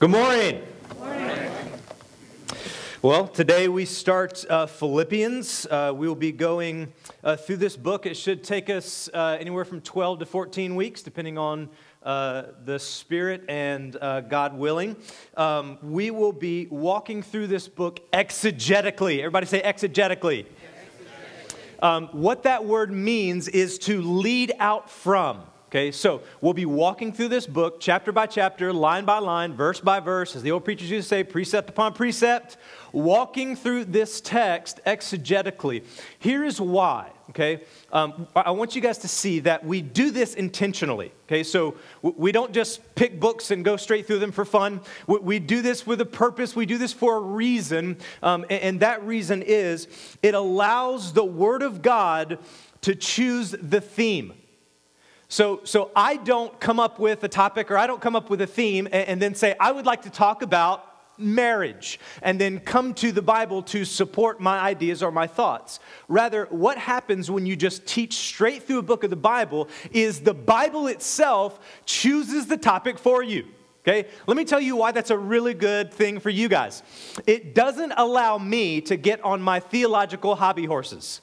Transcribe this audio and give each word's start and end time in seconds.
Good 0.00 0.10
morning. 0.10 0.60
Well, 3.00 3.28
today 3.28 3.68
we 3.68 3.84
start 3.84 4.44
uh, 4.50 4.66
Philippians. 4.66 5.66
Uh, 5.70 5.92
we 5.94 6.08
will 6.08 6.16
be 6.16 6.32
going 6.32 6.92
uh, 7.22 7.36
through 7.36 7.58
this 7.58 7.76
book. 7.76 8.04
It 8.04 8.16
should 8.16 8.42
take 8.42 8.68
us 8.68 9.08
uh, 9.14 9.36
anywhere 9.38 9.64
from 9.64 9.80
12 9.80 10.18
to 10.18 10.26
14 10.26 10.74
weeks, 10.74 11.00
depending 11.00 11.38
on 11.38 11.68
uh, 12.02 12.42
the 12.64 12.80
Spirit 12.80 13.44
and 13.48 13.96
uh, 14.00 14.22
God 14.22 14.58
willing. 14.58 14.96
Um, 15.36 15.78
we 15.80 16.10
will 16.10 16.32
be 16.32 16.66
walking 16.66 17.22
through 17.22 17.46
this 17.46 17.68
book 17.68 18.00
exegetically. 18.10 19.20
Everybody 19.20 19.46
say 19.46 19.62
exegetically. 19.62 20.46
Um, 21.80 22.08
what 22.08 22.42
that 22.42 22.64
word 22.64 22.90
means 22.90 23.46
is 23.46 23.78
to 23.80 24.02
lead 24.02 24.54
out 24.58 24.90
from. 24.90 25.42
Okay, 25.74 25.90
so 25.90 26.22
we'll 26.40 26.52
be 26.52 26.66
walking 26.66 27.12
through 27.12 27.26
this 27.26 27.48
book 27.48 27.80
chapter 27.80 28.12
by 28.12 28.26
chapter, 28.26 28.72
line 28.72 29.04
by 29.04 29.18
line, 29.18 29.54
verse 29.54 29.80
by 29.80 29.98
verse, 29.98 30.36
as 30.36 30.42
the 30.44 30.52
old 30.52 30.64
preachers 30.64 30.88
used 30.88 31.06
to 31.06 31.08
say, 31.08 31.24
precept 31.24 31.68
upon 31.68 31.94
precept, 31.94 32.58
walking 32.92 33.56
through 33.56 33.86
this 33.86 34.20
text 34.20 34.78
exegetically. 34.86 35.82
Here 36.20 36.44
is 36.44 36.60
why, 36.60 37.10
okay? 37.30 37.64
Um, 37.90 38.28
I 38.36 38.52
want 38.52 38.76
you 38.76 38.82
guys 38.82 38.98
to 38.98 39.08
see 39.08 39.40
that 39.40 39.66
we 39.66 39.82
do 39.82 40.12
this 40.12 40.34
intentionally, 40.34 41.10
okay? 41.26 41.42
So 41.42 41.74
we 42.02 42.30
don't 42.30 42.52
just 42.52 42.94
pick 42.94 43.18
books 43.18 43.50
and 43.50 43.64
go 43.64 43.76
straight 43.76 44.06
through 44.06 44.20
them 44.20 44.30
for 44.30 44.44
fun. 44.44 44.80
We 45.08 45.40
do 45.40 45.60
this 45.60 45.84
with 45.84 46.00
a 46.00 46.06
purpose, 46.06 46.54
we 46.54 46.66
do 46.66 46.78
this 46.78 46.92
for 46.92 47.16
a 47.16 47.20
reason, 47.20 47.96
um, 48.22 48.46
and 48.48 48.78
that 48.78 49.02
reason 49.02 49.42
is 49.42 49.88
it 50.22 50.36
allows 50.36 51.14
the 51.14 51.24
Word 51.24 51.62
of 51.62 51.82
God 51.82 52.38
to 52.82 52.94
choose 52.94 53.50
the 53.60 53.80
theme. 53.80 54.34
So, 55.28 55.60
so 55.64 55.90
I 55.96 56.16
don't 56.16 56.58
come 56.60 56.78
up 56.78 56.98
with 56.98 57.24
a 57.24 57.28
topic 57.28 57.70
or 57.70 57.78
I 57.78 57.86
don't 57.86 58.00
come 58.00 58.14
up 58.14 58.30
with 58.30 58.40
a 58.40 58.46
theme 58.46 58.86
and, 58.86 59.08
and 59.08 59.22
then 59.22 59.34
say, 59.34 59.56
I 59.58 59.72
would 59.72 59.86
like 59.86 60.02
to 60.02 60.10
talk 60.10 60.42
about 60.42 60.90
marriage 61.18 62.00
and 62.22 62.40
then 62.40 62.58
come 62.60 62.94
to 62.94 63.12
the 63.12 63.22
Bible 63.22 63.62
to 63.62 63.84
support 63.84 64.40
my 64.40 64.58
ideas 64.58 65.02
or 65.02 65.10
my 65.10 65.26
thoughts. 65.26 65.80
Rather, 66.08 66.46
what 66.46 66.78
happens 66.78 67.30
when 67.30 67.46
you 67.46 67.56
just 67.56 67.86
teach 67.86 68.14
straight 68.14 68.64
through 68.64 68.78
a 68.78 68.82
book 68.82 69.04
of 69.04 69.10
the 69.10 69.16
Bible 69.16 69.68
is 69.92 70.20
the 70.20 70.34
Bible 70.34 70.86
itself 70.88 71.60
chooses 71.86 72.46
the 72.46 72.56
topic 72.56 72.98
for 72.98 73.22
you. 73.22 73.46
Okay, 73.86 74.08
let 74.26 74.36
me 74.36 74.46
tell 74.46 74.60
you 74.60 74.76
why 74.76 74.92
that's 74.92 75.10
a 75.10 75.18
really 75.18 75.52
good 75.52 75.92
thing 75.92 76.18
for 76.18 76.30
you 76.30 76.48
guys. 76.48 76.82
It 77.26 77.54
doesn't 77.54 77.92
allow 77.98 78.38
me 78.38 78.80
to 78.82 78.96
get 78.96 79.22
on 79.22 79.42
my 79.42 79.60
theological 79.60 80.36
hobby 80.36 80.64
horses. 80.64 81.20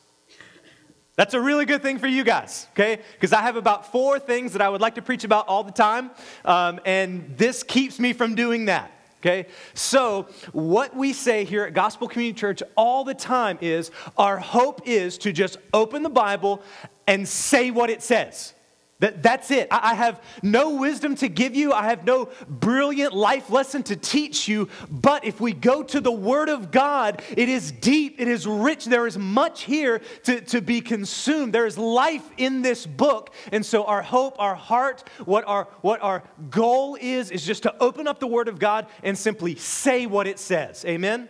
That's 1.15 1.33
a 1.33 1.41
really 1.41 1.65
good 1.65 1.81
thing 1.81 1.99
for 1.99 2.07
you 2.07 2.23
guys, 2.23 2.67
okay? 2.71 3.01
Because 3.13 3.33
I 3.33 3.41
have 3.41 3.57
about 3.57 3.91
four 3.91 4.17
things 4.17 4.53
that 4.53 4.61
I 4.61 4.69
would 4.69 4.81
like 4.81 4.95
to 4.95 5.01
preach 5.01 5.23
about 5.23 5.47
all 5.47 5.63
the 5.63 5.71
time, 5.71 6.11
um, 6.45 6.79
and 6.85 7.37
this 7.37 7.63
keeps 7.63 7.99
me 7.99 8.13
from 8.13 8.33
doing 8.33 8.65
that. 8.65 8.91
Okay? 9.21 9.47
So, 9.75 10.29
what 10.51 10.95
we 10.95 11.13
say 11.13 11.43
here 11.43 11.63
at 11.63 11.75
Gospel 11.75 12.07
Community 12.07 12.39
Church 12.39 12.63
all 12.75 13.03
the 13.03 13.13
time 13.13 13.59
is 13.61 13.91
our 14.17 14.39
hope 14.39 14.81
is 14.87 15.19
to 15.19 15.31
just 15.31 15.57
open 15.73 16.01
the 16.01 16.09
Bible 16.09 16.63
and 17.05 17.27
say 17.27 17.69
what 17.69 17.91
it 17.91 18.01
says. 18.01 18.55
That, 19.01 19.23
that's 19.23 19.49
it. 19.49 19.67
I, 19.71 19.91
I 19.91 19.93
have 19.95 20.21
no 20.43 20.75
wisdom 20.75 21.15
to 21.15 21.27
give 21.27 21.55
you. 21.55 21.73
I 21.73 21.85
have 21.85 22.05
no 22.05 22.29
brilliant 22.47 23.13
life 23.13 23.49
lesson 23.49 23.81
to 23.83 23.95
teach 23.95 24.47
you. 24.47 24.69
But 24.89 25.25
if 25.25 25.41
we 25.41 25.53
go 25.53 25.81
to 25.81 25.99
the 25.99 26.11
Word 26.11 26.49
of 26.49 26.71
God, 26.71 27.23
it 27.35 27.49
is 27.49 27.71
deep, 27.71 28.21
it 28.21 28.27
is 28.27 28.45
rich. 28.45 28.85
There 28.85 29.07
is 29.07 29.17
much 29.17 29.63
here 29.63 30.01
to, 30.23 30.39
to 30.41 30.61
be 30.61 30.81
consumed. 30.81 31.51
There 31.51 31.65
is 31.65 31.79
life 31.79 32.29
in 32.37 32.61
this 32.61 32.85
book. 32.85 33.33
And 33.51 33.65
so, 33.65 33.85
our 33.85 34.03
hope, 34.03 34.35
our 34.37 34.55
heart, 34.55 35.03
what 35.25 35.45
our, 35.47 35.67
what 35.81 36.01
our 36.03 36.23
goal 36.51 36.95
is, 37.01 37.31
is 37.31 37.43
just 37.43 37.63
to 37.63 37.75
open 37.79 38.07
up 38.07 38.19
the 38.19 38.27
Word 38.27 38.47
of 38.47 38.59
God 38.59 38.85
and 39.01 39.17
simply 39.17 39.55
say 39.55 40.05
what 40.05 40.27
it 40.27 40.37
says. 40.37 40.85
Amen? 40.85 41.27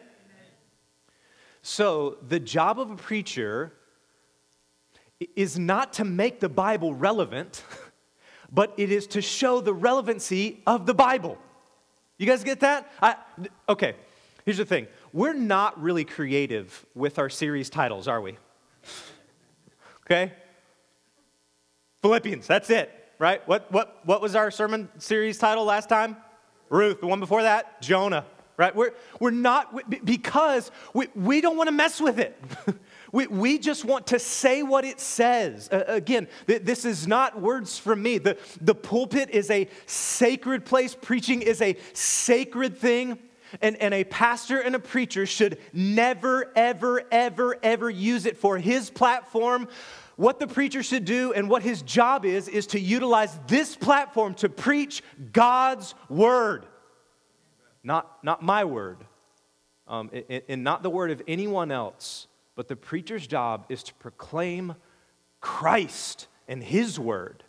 So, 1.61 2.17
the 2.27 2.39
job 2.39 2.81
of 2.81 2.91
a 2.91 2.97
preacher 2.97 3.71
is 5.35 5.57
not 5.57 5.93
to 5.93 6.05
make 6.05 6.39
the 6.39 6.49
Bible 6.49 6.93
relevant, 6.93 7.63
but 8.51 8.73
it 8.77 8.91
is 8.91 9.07
to 9.07 9.21
show 9.21 9.61
the 9.61 9.73
relevancy 9.73 10.61
of 10.65 10.85
the 10.85 10.93
Bible. 10.93 11.37
You 12.17 12.27
guys 12.27 12.43
get 12.43 12.59
that? 12.59 12.91
I, 13.01 13.15
okay, 13.67 13.95
here's 14.45 14.57
the 14.57 14.65
thing 14.65 14.87
we're 15.13 15.33
not 15.33 15.81
really 15.81 16.05
creative 16.05 16.85
with 16.95 17.19
our 17.19 17.29
series 17.29 17.69
titles, 17.69 18.07
are 18.07 18.21
we? 18.21 18.37
Okay? 20.07 20.33
Philippians, 22.01 22.45
that's 22.45 22.69
it, 22.69 22.91
right? 23.17 23.47
What, 23.47 23.71
what, 23.71 23.99
what 24.03 24.21
was 24.21 24.35
our 24.35 24.51
sermon 24.51 24.89
series 24.97 25.37
title 25.37 25.63
last 25.63 25.87
time? 25.87 26.17
Ruth. 26.69 26.99
The 26.99 27.07
one 27.07 27.21
before 27.21 27.43
that? 27.43 27.81
Jonah, 27.81 28.25
right? 28.57 28.75
We're, 28.75 28.91
we're 29.19 29.31
not, 29.31 29.89
because 30.03 30.71
we, 30.93 31.07
we 31.15 31.39
don't 31.39 31.55
want 31.55 31.67
to 31.67 31.71
mess 31.71 32.01
with 32.01 32.19
it. 32.19 32.37
We, 33.11 33.27
we 33.27 33.59
just 33.59 33.83
want 33.83 34.07
to 34.07 34.19
say 34.19 34.63
what 34.63 34.85
it 34.85 34.99
says. 34.99 35.69
Uh, 35.71 35.83
again, 35.87 36.27
th- 36.47 36.63
this 36.63 36.85
is 36.85 37.07
not 37.07 37.41
words 37.41 37.77
from 37.77 38.01
me. 38.01 38.17
The, 38.17 38.37
the 38.61 38.75
pulpit 38.75 39.29
is 39.31 39.51
a 39.51 39.67
sacred 39.85 40.65
place, 40.65 40.95
preaching 40.95 41.41
is 41.41 41.61
a 41.61 41.77
sacred 41.93 42.77
thing. 42.77 43.19
And, 43.61 43.75
and 43.77 43.93
a 43.93 44.05
pastor 44.05 44.61
and 44.61 44.75
a 44.75 44.79
preacher 44.79 45.25
should 45.25 45.57
never, 45.73 46.53
ever, 46.55 47.03
ever, 47.11 47.57
ever 47.61 47.89
use 47.89 48.25
it 48.25 48.37
for 48.37 48.57
his 48.57 48.89
platform. 48.89 49.67
What 50.15 50.39
the 50.39 50.47
preacher 50.47 50.81
should 50.83 51.03
do 51.03 51.33
and 51.33 51.49
what 51.49 51.61
his 51.61 51.81
job 51.81 52.23
is, 52.23 52.47
is 52.47 52.67
to 52.67 52.79
utilize 52.79 53.37
this 53.47 53.75
platform 53.75 54.35
to 54.35 54.47
preach 54.47 55.03
God's 55.33 55.95
word, 56.07 56.65
not, 57.83 58.23
not 58.23 58.41
my 58.41 58.63
word, 58.63 58.99
um, 59.85 60.09
and, 60.29 60.43
and 60.47 60.63
not 60.63 60.81
the 60.81 60.89
word 60.89 61.11
of 61.11 61.21
anyone 61.27 61.71
else. 61.71 62.27
But 62.55 62.67
the 62.67 62.75
preacher's 62.75 63.27
job 63.27 63.65
is 63.69 63.83
to 63.83 63.93
proclaim 63.95 64.75
Christ 65.39 66.27
and 66.47 66.63
His 66.63 66.99
word. 66.99 67.43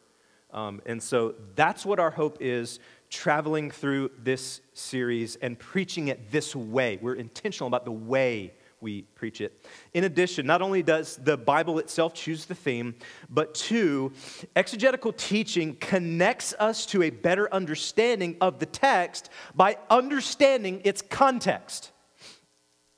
Um, 0.53 0.83
and 0.85 1.03
so 1.03 1.35
that's 1.55 1.85
what 1.85 1.99
our 1.99 2.11
hope 2.11 2.39
is 2.41 2.79
traveling 3.09 3.71
through 3.71 4.11
this 4.19 4.61
series 4.75 5.37
and 5.37 5.59
preaching 5.59 6.09
it 6.09 6.31
this 6.31 6.55
way. 6.55 6.99
We're 7.01 7.15
intentional 7.15 7.69
about 7.69 7.85
the 7.85 7.93
way 7.93 8.55
we 8.83 9.03
preach 9.15 9.41
it. 9.41 9.65
In 9.95 10.05
addition, 10.05 10.45
not 10.45 10.61
only 10.61 10.83
does 10.83 11.17
the 11.17 11.37
Bible 11.37 11.79
itself 11.79 12.15
choose 12.15 12.45
the 12.45 12.55
theme, 12.55 12.97
but 13.31 13.55
two, 13.55 14.13
exegetical 14.57 15.13
teaching 15.13 15.77
connects 15.77 16.53
us 16.59 16.85
to 16.87 17.03
a 17.05 17.11
better 17.11 17.53
understanding 17.55 18.37
of 18.41 18.59
the 18.59 18.67
text 18.67 19.31
by 19.55 19.79
understanding 19.89 20.83
its 20.85 21.01
context. 21.01 21.92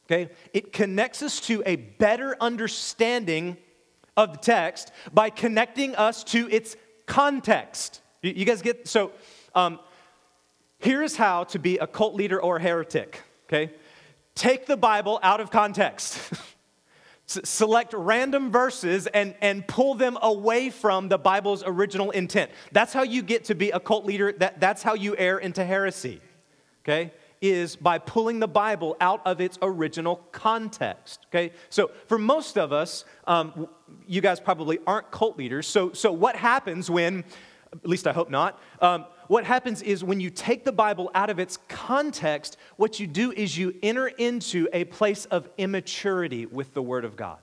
Okay? 0.06 0.31
It 0.53 0.72
connects 0.72 1.22
us 1.22 1.41
to 1.41 1.62
a 1.65 1.76
better 1.76 2.37
understanding 2.41 3.56
of 4.16 4.32
the 4.32 4.38
text 4.38 4.92
by 5.12 5.31
connecting 5.31 5.94
us 5.97 6.25
to 6.25 6.48
its 6.50 6.76
context. 7.06 8.00
You, 8.22 8.44
guys 8.44 8.62
get 8.62 8.88
so 8.88 9.12
um, 9.54 9.78
here's 10.78 11.16
how 11.16 11.44
to 11.44 11.59
be 11.59 11.78
a 11.78 11.87
cult 11.87 12.14
leader 12.14 12.41
or 12.41 12.56
a 12.56 12.62
heretic, 12.62 13.22
okay? 13.47 13.72
Take 14.34 14.66
the 14.66 14.76
Bible 14.76 15.20
out 15.22 15.41
of 15.41 15.50
context. 15.50 16.19
select 17.26 17.94
random 17.94 18.50
verses 18.50 19.06
and, 19.06 19.34
and 19.41 19.66
pull 19.66 19.94
them 19.94 20.19
away 20.20 20.70
from 20.70 21.09
the 21.09 21.19
Bible's 21.19 21.62
original 21.64 22.10
intent. 22.10 22.50
That's 22.72 22.93
how 22.93 23.03
you 23.03 23.22
get 23.22 23.44
to 23.47 23.54
be 23.54 23.70
a 23.70 23.81
cult 23.81 24.04
leader. 24.04 24.32
That, 24.32 24.60
that's 24.60 24.82
how 24.82 24.94
you 24.94 25.16
err 25.16 25.38
into 25.38 25.64
heresy. 25.64 26.20
Okay? 26.82 27.12
Is 27.44 27.77
by 27.77 27.99
pulling 27.99 28.41
the 28.41 28.49
Bible 28.49 28.97
out 29.03 29.21
of 29.27 29.38
its 29.38 29.59
original 29.60 30.16
context. 30.32 31.27
Okay, 31.28 31.53
so 31.69 31.91
for 32.06 32.16
most 32.16 32.56
of 32.56 32.72
us, 32.72 33.05
um, 33.27 33.69
you 34.06 34.22
guys 34.22 34.41
probably 34.41 34.78
aren't 34.87 35.10
cult 35.10 35.37
leaders. 35.37 35.66
So, 35.66 35.93
so 35.93 36.10
what 36.10 36.37
happens 36.37 36.91
when, 36.91 37.22
at 37.71 37.87
least 37.87 38.06
I 38.06 38.15
hope 38.15 38.31
not, 38.31 38.59
um, 38.81 39.05
what 39.28 39.44
happens 39.44 39.82
is 39.82 40.03
when 40.03 40.21
you 40.21 40.31
take 40.31 40.65
the 40.65 40.72
Bible 40.72 41.10
out 41.15 41.28
of 41.28 41.38
its 41.38 41.59
context, 41.69 42.56
what 42.76 42.99
you 42.99 43.06
do 43.06 43.31
is 43.31 43.58
you 43.58 43.75
enter 43.82 44.06
into 44.06 44.67
a 44.73 44.85
place 44.85 45.26
of 45.26 45.46
immaturity 45.58 46.46
with 46.46 46.73
the 46.73 46.82
Word 46.82 47.05
of 47.05 47.14
God. 47.14 47.41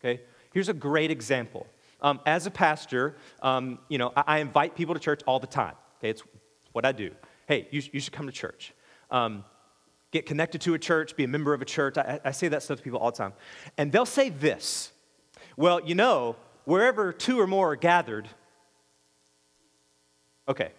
Okay, 0.00 0.22
here's 0.52 0.68
a 0.68 0.74
great 0.74 1.10
example. 1.10 1.66
Um, 2.00 2.20
as 2.26 2.46
a 2.46 2.50
pastor, 2.50 3.16
um, 3.42 3.80
you 3.88 3.98
know, 3.98 4.12
I, 4.16 4.24
I, 4.26 4.38
invite 4.38 4.76
people 4.76 4.94
to 4.94 5.00
church 5.00 5.22
all 5.26 5.40
the 5.40 5.46
time. 5.46 5.74
Okay, 5.98 6.10
it's 6.10 6.22
what 6.72 6.84
I 6.84 6.92
do. 6.92 7.10
Hey, 7.48 7.66
you, 7.70 7.82
you 7.90 8.00
should 8.00 8.12
come 8.12 8.26
to 8.26 8.32
church 8.32 8.74
um, 9.10 9.44
get 10.12 10.26
connected 10.26 10.60
to 10.62 10.74
a 10.74 10.78
church, 10.78 11.16
be 11.16 11.24
a 11.24 11.28
member 11.28 11.54
of 11.54 11.62
a 11.62 11.64
church. 11.64 11.98
I, 11.98 12.20
I 12.24 12.30
say 12.30 12.48
that 12.48 12.62
stuff 12.62 12.78
to 12.78 12.82
people 12.82 12.98
all 12.98 13.10
the 13.10 13.16
time. 13.16 13.32
And 13.76 13.92
they'll 13.92 14.06
say 14.06 14.30
this 14.30 14.92
Well, 15.56 15.80
you 15.84 15.94
know, 15.94 16.36
wherever 16.64 17.12
two 17.12 17.40
or 17.40 17.46
more 17.46 17.72
are 17.72 17.76
gathered, 17.76 18.28
okay. 20.48 20.72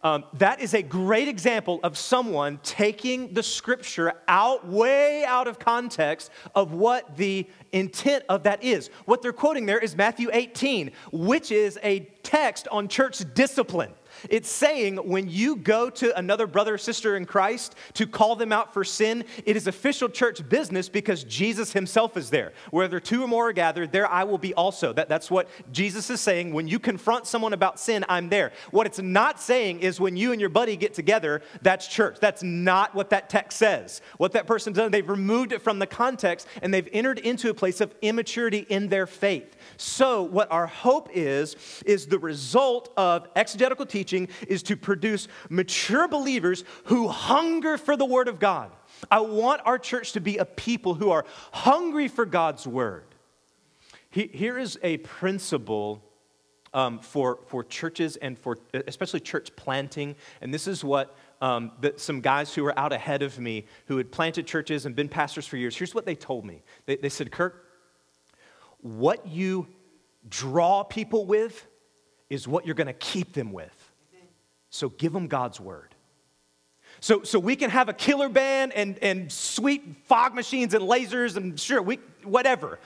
Um, 0.00 0.24
that 0.34 0.60
is 0.60 0.74
a 0.74 0.82
great 0.82 1.26
example 1.26 1.80
of 1.82 1.98
someone 1.98 2.60
taking 2.62 3.34
the 3.34 3.42
scripture 3.42 4.12
out, 4.28 4.64
way 4.64 5.24
out 5.24 5.48
of 5.48 5.58
context 5.58 6.30
of 6.54 6.72
what 6.72 7.16
the 7.16 7.48
intent 7.72 8.22
of 8.28 8.44
that 8.44 8.62
is. 8.62 8.90
What 9.06 9.22
they're 9.22 9.32
quoting 9.32 9.66
there 9.66 9.80
is 9.80 9.96
Matthew 9.96 10.30
18, 10.32 10.92
which 11.10 11.50
is 11.50 11.80
a 11.82 12.00
text 12.22 12.68
on 12.70 12.86
church 12.86 13.24
discipline. 13.34 13.92
It's 14.28 14.48
saying 14.48 14.96
when 14.96 15.28
you 15.28 15.56
go 15.56 15.90
to 15.90 16.16
another 16.18 16.46
brother 16.46 16.74
or 16.74 16.78
sister 16.78 17.16
in 17.16 17.26
Christ 17.26 17.74
to 17.94 18.06
call 18.06 18.36
them 18.36 18.52
out 18.52 18.72
for 18.72 18.84
sin, 18.84 19.24
it 19.44 19.56
is 19.56 19.66
official 19.66 20.08
church 20.08 20.46
business 20.48 20.88
because 20.88 21.24
Jesus 21.24 21.72
himself 21.72 22.16
is 22.16 22.30
there. 22.30 22.52
Whether 22.70 23.00
two 23.00 23.22
or 23.22 23.28
more 23.28 23.48
are 23.48 23.52
gathered, 23.52 23.92
there 23.92 24.10
I 24.10 24.24
will 24.24 24.38
be 24.38 24.54
also. 24.54 24.92
That, 24.92 25.08
that's 25.08 25.30
what 25.30 25.48
Jesus 25.72 26.10
is 26.10 26.20
saying. 26.20 26.52
When 26.52 26.68
you 26.68 26.78
confront 26.78 27.26
someone 27.26 27.52
about 27.52 27.78
sin, 27.78 28.04
I'm 28.08 28.28
there. 28.28 28.52
What 28.70 28.86
it's 28.86 28.98
not 28.98 29.40
saying 29.40 29.80
is 29.80 30.00
when 30.00 30.16
you 30.16 30.32
and 30.32 30.40
your 30.40 30.50
buddy 30.50 30.76
get 30.76 30.94
together, 30.94 31.42
that's 31.62 31.86
church. 31.86 32.18
That's 32.20 32.42
not 32.42 32.94
what 32.94 33.10
that 33.10 33.28
text 33.28 33.58
says. 33.58 34.00
What 34.16 34.32
that 34.32 34.46
person's 34.46 34.76
done, 34.76 34.90
they've 34.90 35.08
removed 35.08 35.52
it 35.52 35.62
from 35.62 35.78
the 35.78 35.86
context 35.86 36.46
and 36.62 36.72
they've 36.72 36.88
entered 36.92 37.18
into 37.18 37.50
a 37.50 37.54
place 37.54 37.80
of 37.80 37.94
immaturity 38.02 38.66
in 38.68 38.88
their 38.88 39.06
faith. 39.06 39.56
So, 39.76 40.22
what 40.22 40.50
our 40.50 40.66
hope 40.66 41.10
is, 41.12 41.56
is 41.84 42.06
the 42.06 42.18
result 42.18 42.92
of 42.96 43.28
exegetical 43.36 43.86
teaching 43.86 44.07
is 44.46 44.62
to 44.64 44.76
produce 44.76 45.28
mature 45.48 46.08
believers 46.08 46.64
who 46.84 47.08
hunger 47.08 47.78
for 47.78 47.96
the 47.96 48.04
Word 48.04 48.28
of 48.28 48.38
God. 48.38 48.70
I 49.10 49.20
want 49.20 49.62
our 49.64 49.78
church 49.78 50.12
to 50.12 50.20
be 50.20 50.38
a 50.38 50.44
people 50.44 50.94
who 50.94 51.10
are 51.10 51.24
hungry 51.52 52.08
for 52.08 52.24
God's 52.24 52.66
Word. 52.66 53.04
Here 54.10 54.58
is 54.58 54.78
a 54.82 54.96
principle 54.98 56.02
um, 56.74 56.98
for, 56.98 57.40
for 57.46 57.62
churches 57.62 58.16
and 58.16 58.38
for 58.38 58.58
especially 58.86 59.20
church 59.20 59.54
planting, 59.56 60.16
and 60.40 60.52
this 60.52 60.66
is 60.66 60.82
what 60.82 61.16
um, 61.40 61.72
some 61.96 62.20
guys 62.20 62.54
who 62.54 62.64
were 62.64 62.78
out 62.78 62.92
ahead 62.92 63.22
of 63.22 63.38
me 63.38 63.66
who 63.86 63.96
had 63.96 64.10
planted 64.10 64.46
churches 64.46 64.86
and 64.86 64.96
been 64.96 65.08
pastors 65.08 65.46
for 65.46 65.56
years, 65.56 65.76
here's 65.76 65.94
what 65.94 66.04
they 66.04 66.14
told 66.14 66.44
me. 66.44 66.62
They, 66.86 66.96
they 66.96 67.08
said, 67.08 67.30
Kirk, 67.30 67.64
what 68.80 69.26
you 69.26 69.68
draw 70.28 70.82
people 70.82 71.26
with 71.26 71.66
is 72.28 72.46
what 72.46 72.66
you're 72.66 72.74
going 72.74 72.88
to 72.88 72.92
keep 72.92 73.32
them 73.32 73.52
with. 73.52 73.77
So 74.70 74.88
give 74.88 75.12
them 75.12 75.28
God's 75.28 75.60
word. 75.60 75.94
So, 77.00 77.22
so 77.22 77.38
we 77.38 77.56
can 77.56 77.70
have 77.70 77.88
a 77.88 77.92
killer 77.92 78.28
band 78.28 78.72
and, 78.72 78.98
and 78.98 79.30
sweet 79.30 80.06
fog 80.06 80.34
machines 80.34 80.74
and 80.74 80.84
lasers 80.84 81.36
and 81.36 81.58
sure, 81.58 81.80
we, 81.80 81.96
whatever. 82.24 82.78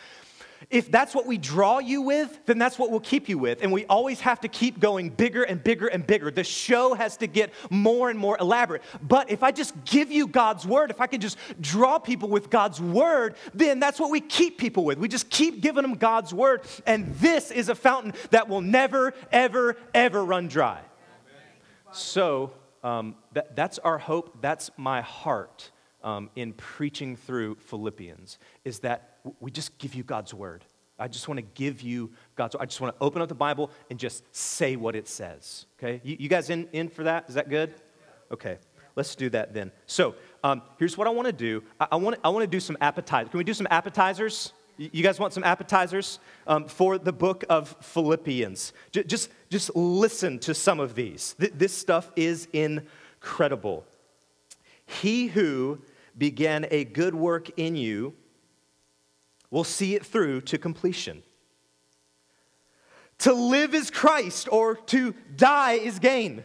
If 0.71 0.91
that's 0.91 1.15
what 1.15 1.27
we 1.27 1.39
draw 1.39 1.81
you 1.81 2.03
with, 2.03 2.39
then 2.47 2.59
that's 2.59 2.79
what 2.79 2.91
we'll 2.91 3.01
keep 3.01 3.29
you 3.29 3.37
with. 3.37 3.63
And 3.63 3.73
we 3.73 3.85
always 3.87 4.21
have 4.21 4.41
to 4.41 4.49
keep 4.49 4.79
going 4.79 5.11
bigger 5.11 5.43
and 5.43 5.63
bigger 5.63 5.89
and 5.89 6.07
bigger. 6.07 6.31
The 6.31 6.45
show 6.45 6.95
has 6.95 7.17
to 7.19 7.27
get 7.27 7.53
more 7.69 8.11
and 8.11 8.19
more 8.19 8.37
elaborate. 8.39 8.83
But 9.03 9.31
if 9.31 9.43
I 9.43 9.51
just 9.51 9.85
give 9.85 10.13
you 10.13 10.27
God's 10.27 10.67
word, 10.67 10.91
if 10.91 11.01
I 11.01 11.07
can 11.07 11.21
just 11.21 11.37
draw 11.61 11.99
people 11.99 12.29
with 12.29 12.49
God's 12.49 12.81
word, 12.81 13.35
then 13.55 13.81
that's 13.81 13.99
what 13.99 14.11
we 14.11 14.21
keep 14.21 14.59
people 14.59 14.85
with. 14.85 14.99
We 14.99 15.09
just 15.09 15.31
keep 15.31 15.63
giving 15.63 15.83
them 15.83 15.95
God's 15.95 16.33
word. 16.33 16.63
And 16.87 17.13
this 17.17 17.51
is 17.51 17.69
a 17.69 17.75
fountain 17.75 18.15
that 18.31 18.49
will 18.49 18.61
never, 18.61 19.15
ever, 19.33 19.77
ever 19.95 20.25
run 20.25 20.49
dry. 20.49 20.81
So 21.95 22.53
um, 22.83 23.17
that, 23.33 23.55
that's 23.57 23.79
our 23.79 23.99
hope. 23.99 24.41
That's 24.41 24.71
my 24.77 25.01
heart. 25.01 25.71
Um, 26.05 26.31
in 26.35 26.53
preaching 26.55 27.15
through 27.15 27.55
Philippians 27.61 28.41
is 28.65 28.81
that 28.81 29.19
we 29.39 29.53
just 29.53 29.79
give 29.79 29.95
you 29.95 30.03
God's 30.03 30.35
word. 30.35 30.65
I 30.99 31.07
just 31.07 31.29
want 31.29 31.39
to 31.39 31.47
give 31.55 31.81
you 31.81 32.11
God's 32.35 32.57
word. 32.57 32.63
I 32.63 32.67
just 32.67 32.81
want 32.81 32.97
to 32.97 33.05
open 33.05 33.23
up 33.23 33.29
the 33.29 33.37
Bible 33.37 33.71
and 33.89 34.01
just 34.01 34.25
say 34.35 34.75
what 34.75 34.97
it 34.97 35.07
says. 35.07 35.67
Okay? 35.79 36.01
You, 36.03 36.17
you 36.19 36.29
guys 36.29 36.51
in, 36.51 36.69
in 36.73 36.89
for 36.89 37.05
that? 37.05 37.27
Is 37.29 37.37
that 37.37 37.49
good? 37.49 37.73
Okay. 38.33 38.59
Let's 38.97 39.15
do 39.15 39.31
that 39.31 39.55
then. 39.55 39.71
So, 39.87 40.15
um, 40.45 40.63
here's 40.79 40.99
what 40.99 41.07
I 41.07 41.11
want 41.11 41.27
to 41.27 41.33
do. 41.33 41.63
I, 41.81 41.89
I, 41.93 41.97
want, 41.97 42.21
to 42.23 42.47
do 42.47 42.61
some 42.61 42.77
appetizers. 42.81 43.31
Can 43.31 43.39
we 43.39 43.45
do 43.45 43.55
some 43.55 43.69
appetizers? 43.71 44.53
You 44.91 45.05
guys 45.05 45.21
want 45.21 45.33
some 45.33 45.45
appetizers 45.45 46.19
um, 46.45 46.67
for 46.67 46.99
the 46.99 47.13
book 47.13 47.45
of 47.49 47.77
Philippians? 47.83 48.73
J- 48.91 49.05
just, 49.05 49.31
just 49.49 49.77
listen 49.77 50.41
to 50.41 50.55
some 50.55 50.81
of 50.81 50.97
these. 50.97 51.37
Th- 51.39 51.53
this 51.55 51.73
stuff 51.73 52.11
is 52.17 52.49
incredible. 52.53 53.85
He 54.85 55.29
who 55.29 55.81
began 56.19 56.67
a 56.73 56.85
good 56.85 57.15
work 57.15 57.51
in 57.57 57.77
you 57.77 58.15
will 59.51 59.63
see 59.63 59.95
it 59.95 60.05
through 60.05 60.41
to 60.41 60.59
completion. 60.59 61.23
To 63.19 63.33
live 63.33 63.75
is 63.77 63.89
Christ, 63.89 64.49
or 64.51 64.75
to 64.75 65.15
die 65.37 65.75
is 65.75 66.01
gain. 66.01 66.45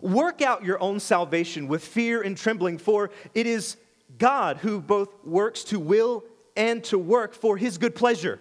Work 0.00 0.42
out 0.42 0.64
your 0.64 0.80
own 0.80 1.00
salvation 1.00 1.66
with 1.66 1.84
fear 1.84 2.22
and 2.22 2.36
trembling, 2.36 2.78
for 2.78 3.10
it 3.34 3.48
is 3.48 3.76
God 4.16 4.58
who 4.58 4.80
both 4.80 5.08
works 5.24 5.64
to 5.64 5.80
will 5.80 6.22
and 6.60 6.84
to 6.84 6.98
work 6.98 7.32
for 7.32 7.56
his 7.56 7.78
good 7.78 7.94
pleasure. 7.94 8.38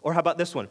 Or 0.00 0.14
how 0.14 0.20
about 0.20 0.38
this 0.38 0.54
one? 0.54 0.68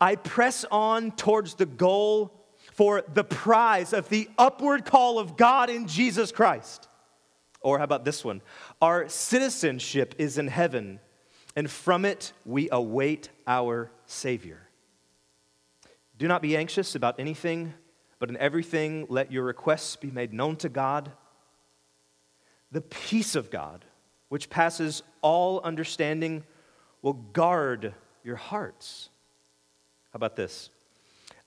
I 0.00 0.16
press 0.16 0.64
on 0.72 1.12
towards 1.12 1.54
the 1.54 1.66
goal 1.66 2.32
for 2.72 3.04
the 3.14 3.22
prize 3.22 3.92
of 3.92 4.08
the 4.08 4.28
upward 4.36 4.84
call 4.84 5.20
of 5.20 5.36
God 5.36 5.70
in 5.70 5.86
Jesus 5.86 6.32
Christ. 6.32 6.88
Or 7.60 7.78
how 7.78 7.84
about 7.84 8.04
this 8.04 8.24
one? 8.24 8.42
Our 8.82 9.08
citizenship 9.08 10.16
is 10.18 10.36
in 10.36 10.48
heaven 10.48 10.98
and 11.54 11.70
from 11.70 12.04
it 12.04 12.32
we 12.44 12.68
await 12.72 13.28
our 13.46 13.92
Savior. 14.06 14.68
Do 16.18 16.26
not 16.26 16.42
be 16.42 16.56
anxious 16.56 16.96
about 16.96 17.20
anything, 17.20 17.72
but 18.18 18.30
in 18.30 18.36
everything 18.36 19.06
let 19.08 19.30
your 19.30 19.44
requests 19.44 19.94
be 19.94 20.10
made 20.10 20.32
known 20.32 20.56
to 20.56 20.68
God. 20.68 21.12
The 22.72 22.80
peace 22.80 23.36
of 23.36 23.48
God, 23.48 23.84
which 24.30 24.48
passes 24.48 25.02
all 25.22 25.60
understanding, 25.60 26.44
will 27.02 27.12
guard 27.12 27.92
your 28.24 28.36
hearts. 28.36 29.10
How 30.12 30.16
about 30.16 30.36
this? 30.36 30.70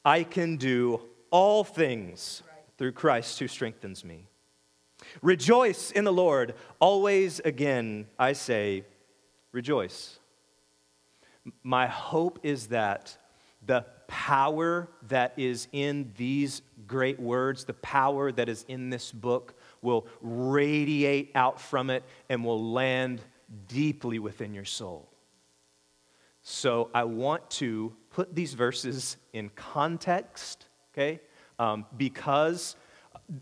I 0.06 0.24
can 0.24 0.58
do 0.58 1.02
all 1.32 1.64
things 1.64 2.44
through 2.78 2.92
Christ 2.92 3.40
who 3.40 3.48
strengthens 3.48 4.04
me. 4.04 4.28
Rejoice 5.22 5.92
in 5.92 6.04
the 6.04 6.14
Lord. 6.14 6.56
Always 6.80 7.40
again, 7.40 8.08
I 8.20 8.34
say, 8.34 8.84
rejoice. 9.54 10.20
My 11.64 11.88
hope 11.88 12.40
is 12.44 12.68
that 12.68 13.18
the 13.66 13.86
power 14.08 14.90
that 15.08 15.34
is 15.38 15.70
in 15.72 16.12
these 16.18 16.62
great 16.86 17.18
words, 17.18 17.64
the 17.64 17.74
power 17.74 18.30
that 18.34 18.50
is 18.50 18.66
in 18.68 18.90
this 18.90 19.12
book, 19.14 19.56
will 19.84 20.08
radiate 20.22 21.32
out 21.36 21.60
from 21.60 21.90
it 21.90 22.04
and 22.30 22.44
will 22.44 22.72
land 22.72 23.22
deeply 23.68 24.20
within 24.20 24.54
your 24.54 24.66
soul. 24.66 25.10
So 26.42 26.90
I 26.94 27.06
want 27.06 27.50
to 27.52 27.94
put 28.12 28.36
these 28.36 28.54
verses 28.54 29.18
in 29.32 29.50
context, 29.56 30.68
okay? 30.94 31.22
Um, 31.58 31.86
because 31.98 32.76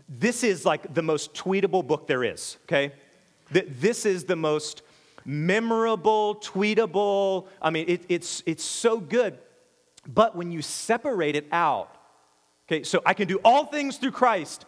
this 0.08 0.44
is 0.44 0.64
like 0.64 0.94
the 0.94 1.02
most 1.02 1.34
tweetable 1.34 1.86
book 1.86 2.06
there 2.06 2.24
is, 2.24 2.58
okay? 2.64 2.92
That 3.50 3.80
this 3.80 4.06
is 4.06 4.24
the 4.24 4.36
most 4.36 4.82
memorable, 5.24 6.36
tweetable. 6.36 7.48
I 7.60 7.70
mean, 7.70 7.86
it, 7.88 8.04
it's, 8.08 8.42
it's 8.46 8.64
so 8.64 9.00
good. 9.00 9.38
But 10.06 10.36
when 10.36 10.50
you 10.50 10.62
separate 10.62 11.36
it 11.36 11.46
out, 11.52 11.96
okay, 12.66 12.82
so 12.82 13.02
I 13.04 13.14
can 13.14 13.28
do 13.28 13.40
all 13.44 13.66
things 13.66 13.98
through 13.98 14.12
Christ, 14.12 14.64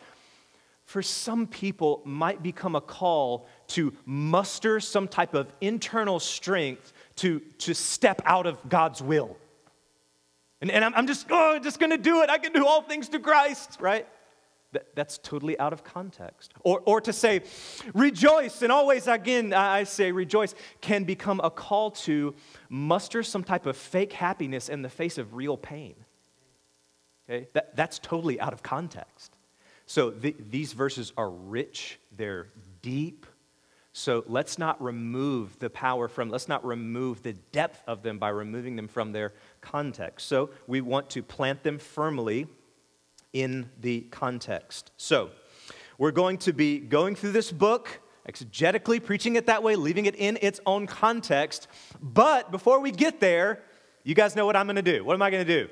for 0.85 1.03
some 1.03 1.47
people 1.47 2.03
might 2.05 2.43
become 2.43 2.77
a 2.77 2.81
call 2.81 3.47
to 3.69 3.93
muster 4.05 4.81
some 4.81 5.09
type 5.09 5.35
of 5.35 5.53
internal 5.61 6.21
strength 6.21 6.93
to, 7.17 7.41
to 7.59 7.75
step 7.75 8.21
out 8.25 8.47
of 8.47 8.69
God's 8.69 9.03
will. 9.03 9.37
And, 10.61 10.71
and 10.71 10.85
I'm, 10.85 10.95
I'm 10.95 11.07
just, 11.07 11.27
oh, 11.31 11.59
just 11.59 11.79
gonna 11.79 11.99
do 11.99 12.23
it. 12.23 12.31
I 12.31 12.39
can 12.39 12.53
do 12.53 12.67
all 12.67 12.83
things 12.83 13.09
through 13.09 13.21
Christ, 13.21 13.79
right? 13.81 14.07
that, 14.75 14.95
that's 14.95 15.19
totally 15.19 15.59
out 15.59 15.73
of 15.73 15.83
context. 15.83 16.53
Or, 16.63 16.83
or 16.85 17.01
to 17.01 17.13
say, 17.13 17.43
rejoice, 17.95 18.61
and 18.61 18.71
always 18.71 19.07
again, 19.07 19.55
I 19.55 19.85
say 19.85 20.13
rejoice, 20.13 20.55
can 20.81 21.05
become 21.05 21.41
a 21.43 21.51
call 21.51 21.93
to 21.93 22.35
muster 22.69 23.23
some 23.23 23.43
type 23.43 23.67
of 23.67 23.77
fake 23.77 24.13
happiness 24.13 24.69
in 24.69 24.83
the 24.83 24.89
face 24.91 25.17
of 25.17 25.35
real 25.35 25.57
pain. 25.57 25.95
Okay? 27.29 27.49
That, 27.55 27.75
that's 27.75 27.99
totally 27.99 28.39
out 28.39 28.53
of 28.53 28.63
context. 28.63 29.33
So 29.87 30.11
the, 30.11 30.35
these 30.51 30.73
verses 30.73 31.13
are 31.17 31.31
rich, 31.31 31.99
they're 32.17 32.49
deep. 32.83 33.27
So 33.93 34.25
let's 34.27 34.59
not 34.59 34.83
remove 34.83 35.59
the 35.61 35.71
power 35.71 36.09
from, 36.09 36.29
let's 36.31 36.49
not 36.49 36.65
remove 36.65 37.23
the 37.23 37.35
depth 37.35 37.83
of 37.87 38.03
them 38.03 38.19
by 38.19 38.31
removing 38.31 38.77
them 38.77 38.89
from 38.89 39.13
their 39.13 39.33
context. 39.61 40.27
So 40.27 40.51
we 40.67 40.81
want 40.81 41.11
to 41.11 41.23
plant 41.23 41.63
them 41.63 41.79
firmly 41.79 42.49
in 43.33 43.69
the 43.81 44.03
context. 44.11 44.91
So, 44.97 45.31
we're 45.99 46.13
going 46.13 46.39
to 46.39 46.53
be 46.53 46.79
going 46.79 47.15
through 47.15 47.33
this 47.33 47.53
book, 47.53 48.01
exegetically 48.29 49.03
preaching 49.05 49.37
it 49.37 49.47
that 49.47 49.63
way, 49.63 49.77
leaving 49.77 50.07
it 50.07 50.17
in 50.17 50.39
its 50.41 50.61
own 50.67 50.87
context. 50.87 51.69
But 52.03 52.51
before 52.51 52.81
we 52.81 52.91
get 52.91 53.21
there, 53.21 53.61
you 54.03 54.15
guys 54.15 54.35
know 54.35 54.47
what 54.47 54.57
I'm 54.57 54.67
going 54.67 54.77
to 54.77 54.83
do. 54.83 55.05
What 55.05 55.15
am 55.15 55.23
I 55.23 55.31
going 55.31 55.47
to 55.47 55.65
do? 55.65 55.71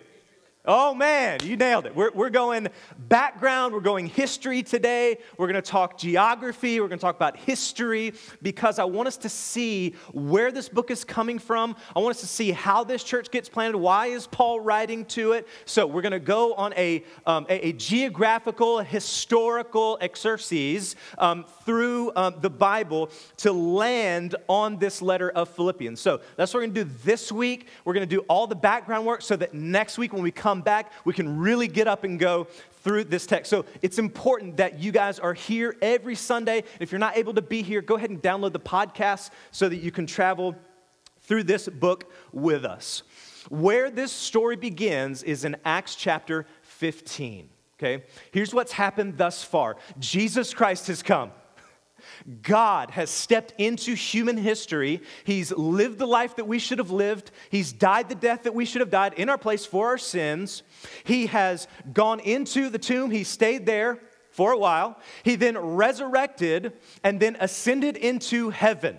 Oh 0.64 0.94
man, 0.94 1.40
you 1.42 1.56
nailed 1.56 1.86
it. 1.86 1.96
We're, 1.96 2.12
we're 2.12 2.30
going 2.30 2.68
background, 2.96 3.74
we're 3.74 3.80
going 3.80 4.06
history 4.06 4.62
today. 4.62 5.18
We're 5.36 5.48
going 5.48 5.60
to 5.60 5.70
talk 5.70 5.98
geography, 5.98 6.78
we're 6.78 6.86
going 6.86 7.00
to 7.00 7.04
talk 7.04 7.16
about 7.16 7.36
history 7.36 8.14
because 8.42 8.78
I 8.78 8.84
want 8.84 9.08
us 9.08 9.16
to 9.18 9.28
see 9.28 9.96
where 10.12 10.52
this 10.52 10.68
book 10.68 10.92
is 10.92 11.02
coming 11.02 11.40
from. 11.40 11.74
I 11.96 11.98
want 11.98 12.14
us 12.14 12.20
to 12.20 12.28
see 12.28 12.52
how 12.52 12.84
this 12.84 13.02
church 13.02 13.32
gets 13.32 13.48
planted. 13.48 13.76
Why 13.76 14.06
is 14.06 14.28
Paul 14.28 14.60
writing 14.60 15.04
to 15.06 15.32
it? 15.32 15.48
So 15.64 15.84
we're 15.84 16.00
going 16.00 16.12
to 16.12 16.20
go 16.20 16.54
on 16.54 16.72
a, 16.74 17.02
um, 17.26 17.44
a, 17.48 17.66
a, 17.66 17.72
geographical, 17.72 18.78
historical 18.78 19.98
exercise 20.00 20.94
um, 21.18 21.44
through 21.64 22.12
um, 22.14 22.36
the 22.40 22.50
Bible 22.50 23.10
to 23.38 23.50
land 23.50 24.36
on 24.46 24.78
this 24.78 25.02
letter 25.02 25.30
of 25.30 25.48
Philippians. 25.48 26.00
So 26.00 26.20
that's 26.36 26.54
what 26.54 26.60
we're 26.60 26.66
going 26.66 26.74
to 26.74 26.84
do 26.84 26.90
this 27.02 27.32
week. 27.32 27.66
We're 27.84 27.94
going 27.94 28.08
to 28.08 28.16
do 28.16 28.20
all 28.28 28.46
the 28.46 28.54
background 28.54 29.06
work 29.06 29.22
so 29.22 29.34
that 29.34 29.54
next 29.54 29.98
week 29.98 30.12
when 30.12 30.22
we 30.22 30.30
come 30.30 30.51
come 30.52 30.60
back, 30.60 30.92
we 31.06 31.14
can 31.14 31.38
really 31.38 31.66
get 31.66 31.88
up 31.88 32.04
and 32.04 32.18
go 32.18 32.46
through 32.82 33.04
this 33.04 33.26
text. 33.26 33.48
So 33.48 33.64
it's 33.80 33.98
important 33.98 34.58
that 34.58 34.78
you 34.78 34.92
guys 34.92 35.18
are 35.18 35.32
here 35.32 35.76
every 35.80 36.14
Sunday. 36.14 36.64
If 36.78 36.92
you're 36.92 36.98
not 36.98 37.16
able 37.16 37.32
to 37.34 37.42
be 37.42 37.62
here, 37.62 37.80
go 37.80 37.96
ahead 37.96 38.10
and 38.10 38.20
download 38.20 38.52
the 38.52 38.60
podcast 38.60 39.30
so 39.50 39.66
that 39.70 39.76
you 39.76 39.90
can 39.90 40.06
travel 40.06 40.54
through 41.22 41.44
this 41.44 41.68
book 41.68 42.12
with 42.32 42.66
us. 42.66 43.02
Where 43.48 43.90
this 43.90 44.12
story 44.12 44.56
begins 44.56 45.22
is 45.22 45.46
in 45.46 45.56
Acts 45.64 45.94
chapter 45.94 46.46
15. 46.64 47.48
Okay? 47.78 48.04
Here's 48.30 48.52
what's 48.52 48.72
happened 48.72 49.16
thus 49.16 49.42
far 49.42 49.78
Jesus 49.98 50.52
Christ 50.52 50.88
has 50.88 51.02
come. 51.02 51.30
God 52.42 52.90
has 52.90 53.10
stepped 53.10 53.54
into 53.58 53.94
human 53.94 54.36
history. 54.36 55.02
He's 55.24 55.52
lived 55.52 55.98
the 55.98 56.06
life 56.06 56.36
that 56.36 56.46
we 56.46 56.58
should 56.58 56.78
have 56.78 56.90
lived. 56.90 57.30
He's 57.50 57.72
died 57.72 58.08
the 58.08 58.14
death 58.14 58.44
that 58.44 58.54
we 58.54 58.64
should 58.64 58.80
have 58.80 58.90
died 58.90 59.14
in 59.14 59.28
our 59.28 59.38
place 59.38 59.66
for 59.66 59.88
our 59.88 59.98
sins. 59.98 60.62
He 61.04 61.26
has 61.26 61.66
gone 61.92 62.20
into 62.20 62.68
the 62.68 62.78
tomb. 62.78 63.10
He 63.10 63.24
stayed 63.24 63.66
there 63.66 63.98
for 64.30 64.52
a 64.52 64.58
while. 64.58 64.98
He 65.22 65.36
then 65.36 65.58
resurrected 65.58 66.72
and 67.04 67.20
then 67.20 67.36
ascended 67.40 67.96
into 67.96 68.50
heaven. 68.50 68.98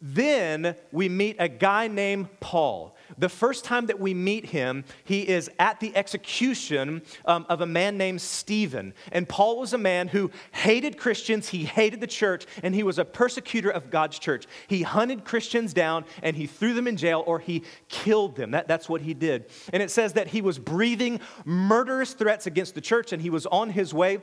Then 0.00 0.74
we 0.90 1.08
meet 1.08 1.36
a 1.38 1.48
guy 1.48 1.86
named 1.86 2.28
Paul. 2.40 2.96
The 3.18 3.28
first 3.28 3.64
time 3.64 3.86
that 3.86 4.00
we 4.00 4.14
meet 4.14 4.46
him, 4.46 4.84
he 5.04 5.28
is 5.28 5.50
at 5.58 5.80
the 5.80 5.94
execution 5.96 7.02
um, 7.24 7.46
of 7.48 7.60
a 7.60 7.66
man 7.66 7.96
named 7.96 8.20
Stephen. 8.20 8.94
And 9.10 9.28
Paul 9.28 9.58
was 9.58 9.72
a 9.72 9.78
man 9.78 10.08
who 10.08 10.30
hated 10.52 10.98
Christians, 10.98 11.48
he 11.48 11.64
hated 11.64 12.00
the 12.00 12.06
church, 12.06 12.46
and 12.62 12.74
he 12.74 12.82
was 12.82 12.98
a 12.98 13.04
persecutor 13.04 13.70
of 13.70 13.90
God's 13.90 14.18
church. 14.18 14.46
He 14.66 14.82
hunted 14.82 15.24
Christians 15.24 15.72
down 15.72 16.04
and 16.22 16.36
he 16.36 16.46
threw 16.46 16.74
them 16.74 16.86
in 16.86 16.96
jail 16.96 17.22
or 17.26 17.38
he 17.38 17.64
killed 17.88 18.36
them. 18.36 18.52
That, 18.52 18.68
that's 18.68 18.88
what 18.88 19.00
he 19.00 19.14
did. 19.14 19.46
And 19.72 19.82
it 19.82 19.90
says 19.90 20.14
that 20.14 20.28
he 20.28 20.40
was 20.40 20.58
breathing 20.58 21.20
murderous 21.44 22.14
threats 22.14 22.46
against 22.46 22.74
the 22.74 22.80
church 22.80 23.12
and 23.12 23.20
he 23.20 23.30
was 23.30 23.46
on 23.46 23.70
his 23.70 23.92
way 23.92 24.20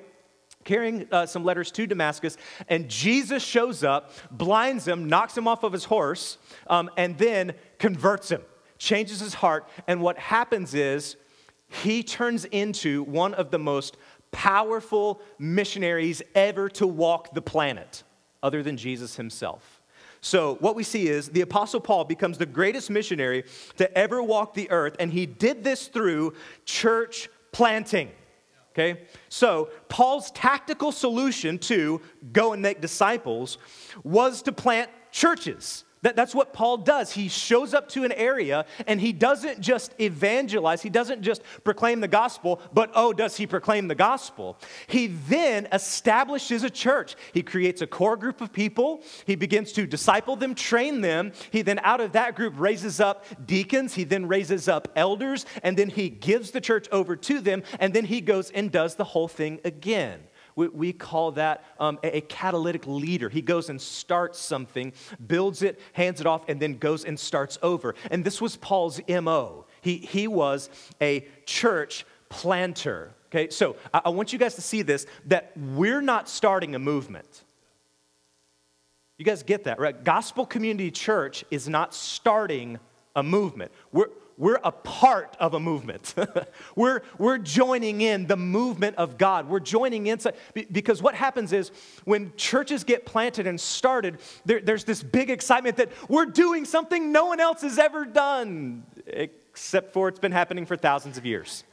carrying 0.65 1.08
uh, 1.12 1.25
some 1.25 1.43
letters 1.43 1.72
to 1.72 1.88
Damascus, 1.88 2.36
and 2.67 2.89
Jesus 2.89 3.41
shows 3.41 3.84
up, 3.84 4.12
blinds 4.29 4.86
him, 4.86 5.08
knocks 5.08 5.38
him 5.38 5.48
off 5.48 5.63
of 5.63 5.72
his 5.72 5.86
horse, 5.86 6.38
um, 6.67 6.89
and 6.98 7.17
then 7.17 7.53
converts 7.77 8.29
him 8.29 8.41
changes 8.79 9.19
his 9.19 9.36
heart, 9.36 9.67
and 9.88 10.01
what 10.01 10.17
happens 10.17 10.74
is 10.74 11.17
he 11.67 12.01
turns 12.01 12.45
into 12.45 13.03
one 13.03 13.36
of 13.36 13.51
the 13.51 13.59
most 13.59 13.98
powerful 14.31 15.21
missionaries 15.38 16.21
ever 16.33 16.69
to 16.69 16.88
walk 16.88 17.33
the 17.33 17.41
planet, 17.41 18.03
other 18.41 18.63
than 18.63 18.77
Jesus 18.77 19.15
himself. 19.15 19.81
So, 20.21 20.55
what 20.55 20.75
we 20.75 20.83
see 20.83 21.07
is 21.07 21.29
the 21.29 21.41
Apostle 21.41 21.79
Paul 21.79 22.03
becomes 22.03 22.38
the 22.38 22.45
greatest 22.45 22.89
missionary 22.89 23.45
to 23.77 23.98
ever 23.98 24.21
walk 24.21 24.53
the 24.53 24.69
earth, 24.69 24.95
and 25.00 25.13
he 25.13 25.25
did 25.25 25.63
this 25.63 25.88
through 25.88 26.33
church 26.65 27.29
planting. 27.51 28.12
Okay? 28.74 29.01
So, 29.29 29.69
Paul's 29.88 30.31
tactical 30.31 30.91
solution 30.91 31.57
to 31.59 32.01
go 32.33 32.53
and 32.53 32.62
make 32.62 32.81
disciples 32.81 33.57
was 34.03 34.41
to 34.43 34.51
plant 34.51 34.89
churches. 35.12 35.86
That, 36.01 36.15
that's 36.15 36.34
what 36.34 36.53
Paul 36.53 36.77
does. 36.77 37.12
He 37.12 37.27
shows 37.27 37.74
up 37.74 37.89
to 37.89 38.06
an 38.06 38.13
area 38.13 38.65
and 38.88 39.01
he 39.01 39.12
doesn't 39.12 39.60
just 39.60 39.94
evangelize, 40.00 40.82
he 40.82 40.89
doesn't 40.89 41.22
just 41.22 41.41
proclaim 41.65 42.00
the 42.00 42.08
gospel, 42.08 42.62
but 42.74 42.91
oh, 42.96 43.12
does 43.12 43.36
he 43.36 43.46
proclaim 43.46 43.89
the 43.89 43.96
gospel? 43.96 44.58
He 44.88 45.08
then 45.08 45.68
establishes 45.74 46.63
a 46.63 46.70
church. 46.70 47.15
He 47.34 47.44
creates 47.44 47.82
a 47.82 47.88
core 47.88 48.15
group 48.15 48.39
of 48.39 48.53
people, 48.53 49.03
he 49.25 49.36
begins 49.36 49.74
to 49.74 49.86
disciple 49.86 50.38
them, 50.38 50.56
train 50.56 51.01
them. 51.01 51.34
He 51.51 51.62
then, 51.62 51.79
out 51.84 52.00
of 52.00 52.13
that 52.13 52.36
group, 52.36 52.53
raises 52.58 53.01
up 53.01 53.25
deacons, 53.46 53.94
he 53.94 54.06
then 54.06 54.27
raises 54.27 54.70
up 54.70 54.88
elders, 54.96 55.46
and 55.63 55.75
then 55.75 55.89
he 55.89 56.10
gives 56.10 56.51
the 56.51 56.62
church 56.62 56.88
over 56.91 57.15
to 57.18 57.41
them, 57.41 57.63
and 57.79 57.94
then 57.94 58.06
he 58.06 58.22
goes 58.22 58.51
and 58.51 58.72
does 58.72 58.96
the 58.96 59.03
whole 59.03 59.27
thing 59.27 59.60
again. 59.65 60.22
We, 60.56 60.68
we 60.68 60.94
call 60.94 61.32
that 61.34 61.63
um, 61.79 62.00
a, 62.03 62.18
a 62.18 62.22
catalytic 62.22 62.88
leader. 62.88 63.29
He 63.29 63.41
goes 63.41 63.70
and 63.70 63.79
starts 63.82 64.39
something, 64.39 64.94
builds 65.25 65.62
it, 65.62 65.79
hands 65.94 66.22
it 66.22 66.27
off, 66.27 66.48
and 66.48 66.60
then 66.60 66.77
goes 66.77 67.06
and 67.06 67.20
starts 67.20 67.58
over. 67.62 67.96
And 68.12 68.24
this 68.24 68.41
was 68.41 68.58
Paul's 68.58 69.01
MO. 69.08 69.65
He, 69.82 69.98
he 69.98 70.27
was 70.27 70.70
a 71.01 71.25
church 71.46 72.06
planter. 72.29 73.13
Okay, 73.27 73.50
so 73.50 73.75
I, 73.94 74.01
I 74.06 74.10
want 74.10 74.34
you 74.34 74.39
guys 74.39 74.56
to 74.56 74.62
see 74.62 74.82
this 74.82 75.06
that 75.25 75.51
we're 75.56 76.01
not 76.01 76.27
starting 76.27 76.75
a 76.75 76.79
movement. 76.79 77.44
You 79.18 79.25
guys 79.25 79.44
get 79.44 79.65
that, 79.65 79.79
right? 79.79 80.01
Gospel 80.01 80.46
Community 80.46 80.91
Church 80.91 81.44
is 81.51 81.68
not 81.68 81.94
starting 81.94 82.79
a 83.15 83.22
movement. 83.22 83.72
We're, 83.91 84.10
we're 84.39 84.60
a 84.63 84.72
part 84.72 85.36
of 85.38 85.53
a 85.53 85.60
movement. 85.60 86.15
we're, 86.75 87.01
we're 87.17 87.38
joining 87.38 88.00
in 88.00 88.25
the 88.25 88.38
movement 88.38 88.96
of 88.96 89.17
God. 89.17 89.50
We're 89.50 89.60
joining 89.60 90.08
in 90.08 90.17
because 90.72 91.03
what 91.03 91.13
happens 91.13 91.51
is 91.51 91.72
when 92.05 92.31
churches 92.38 92.86
get 92.86 93.05
planted 93.05 93.48
and 93.48 93.60
started, 93.60 94.19
there, 94.46 94.62
there's 94.62 94.86
this 94.86 95.03
big 95.03 95.29
excitement 95.29 95.75
that 95.75 95.91
we're 96.08 96.25
doing 96.25 96.63
something 96.63 97.12
no 97.12 97.25
one 97.25 97.41
else 97.41 97.62
has 97.63 97.77
ever 97.77 98.05
done, 98.05 98.86
except 99.08 99.91
for 99.91 100.08
it's 100.08 100.19
been 100.19 100.31
happening 100.31 100.65
for 100.65 100.77
thousands 100.77 101.17
of 101.17 101.25
years. 101.25 101.65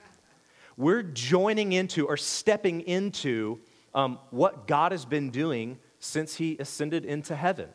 We're 0.76 1.04
joining 1.04 1.73
into 1.73 2.08
or 2.08 2.16
stepping 2.16 2.80
into 2.80 3.61
um, 3.94 4.18
what 4.30 4.66
God 4.66 4.90
has 4.90 5.04
been 5.04 5.30
doing 5.30 5.78
since 6.00 6.35
He 6.35 6.56
ascended 6.58 7.04
into 7.04 7.37
heaven. 7.37 7.68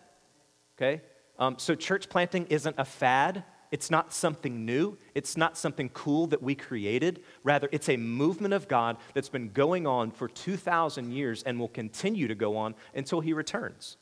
Okay? 0.78 1.02
Um, 1.40 1.56
so, 1.58 1.76
church 1.76 2.10
planting 2.10 2.46
isn't 2.50 2.76
a 2.78 2.86
fad, 2.86 3.46
it's 3.72 3.90
not 3.90 4.14
something 4.14 4.66
new. 4.66 4.98
It's 5.16 5.38
not 5.38 5.58
something 5.58 5.90
cool 5.90 6.28
that 6.28 6.44
we 6.44 6.56
created. 6.56 7.24
Rather, 7.44 7.70
it's 7.72 7.88
a 7.90 7.98
movement 7.98 8.54
of 8.54 8.68
God 8.68 8.98
that's 9.14 9.30
been 9.30 9.50
going 9.52 9.88
on 9.88 10.12
for 10.12 10.28
2,000 10.28 11.12
years 11.12 11.42
and 11.44 11.60
will 11.60 11.70
continue 11.70 12.28
to 12.28 12.36
go 12.36 12.58
on 12.58 12.76
until 12.94 13.22
he 13.22 13.34
returns. 13.34 13.98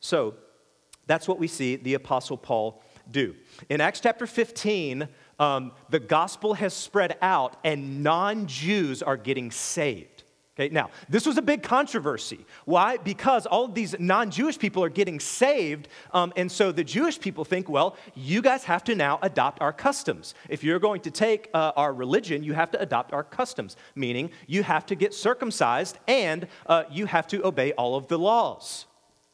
So, 0.00 0.34
that's 1.06 1.26
what 1.26 1.38
we 1.38 1.48
see 1.48 1.76
the 1.76 1.94
Apostle 1.94 2.36
Paul 2.36 2.82
do. 3.10 3.34
In 3.68 3.80
Acts 3.80 4.00
chapter 4.00 4.26
15, 4.26 5.08
um, 5.38 5.72
the 5.90 5.98
gospel 5.98 6.54
has 6.54 6.72
spread 6.72 7.18
out 7.20 7.56
and 7.64 8.02
non 8.02 8.46
Jews 8.46 9.02
are 9.02 9.16
getting 9.16 9.50
saved. 9.50 10.11
Okay, 10.54 10.68
now, 10.68 10.90
this 11.08 11.24
was 11.24 11.38
a 11.38 11.42
big 11.42 11.62
controversy. 11.62 12.44
Why? 12.66 12.98
Because 12.98 13.46
all 13.46 13.64
of 13.64 13.74
these 13.74 13.98
non 13.98 14.30
Jewish 14.30 14.58
people 14.58 14.84
are 14.84 14.90
getting 14.90 15.18
saved. 15.18 15.88
Um, 16.12 16.30
and 16.36 16.52
so 16.52 16.72
the 16.72 16.84
Jewish 16.84 17.18
people 17.18 17.42
think, 17.46 17.70
well, 17.70 17.96
you 18.14 18.42
guys 18.42 18.64
have 18.64 18.84
to 18.84 18.94
now 18.94 19.18
adopt 19.22 19.62
our 19.62 19.72
customs. 19.72 20.34
If 20.50 20.62
you're 20.62 20.78
going 20.78 21.00
to 21.02 21.10
take 21.10 21.48
uh, 21.54 21.72
our 21.74 21.94
religion, 21.94 22.44
you 22.44 22.52
have 22.52 22.70
to 22.72 22.80
adopt 22.82 23.14
our 23.14 23.24
customs, 23.24 23.76
meaning 23.94 24.30
you 24.46 24.62
have 24.62 24.84
to 24.86 24.94
get 24.94 25.14
circumcised 25.14 25.98
and 26.06 26.46
uh, 26.66 26.84
you 26.90 27.06
have 27.06 27.26
to 27.28 27.46
obey 27.46 27.72
all 27.72 27.96
of 27.96 28.08
the 28.08 28.18
laws. 28.18 28.84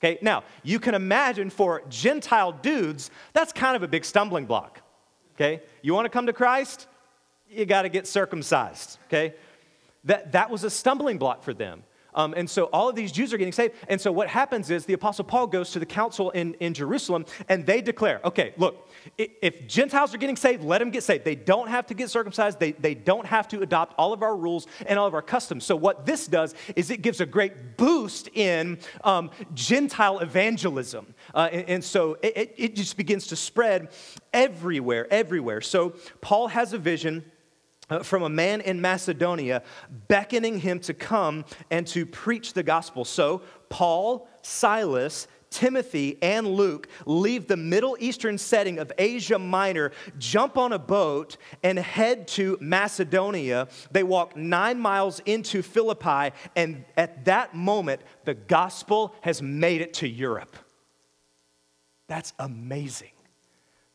Okay, 0.00 0.18
now, 0.22 0.44
you 0.62 0.78
can 0.78 0.94
imagine 0.94 1.50
for 1.50 1.82
Gentile 1.88 2.52
dudes, 2.52 3.10
that's 3.32 3.52
kind 3.52 3.74
of 3.74 3.82
a 3.82 3.88
big 3.88 4.04
stumbling 4.04 4.46
block. 4.46 4.82
Okay, 5.34 5.62
you 5.82 5.94
want 5.94 6.04
to 6.04 6.10
come 6.10 6.26
to 6.26 6.32
Christ? 6.32 6.86
You 7.50 7.66
got 7.66 7.82
to 7.82 7.88
get 7.88 8.06
circumcised. 8.06 8.98
Okay, 9.06 9.34
that, 10.08 10.32
that 10.32 10.50
was 10.50 10.64
a 10.64 10.70
stumbling 10.70 11.18
block 11.18 11.42
for 11.42 11.54
them. 11.54 11.84
Um, 12.14 12.34
and 12.36 12.48
so 12.48 12.64
all 12.64 12.88
of 12.88 12.96
these 12.96 13.12
Jews 13.12 13.32
are 13.32 13.38
getting 13.38 13.52
saved. 13.52 13.74
And 13.86 14.00
so 14.00 14.10
what 14.10 14.28
happens 14.28 14.70
is 14.70 14.84
the 14.86 14.94
Apostle 14.94 15.24
Paul 15.24 15.46
goes 15.46 15.70
to 15.72 15.78
the 15.78 15.86
council 15.86 16.30
in, 16.30 16.54
in 16.54 16.74
Jerusalem 16.74 17.26
and 17.48 17.64
they 17.64 17.80
declare, 17.80 18.20
okay, 18.24 18.54
look, 18.56 18.90
if 19.16 19.68
Gentiles 19.68 20.14
are 20.14 20.18
getting 20.18 20.34
saved, 20.34 20.64
let 20.64 20.78
them 20.78 20.90
get 20.90 21.04
saved. 21.04 21.24
They 21.24 21.36
don't 21.36 21.68
have 21.68 21.86
to 21.86 21.94
get 21.94 22.10
circumcised, 22.10 22.58
they, 22.58 22.72
they 22.72 22.94
don't 22.94 23.26
have 23.26 23.46
to 23.48 23.60
adopt 23.60 23.94
all 23.98 24.12
of 24.12 24.22
our 24.22 24.36
rules 24.36 24.66
and 24.86 24.98
all 24.98 25.06
of 25.06 25.14
our 25.14 25.22
customs. 25.22 25.64
So 25.64 25.76
what 25.76 26.06
this 26.06 26.26
does 26.26 26.54
is 26.74 26.90
it 26.90 27.02
gives 27.02 27.20
a 27.20 27.26
great 27.26 27.76
boost 27.76 28.28
in 28.34 28.78
um, 29.04 29.30
Gentile 29.54 30.18
evangelism. 30.18 31.14
Uh, 31.32 31.50
and, 31.52 31.68
and, 31.68 31.84
so 31.84 32.18
it, 32.22 32.54
it 32.56 32.74
just 32.74 32.96
begins 32.96 33.28
to 33.28 33.36
spread 33.36 33.90
everywhere, 34.32 35.06
everywhere. 35.12 35.60
So 35.60 35.90
Paul 36.20 36.48
has 36.48 36.72
a 36.72 36.78
vision 36.78 37.24
Uh, 37.90 38.02
from 38.02 38.22
a 38.22 38.28
man 38.28 38.60
in 38.60 38.80
Macedonia 38.82 39.62
beckoning 40.08 40.60
him 40.60 40.78
to 40.78 40.92
come 40.92 41.44
and 41.70 41.86
to 41.86 42.04
preach 42.04 42.52
the 42.52 42.62
gospel. 42.62 43.02
So, 43.02 43.40
Paul, 43.70 44.28
Silas, 44.42 45.26
Timothy 45.50 46.18
and 46.22 46.46
Luke 46.46 46.88
leave 47.06 47.46
the 47.46 47.56
Middle 47.56 47.96
Eastern 47.98 48.36
setting 48.36 48.78
of 48.78 48.92
Asia 48.98 49.38
Minor, 49.38 49.92
jump 50.18 50.58
on 50.58 50.74
a 50.74 50.78
boat, 50.78 51.38
and 51.62 51.78
head 51.78 52.28
to 52.28 52.58
Macedonia. 52.60 53.68
They 53.90 54.02
walk 54.02 54.36
nine 54.36 54.78
miles 54.78 55.20
into 55.20 55.62
Philippi, 55.62 56.34
and 56.54 56.84
at 56.96 57.24
that 57.24 57.54
moment, 57.54 58.02
the 58.24 58.34
gospel 58.34 59.14
has 59.22 59.40
made 59.40 59.80
it 59.80 59.94
to 59.94 60.08
Europe. 60.08 60.56
That's 62.08 62.32
amazing 62.38 63.10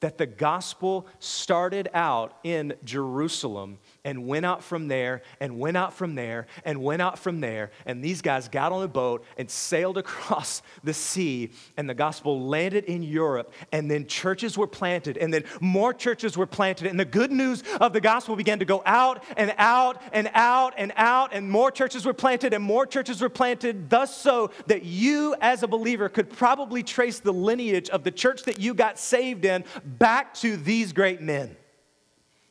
that 0.04 0.18
the 0.18 0.26
gospel 0.26 1.08
started 1.20 1.88
out 1.94 2.38
in 2.44 2.74
Jerusalem 2.84 3.80
and 4.06 4.28
went 4.28 4.46
out 4.46 4.64
from 4.64 4.88
there 4.88 5.22
and 5.40 5.58
went 5.60 5.78
out 5.78 5.94
from 5.94 6.16
there 6.16 6.48
and 6.66 6.82
went 6.82 7.02
out 7.02 7.18
from 7.18 7.40
there. 7.40 7.72
And 7.86 8.04
these 8.04 8.22
guys 8.22 8.48
got 8.48 8.72
on 8.72 8.84
a 8.84 8.88
boat 8.88 9.26
and 9.38 9.50
sailed 9.50 9.98
across 10.04 10.62
the 10.84 10.94
sea, 10.94 11.52
and 11.78 11.90
the 11.90 11.94
gospel 11.94 12.48
landed 12.48 12.86
in 12.86 13.04
Europe. 13.04 13.54
And 13.72 13.90
then 13.90 14.08
churches 14.08 14.58
were 14.58 14.68
planted, 14.68 15.18
and 15.18 15.34
then 15.34 15.44
more 15.62 15.94
churches 15.94 16.38
were 16.38 16.46
planted. 16.46 16.88
And 16.88 17.00
the 17.00 17.06
good 17.06 17.32
news 17.32 17.64
of 17.80 17.94
the 17.94 18.02
gospel 18.02 18.36
began 18.36 18.60
to 18.60 18.66
go 18.66 18.84
out 18.86 19.24
and 19.38 19.54
out 19.58 20.02
and 20.12 20.30
out 20.34 20.74
and 20.78 20.92
out, 20.96 21.34
and 21.34 21.50
more 21.50 21.72
churches 21.72 22.06
were 22.06 22.14
planted, 22.14 22.54
and 22.54 22.64
more 22.64 22.86
churches 22.86 23.22
were 23.22 23.30
planted, 23.30 23.90
thus 23.90 24.16
so 24.16 24.52
that 24.68 24.84
you, 24.84 25.36
as 25.42 25.64
a 25.64 25.68
believer, 25.68 26.10
could 26.10 26.30
probably 26.30 26.84
trace 26.84 27.20
the 27.20 27.34
lineage 27.34 27.90
of 27.90 28.04
the 28.04 28.12
church 28.12 28.44
that 28.44 28.60
you 28.60 28.74
got 28.74 29.00
saved 29.00 29.46
in 29.46 29.64
back 29.86 30.34
to 30.36 30.58
these 30.58 30.94
great 30.94 31.22
men. 31.22 31.56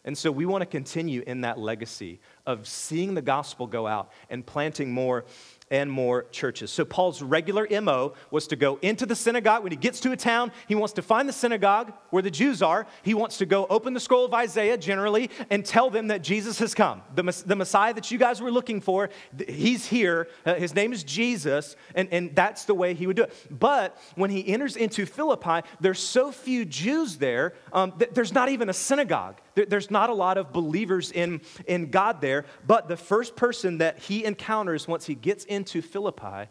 And 0.05 0.19
so 0.19 0.33
we 0.33 0.47
want 0.47 0.63
to 0.63 0.67
continue 0.67 1.23
in 1.27 1.43
that 1.43 1.59
legacy 1.59 2.21
of 2.45 2.67
seeing 2.67 3.15
the 3.15 3.23
gospel 3.23 3.67
go 3.67 3.87
out 3.87 4.11
and 4.31 4.45
planting 4.45 4.93
more 4.93 5.25
and 5.73 5.91
more 5.91 6.25
churches. 6.25 6.71
So 6.71 6.85
Paul's 6.85 7.23
regular 7.23 7.67
MO 7.81 8.13
was 8.31 8.47
to 8.49 8.57
go 8.57 8.79
into 8.83 9.07
the 9.07 9.17
synagogue. 9.17 9.63
When 9.63 9.73
he 9.73 9.77
gets 9.77 10.01
to 10.01 10.13
a 10.13 10.17
town, 10.17 10.53
he 10.69 10.75
wants 10.75 10.93
to 10.95 11.03
find 11.03 11.27
the 11.27 11.33
synagogue 11.33 11.95
where 12.11 12.23
the 12.23 12.31
Jews 12.31 12.61
are. 12.61 12.87
He 13.03 13.15
wants 13.15 13.39
to 13.39 13.47
go 13.47 13.67
open 13.71 13.95
the 13.95 14.01
scroll 14.01 14.27
of 14.27 14.35
Isaiah 14.35 14.77
generally 14.77 15.31
and 15.49 15.65
tell 15.65 15.89
them 15.89 16.09
that 16.09 16.23
Jesus 16.23 16.59
has 16.59 16.75
come. 16.75 17.01
The, 17.15 17.23
the 17.47 17.57
Messiah 17.57 17.95
that 17.95 18.11
you 18.11 18.19
guys 18.19 18.43
were 18.43 18.51
looking 18.51 18.83
for, 18.83 19.09
he's 19.49 19.87
here. 19.87 20.29
Uh, 20.45 20.55
his 20.57 20.75
name 20.75 20.93
is 20.93 21.05
Jesus, 21.05 21.75
and, 21.95 22.07
and 22.13 22.37
that's 22.37 22.67
the 22.67 22.75
way 22.75 22.93
he 22.93 23.07
would 23.07 23.17
do 23.17 23.23
it. 23.23 23.33
But 23.51 23.97
when 24.15 24.29
he 24.29 24.47
enters 24.47 24.77
into 24.77 25.07
Philippi, 25.07 25.67
there's 25.81 26.01
so 26.01 26.33
few 26.33 26.67
Jews 26.67 27.17
there 27.17 27.55
um, 27.73 27.95
that 27.97 28.15
there's 28.15 28.35
not 28.35 28.51
even 28.51 28.69
a 28.69 28.75
synagogue. 28.75 29.41
There's 29.55 29.91
not 29.91 30.11
a 30.11 30.15
lot 30.15 30.39
of 30.39 30.53
believers 30.53 31.13
in, 31.13 31.41
in 31.67 31.91
God 31.91 32.21
there, 32.21 32.47
but 32.67 32.89
the 32.89 32.97
first 32.97 33.37
person 33.37 33.79
that 33.79 33.99
he 33.99 34.25
encounters 34.25 34.89
once 34.89 35.07
he 35.07 35.15
gets 35.15 35.45
into 35.45 35.83
Philippi 35.83 36.49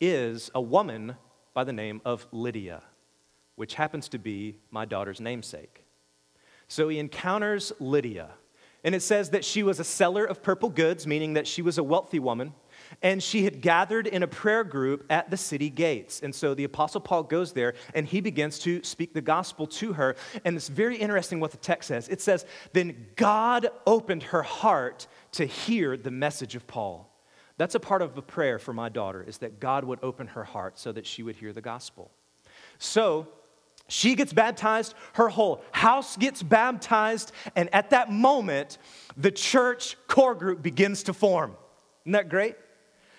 is 0.00 0.50
a 0.54 0.60
woman 0.60 1.16
by 1.52 1.64
the 1.64 1.72
name 1.72 2.00
of 2.04 2.26
Lydia, 2.32 2.82
which 3.56 3.74
happens 3.74 4.08
to 4.10 4.18
be 4.18 4.56
my 4.70 4.84
daughter's 4.84 5.20
namesake. 5.20 5.84
So 6.68 6.88
he 6.88 6.98
encounters 6.98 7.72
Lydia, 7.78 8.30
and 8.82 8.94
it 8.94 9.02
says 9.02 9.30
that 9.30 9.44
she 9.44 9.62
was 9.62 9.80
a 9.80 9.84
seller 9.84 10.24
of 10.24 10.42
purple 10.42 10.68
goods, 10.68 11.06
meaning 11.06 11.34
that 11.34 11.46
she 11.46 11.62
was 11.62 11.78
a 11.78 11.82
wealthy 11.82 12.18
woman 12.18 12.52
and 13.02 13.22
she 13.22 13.44
had 13.44 13.60
gathered 13.60 14.06
in 14.06 14.22
a 14.22 14.26
prayer 14.26 14.64
group 14.64 15.04
at 15.10 15.30
the 15.30 15.36
city 15.36 15.70
gates. 15.70 16.20
And 16.22 16.34
so 16.34 16.54
the 16.54 16.64
Apostle 16.64 17.00
Paul 17.00 17.22
goes 17.22 17.52
there 17.52 17.74
and 17.94 18.06
he 18.06 18.20
begins 18.20 18.58
to 18.60 18.82
speak 18.82 19.14
the 19.14 19.20
gospel 19.20 19.66
to 19.66 19.92
her. 19.94 20.16
And 20.44 20.56
it's 20.56 20.68
very 20.68 20.96
interesting 20.96 21.40
what 21.40 21.50
the 21.50 21.56
text 21.56 21.88
says. 21.88 22.08
It 22.08 22.20
says, 22.20 22.44
Then 22.72 23.06
God 23.16 23.68
opened 23.86 24.24
her 24.24 24.42
heart 24.42 25.06
to 25.32 25.46
hear 25.46 25.96
the 25.96 26.10
message 26.10 26.54
of 26.54 26.66
Paul. 26.66 27.10
That's 27.56 27.74
a 27.74 27.80
part 27.80 28.02
of 28.02 28.14
the 28.14 28.22
prayer 28.22 28.58
for 28.58 28.72
my 28.72 28.88
daughter, 28.88 29.22
is 29.22 29.38
that 29.38 29.60
God 29.60 29.84
would 29.84 30.00
open 30.02 30.26
her 30.28 30.44
heart 30.44 30.78
so 30.78 30.90
that 30.92 31.06
she 31.06 31.22
would 31.22 31.36
hear 31.36 31.52
the 31.52 31.60
gospel. 31.60 32.10
So, 32.78 33.28
she 33.86 34.14
gets 34.14 34.32
baptized, 34.32 34.94
her 35.12 35.28
whole 35.28 35.62
house 35.72 36.16
gets 36.16 36.42
baptized, 36.42 37.32
and 37.54 37.72
at 37.74 37.90
that 37.90 38.10
moment, 38.10 38.78
the 39.16 39.30
church 39.30 39.96
core 40.08 40.34
group 40.34 40.62
begins 40.62 41.02
to 41.04 41.12
form. 41.12 41.54
Isn't 42.04 42.12
that 42.12 42.28
great? 42.30 42.56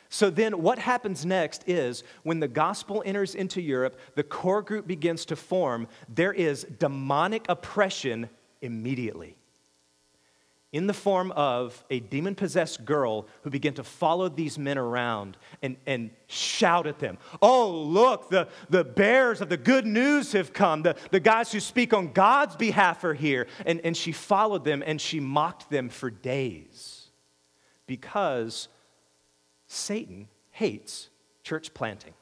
So 0.10 0.30
then, 0.30 0.62
what 0.62 0.80
happens 0.80 1.26
next 1.26 1.64
is 1.68 2.04
when 2.24 2.40
the 2.40 2.48
gospel 2.48 3.04
enters 3.06 3.36
into 3.36 3.62
Europe, 3.62 4.00
the 4.16 4.24
core 4.24 4.62
group 4.62 4.88
begins 4.88 5.26
to 5.26 5.36
form, 5.36 5.88
there 6.08 6.34
is 6.34 6.66
demonic 6.80 7.46
oppression 7.50 8.30
immediately. 8.62 9.36
In 10.72 10.88
the 10.88 10.94
form 10.94 11.32
of 11.32 11.86
a 11.90 12.02
demon 12.02 12.36
possessed 12.36 12.84
girl 12.84 13.28
who 13.44 13.50
began 13.50 13.74
to 13.76 13.84
follow 13.84 14.28
these 14.28 14.60
men 14.60 14.78
around 14.78 15.38
and, 15.62 15.78
and 15.86 16.10
shout 16.28 16.86
at 16.86 17.00
them. 17.00 17.18
Oh, 17.42 17.72
look, 17.72 18.30
the, 18.30 18.50
the 18.70 18.84
bears 18.84 19.40
of 19.40 19.48
the 19.48 19.56
good 19.56 19.86
news 19.86 20.34
have 20.34 20.52
come. 20.52 20.82
The, 20.82 20.98
the 21.12 21.22
guys 21.22 21.54
who 21.54 21.62
speak 21.62 21.94
on 21.94 22.12
God's 22.12 22.58
behalf 22.58 23.06
are 23.06 23.14
here. 23.14 23.48
And, 23.66 23.80
and 23.86 23.96
she 23.96 24.12
followed 24.12 24.66
them 24.66 24.84
and 24.86 25.00
she 25.00 25.22
mocked 25.22 25.70
them 25.70 25.88
for 25.88 26.10
days 26.10 27.08
because 27.88 28.68
Satan 29.68 30.28
hates 30.52 31.10
church 31.44 31.74
planting. 31.74 32.14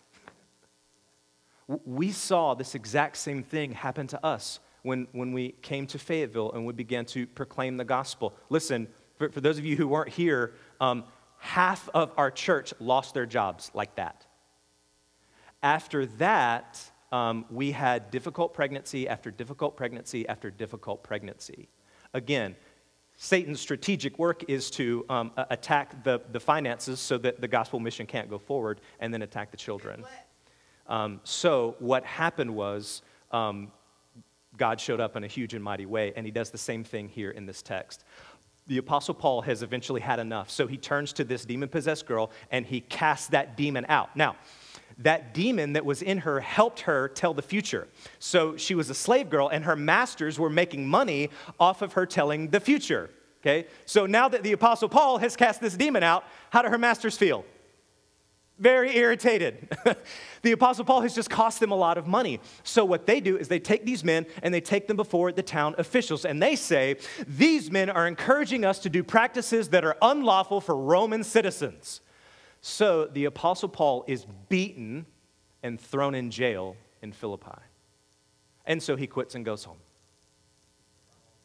We 1.67 2.11
saw 2.11 2.53
this 2.53 2.75
exact 2.75 3.17
same 3.17 3.43
thing 3.43 3.71
happen 3.71 4.07
to 4.07 4.25
us 4.25 4.59
when, 4.81 5.07
when 5.13 5.31
we 5.31 5.53
came 5.61 5.87
to 5.87 5.99
Fayetteville 5.99 6.51
and 6.51 6.65
we 6.65 6.73
began 6.73 7.05
to 7.05 7.25
proclaim 7.25 7.77
the 7.77 7.85
gospel. 7.85 8.33
Listen, 8.49 8.87
for, 9.17 9.29
for 9.29 9.41
those 9.41 9.57
of 9.57 9.65
you 9.65 9.77
who 9.77 9.87
weren't 9.87 10.09
here, 10.09 10.53
um, 10.81 11.05
half 11.37 11.89
of 11.93 12.11
our 12.17 12.31
church 12.31 12.73
lost 12.79 13.13
their 13.13 13.25
jobs 13.25 13.71
like 13.73 13.95
that. 13.95 14.25
After 15.61 16.05
that, 16.05 16.81
um, 17.11 17.45
we 17.49 17.71
had 17.71 18.11
difficult 18.11 18.53
pregnancy 18.53 19.07
after 19.07 19.31
difficult 19.31 19.77
pregnancy 19.77 20.27
after 20.27 20.49
difficult 20.49 21.03
pregnancy. 21.03 21.69
Again, 22.13 22.55
Satan's 23.17 23.59
strategic 23.59 24.19
work 24.19 24.43
is 24.49 24.69
to 24.71 25.05
um, 25.09 25.31
attack 25.49 26.03
the, 26.03 26.21
the 26.31 26.39
finances 26.39 26.99
so 26.99 27.17
that 27.19 27.41
the 27.41 27.47
gospel 27.47 27.79
mission 27.79 28.05
can't 28.05 28.29
go 28.29 28.37
forward 28.37 28.81
and 28.99 29.13
then 29.13 29.21
attack 29.21 29.51
the 29.51 29.57
children. 29.57 30.03
Um, 30.87 31.21
so, 31.23 31.75
what 31.79 32.03
happened 32.03 32.53
was 32.53 33.01
um, 33.31 33.71
God 34.57 34.79
showed 34.79 34.99
up 34.99 35.15
in 35.15 35.23
a 35.23 35.27
huge 35.27 35.53
and 35.53 35.63
mighty 35.63 35.85
way, 35.85 36.13
and 36.15 36.25
he 36.25 36.31
does 36.31 36.49
the 36.49 36.57
same 36.57 36.83
thing 36.83 37.07
here 37.07 37.31
in 37.31 37.45
this 37.45 37.61
text. 37.61 38.03
The 38.67 38.77
Apostle 38.77 39.13
Paul 39.13 39.41
has 39.41 39.61
eventually 39.61 40.01
had 40.01 40.19
enough, 40.19 40.49
so 40.49 40.67
he 40.67 40.77
turns 40.77 41.11
to 41.13 41.23
this 41.23 41.43
demon 41.43 41.67
possessed 41.67 42.05
girl 42.05 42.31
and 42.49 42.65
he 42.65 42.79
casts 42.79 43.27
that 43.27 43.57
demon 43.57 43.85
out. 43.89 44.15
Now, 44.15 44.37
that 44.99 45.33
demon 45.33 45.73
that 45.73 45.85
was 45.85 46.01
in 46.01 46.19
her 46.19 46.39
helped 46.39 46.81
her 46.81 47.07
tell 47.07 47.33
the 47.33 47.41
future. 47.41 47.87
So 48.19 48.57
she 48.57 48.75
was 48.75 48.89
a 48.89 48.95
slave 48.95 49.29
girl, 49.29 49.47
and 49.47 49.65
her 49.65 49.75
masters 49.75 50.39
were 50.39 50.49
making 50.49 50.87
money 50.87 51.29
off 51.59 51.81
of 51.81 51.93
her 51.93 52.05
telling 52.05 52.49
the 52.49 52.59
future. 52.59 53.09
Okay? 53.41 53.67
So 53.85 54.05
now 54.05 54.29
that 54.29 54.43
the 54.43 54.53
Apostle 54.53 54.89
Paul 54.89 55.17
has 55.17 55.35
cast 55.35 55.61
this 55.61 55.75
demon 55.75 56.03
out, 56.03 56.23
how 56.49 56.61
do 56.61 56.69
her 56.69 56.77
masters 56.77 57.17
feel? 57.17 57.45
Very 58.59 58.95
irritated. 58.95 59.67
the 60.43 60.51
Apostle 60.51 60.85
Paul 60.85 61.01
has 61.01 61.15
just 61.15 61.29
cost 61.29 61.59
them 61.59 61.71
a 61.71 61.75
lot 61.75 61.97
of 61.97 62.05
money. 62.05 62.39
So, 62.63 62.85
what 62.85 63.07
they 63.07 63.19
do 63.19 63.35
is 63.35 63.47
they 63.47 63.59
take 63.59 63.83
these 63.83 64.03
men 64.03 64.27
and 64.43 64.53
they 64.53 64.61
take 64.61 64.87
them 64.87 64.95
before 64.95 65.31
the 65.31 65.41
town 65.41 65.73
officials, 65.79 66.23
and 66.23 66.41
they 66.41 66.55
say, 66.55 66.97
These 67.27 67.71
men 67.71 67.89
are 67.89 68.07
encouraging 68.07 68.63
us 68.63 68.77
to 68.79 68.89
do 68.89 69.03
practices 69.03 69.69
that 69.69 69.83
are 69.83 69.97
unlawful 70.03 70.61
for 70.61 70.77
Roman 70.77 71.23
citizens. 71.23 72.01
So 72.65 73.07
the 73.07 73.25
Apostle 73.25 73.67
Paul 73.67 74.05
is 74.07 74.25
beaten 74.47 75.05
and 75.63 75.77
thrown 75.77 76.15
in 76.15 76.31
jail 76.31 76.77
in 77.01 77.11
Philippi. 77.11 77.59
And 78.65 78.81
so 78.81 78.95
he 78.95 79.05
quits 79.05 79.35
and 79.35 79.43
goes 79.43 79.65
home. 79.65 79.79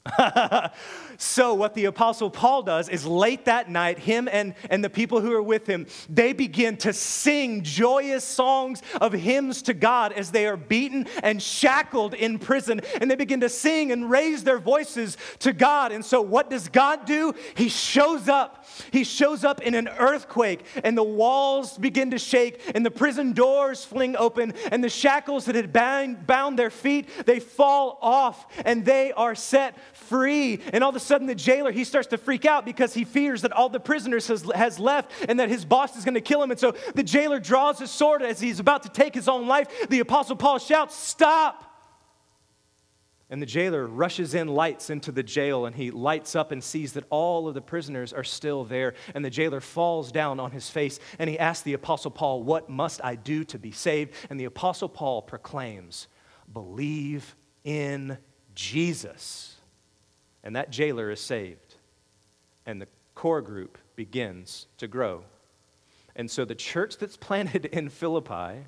so, 1.18 1.54
what 1.54 1.74
the 1.74 1.86
Apostle 1.86 2.30
Paul 2.30 2.62
does 2.62 2.88
is 2.88 3.04
late 3.04 3.44
that 3.44 3.70
night, 3.70 3.98
him 3.98 4.28
and, 4.30 4.54
and 4.70 4.82
the 4.82 4.90
people 4.90 5.20
who 5.20 5.32
are 5.32 5.42
with 5.42 5.66
him, 5.66 5.86
they 6.08 6.32
begin 6.32 6.76
to 6.78 6.92
sing 6.92 7.62
joyous 7.62 8.24
songs 8.24 8.82
of 9.00 9.12
hymns 9.12 9.62
to 9.62 9.74
God 9.74 10.12
as 10.12 10.30
they 10.30 10.46
are 10.46 10.56
beaten 10.56 11.06
and 11.22 11.42
shackled 11.42 12.14
in 12.14 12.38
prison. 12.38 12.80
And 13.00 13.10
they 13.10 13.16
begin 13.16 13.40
to 13.40 13.48
sing 13.48 13.92
and 13.92 14.10
raise 14.10 14.44
their 14.44 14.58
voices 14.58 15.16
to 15.40 15.52
God. 15.52 15.92
And 15.92 16.04
so, 16.04 16.22
what 16.22 16.50
does 16.50 16.68
God 16.68 17.04
do? 17.04 17.34
He 17.54 17.68
shows 17.68 18.28
up. 18.28 18.66
He 18.90 19.04
shows 19.04 19.44
up 19.44 19.60
in 19.60 19.74
an 19.74 19.88
earthquake, 19.88 20.64
and 20.84 20.96
the 20.96 21.02
walls 21.02 21.76
begin 21.76 22.10
to 22.12 22.18
shake, 22.18 22.70
and 22.74 22.84
the 22.84 22.90
prison 22.90 23.32
doors 23.32 23.84
fling 23.84 24.16
open, 24.16 24.54
and 24.70 24.82
the 24.82 24.88
shackles 24.88 25.46
that 25.46 25.54
had 25.54 25.72
bound, 25.72 26.26
bound 26.26 26.58
their 26.58 26.70
feet, 26.70 27.08
they 27.26 27.40
fall 27.40 27.98
off, 28.00 28.46
and 28.64 28.84
they 28.84 29.12
are 29.12 29.34
set 29.34 29.76
free. 30.08 30.60
And 30.72 30.82
all 30.82 30.90
of 30.90 30.96
a 30.96 31.00
sudden, 31.00 31.26
the 31.26 31.34
jailer, 31.34 31.72
he 31.72 31.84
starts 31.84 32.08
to 32.08 32.18
freak 32.18 32.44
out 32.44 32.64
because 32.64 32.94
he 32.94 33.04
fears 33.04 33.42
that 33.42 33.52
all 33.52 33.68
the 33.68 33.80
prisoners 33.80 34.26
has, 34.28 34.42
has 34.54 34.78
left 34.78 35.10
and 35.28 35.40
that 35.40 35.48
his 35.48 35.64
boss 35.64 35.96
is 35.96 36.04
going 36.04 36.14
to 36.14 36.20
kill 36.20 36.42
him. 36.42 36.50
And 36.50 36.60
so 36.60 36.74
the 36.94 37.02
jailer 37.02 37.40
draws 37.40 37.78
his 37.78 37.90
sword 37.90 38.22
as 38.22 38.40
he's 38.40 38.60
about 38.60 38.82
to 38.84 38.88
take 38.88 39.14
his 39.14 39.28
own 39.28 39.46
life. 39.46 39.68
The 39.88 40.00
Apostle 40.00 40.36
Paul 40.36 40.58
shouts, 40.58 40.96
Stop! 40.96 41.64
And 43.30 43.42
the 43.42 43.46
jailer 43.46 43.86
rushes 43.86 44.32
in, 44.32 44.48
lights 44.48 44.88
into 44.88 45.12
the 45.12 45.22
jail, 45.22 45.66
and 45.66 45.76
he 45.76 45.90
lights 45.90 46.34
up 46.34 46.50
and 46.50 46.64
sees 46.64 46.94
that 46.94 47.04
all 47.10 47.46
of 47.46 47.52
the 47.52 47.60
prisoners 47.60 48.14
are 48.14 48.24
still 48.24 48.64
there. 48.64 48.94
And 49.14 49.22
the 49.22 49.30
jailer 49.30 49.60
falls 49.60 50.10
down 50.10 50.40
on 50.40 50.50
his 50.50 50.70
face 50.70 50.98
and 51.18 51.28
he 51.28 51.38
asks 51.38 51.62
the 51.62 51.74
Apostle 51.74 52.10
Paul, 52.10 52.42
What 52.42 52.70
must 52.70 53.04
I 53.04 53.16
do 53.16 53.44
to 53.44 53.58
be 53.58 53.70
saved? 53.70 54.14
And 54.30 54.40
the 54.40 54.46
Apostle 54.46 54.88
Paul 54.88 55.20
proclaims, 55.20 56.08
Believe 56.50 57.36
in 57.64 58.16
Jesus. 58.54 59.57
And 60.44 60.56
that 60.56 60.70
jailer 60.70 61.10
is 61.10 61.20
saved. 61.20 61.76
And 62.66 62.80
the 62.80 62.88
core 63.14 63.42
group 63.42 63.78
begins 63.96 64.66
to 64.78 64.86
grow. 64.86 65.24
And 66.16 66.30
so 66.30 66.44
the 66.44 66.54
church 66.54 66.98
that's 66.98 67.16
planted 67.28 67.66
in 67.66 67.88
Philippi 67.88 68.64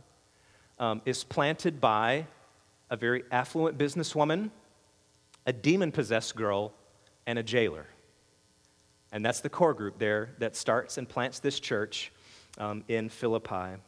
um, 0.78 1.02
is 1.04 1.24
planted 1.24 1.80
by 1.80 2.26
a 2.90 2.96
very 2.96 3.22
affluent 3.30 3.78
businesswoman, 3.78 4.50
a 5.46 5.52
demon 5.52 5.92
possessed 5.92 6.34
girl, 6.34 6.72
and 7.26 7.38
a 7.38 7.42
jailer. 7.42 7.86
And 9.12 9.24
that's 9.24 9.40
the 9.40 9.48
core 9.48 9.74
group 9.74 9.98
there 9.98 10.30
that 10.38 10.56
starts 10.56 10.98
and 10.98 11.08
plants 11.08 11.40
this 11.40 11.60
church 11.60 12.12
um, 12.58 12.84
in 12.88 13.08
Philippi. 13.08 13.80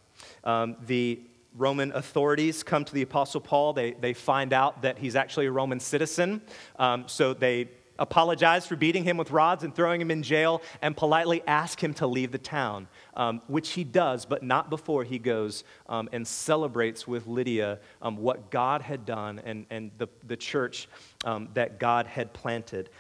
Um, 0.44 0.76
the 0.86 1.20
Roman 1.56 1.92
authorities 1.92 2.62
come 2.62 2.84
to 2.84 2.94
the 2.94 3.02
Apostle 3.02 3.40
Paul. 3.40 3.72
They, 3.72 3.92
they 3.92 4.14
find 4.14 4.52
out 4.52 4.82
that 4.82 4.98
he's 4.98 5.16
actually 5.16 5.46
a 5.46 5.52
Roman 5.52 5.80
citizen. 5.80 6.40
Um, 6.78 7.04
so 7.08 7.34
they 7.34 7.68
apologize 7.98 8.66
for 8.66 8.74
beating 8.74 9.04
him 9.04 9.16
with 9.16 9.30
rods 9.30 9.64
and 9.64 9.74
throwing 9.74 10.00
him 10.00 10.10
in 10.10 10.22
jail 10.22 10.62
and 10.80 10.96
politely 10.96 11.42
ask 11.46 11.82
him 11.82 11.94
to 11.94 12.06
leave 12.06 12.32
the 12.32 12.38
town, 12.38 12.88
um, 13.14 13.40
which 13.46 13.70
he 13.70 13.84
does, 13.84 14.24
but 14.24 14.42
not 14.42 14.70
before 14.70 15.04
he 15.04 15.18
goes 15.18 15.62
um, 15.88 16.08
and 16.12 16.26
celebrates 16.26 17.06
with 17.06 17.26
Lydia 17.26 17.78
um, 18.00 18.16
what 18.16 18.50
God 18.50 18.82
had 18.82 19.04
done 19.04 19.40
and, 19.44 19.66
and 19.70 19.90
the, 19.98 20.08
the 20.26 20.36
church 20.36 20.88
um, 21.24 21.48
that 21.54 21.78
God 21.78 22.06
had 22.06 22.32
planted. 22.32 22.90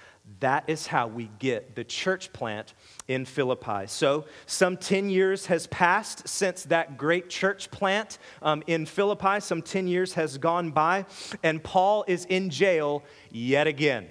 That 0.40 0.64
is 0.68 0.86
how 0.86 1.08
we 1.08 1.30
get 1.38 1.74
the 1.74 1.84
church 1.84 2.32
plant 2.32 2.74
in 3.08 3.24
Philippi. 3.24 3.86
So, 3.86 4.26
some 4.46 4.76
10 4.76 5.10
years 5.10 5.46
has 5.46 5.66
passed 5.66 6.28
since 6.28 6.62
that 6.64 6.96
great 6.96 7.28
church 7.28 7.70
plant 7.70 8.18
um, 8.40 8.62
in 8.66 8.86
Philippi. 8.86 9.40
Some 9.40 9.62
10 9.62 9.88
years 9.88 10.14
has 10.14 10.38
gone 10.38 10.70
by, 10.70 11.06
and 11.42 11.62
Paul 11.62 12.04
is 12.06 12.24
in 12.26 12.50
jail 12.50 13.02
yet 13.30 13.66
again 13.66 14.08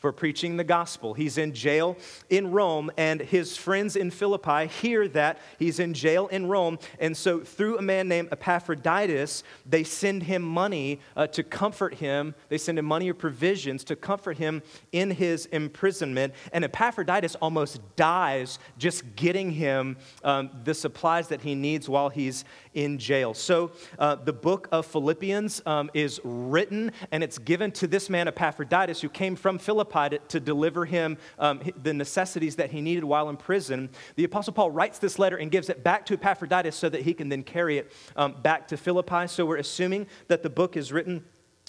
for 0.00 0.12
preaching 0.12 0.56
the 0.56 0.64
gospel. 0.64 1.12
He's 1.14 1.38
in 1.38 1.52
jail 1.52 1.96
in 2.30 2.50
Rome, 2.50 2.90
and 2.96 3.20
his 3.20 3.56
friends 3.56 3.96
in 3.96 4.10
Philippi 4.10 4.66
hear 4.66 5.06
that 5.08 5.38
he's 5.58 5.78
in 5.78 5.92
jail 5.92 6.26
in 6.28 6.46
Rome. 6.46 6.78
And 6.98 7.14
so, 7.14 7.40
through 7.40 7.78
a 7.78 7.82
man 7.82 8.08
named 8.08 8.30
Epaphroditus, 8.32 9.44
they 9.66 9.84
send 9.84 10.22
him 10.22 10.42
money 10.42 11.00
uh, 11.16 11.26
to 11.28 11.42
comfort 11.42 11.94
him. 11.94 12.34
They 12.48 12.56
send 12.56 12.78
him 12.78 12.86
money 12.86 13.10
or 13.10 13.14
provisions 13.14 13.84
to 13.84 13.96
comfort 13.96 14.38
him 14.38 14.62
in 14.90 15.10
his 15.10 15.46
imprisonment. 15.46 16.32
And 16.52 16.64
Epaphroditus 16.64 17.34
almost 17.36 17.80
dies 17.96 18.58
just 18.78 19.04
getting 19.16 19.50
him 19.50 19.98
um, 20.24 20.50
the 20.64 20.74
supplies 20.74 21.28
that 21.28 21.42
he 21.42 21.54
needs 21.54 21.88
while 21.90 22.08
he's 22.08 22.46
in 22.72 22.98
jail. 22.98 23.34
So, 23.34 23.72
uh, 23.98 24.14
the 24.14 24.32
book 24.32 24.66
of 24.72 24.86
Philippians 24.86 25.60
um, 25.66 25.90
is 25.92 26.20
written, 26.24 26.92
and 27.12 27.22
it's 27.22 27.36
given 27.36 27.70
to 27.72 27.86
this 27.86 28.08
man, 28.08 28.28
Epaphroditus, 28.28 29.02
who 29.02 29.10
came 29.10 29.36
from 29.36 29.58
Philippi 29.58 29.89
Philippi 29.90 30.16
to, 30.16 30.28
to 30.28 30.40
deliver 30.40 30.84
him 30.84 31.18
um, 31.38 31.60
the 31.82 31.92
necessities 31.94 32.56
that 32.56 32.70
he 32.70 32.80
needed 32.80 33.04
while 33.04 33.28
in 33.28 33.36
prison, 33.36 33.90
the 34.16 34.24
Apostle 34.24 34.52
Paul 34.52 34.70
writes 34.70 34.98
this 34.98 35.18
letter 35.18 35.36
and 35.36 35.50
gives 35.50 35.68
it 35.68 35.82
back 35.82 36.06
to 36.06 36.14
Epaphroditus 36.14 36.76
so 36.76 36.88
that 36.88 37.02
he 37.02 37.14
can 37.14 37.28
then 37.28 37.42
carry 37.42 37.78
it 37.78 37.92
um, 38.16 38.34
back 38.42 38.68
to 38.68 38.76
Philippi. 38.76 39.26
So 39.26 39.44
we're 39.44 39.56
assuming 39.56 40.06
that 40.28 40.42
the 40.42 40.50
book 40.50 40.76
is 40.76 40.92
written 40.92 41.24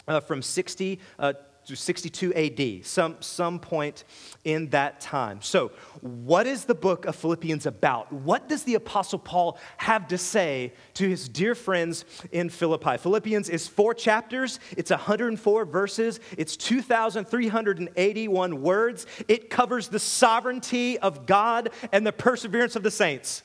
uh, 0.08 0.20
from 0.20 0.42
60 0.42 1.00
uh, 1.20 1.34
to 1.66 1.76
62 1.76 2.34
AD, 2.34 2.86
some, 2.86 3.18
some 3.20 3.60
point 3.60 4.04
in 4.44 4.70
that 4.70 5.00
time. 5.00 5.42
So, 5.42 5.72
what 6.02 6.48
is 6.48 6.66
the 6.66 6.76
book 6.76 7.06
of 7.06 7.16
Philippians 7.16 7.66
about? 7.66 8.12
What 8.12 8.50
does 8.50 8.64
the 8.64 8.76
Apostle 8.76 9.20
Paul 9.20 9.58
have 9.78 10.08
to 10.08 10.18
say 10.18 10.74
to 10.96 11.08
his 11.08 11.30
dear 11.30 11.56
friends 11.56 12.06
in 12.32 12.50
Philippi? 12.50 12.98
Philippians 12.98 13.50
is 13.50 13.68
four 13.68 13.94
chapters, 13.94 14.60
it's 14.76 14.92
104 14.92 15.66
verses, 15.66 16.20
it's 16.38 16.58
2,381 16.58 18.62
words. 18.62 19.06
It 19.28 19.50
covers 19.50 19.88
the 19.88 20.00
sovereignty 20.00 21.00
of 21.00 21.26
God 21.26 21.70
and 21.92 22.06
the 22.06 22.12
perseverance 22.12 22.76
of 22.76 22.84
the 22.84 22.92
saints. 22.92 23.44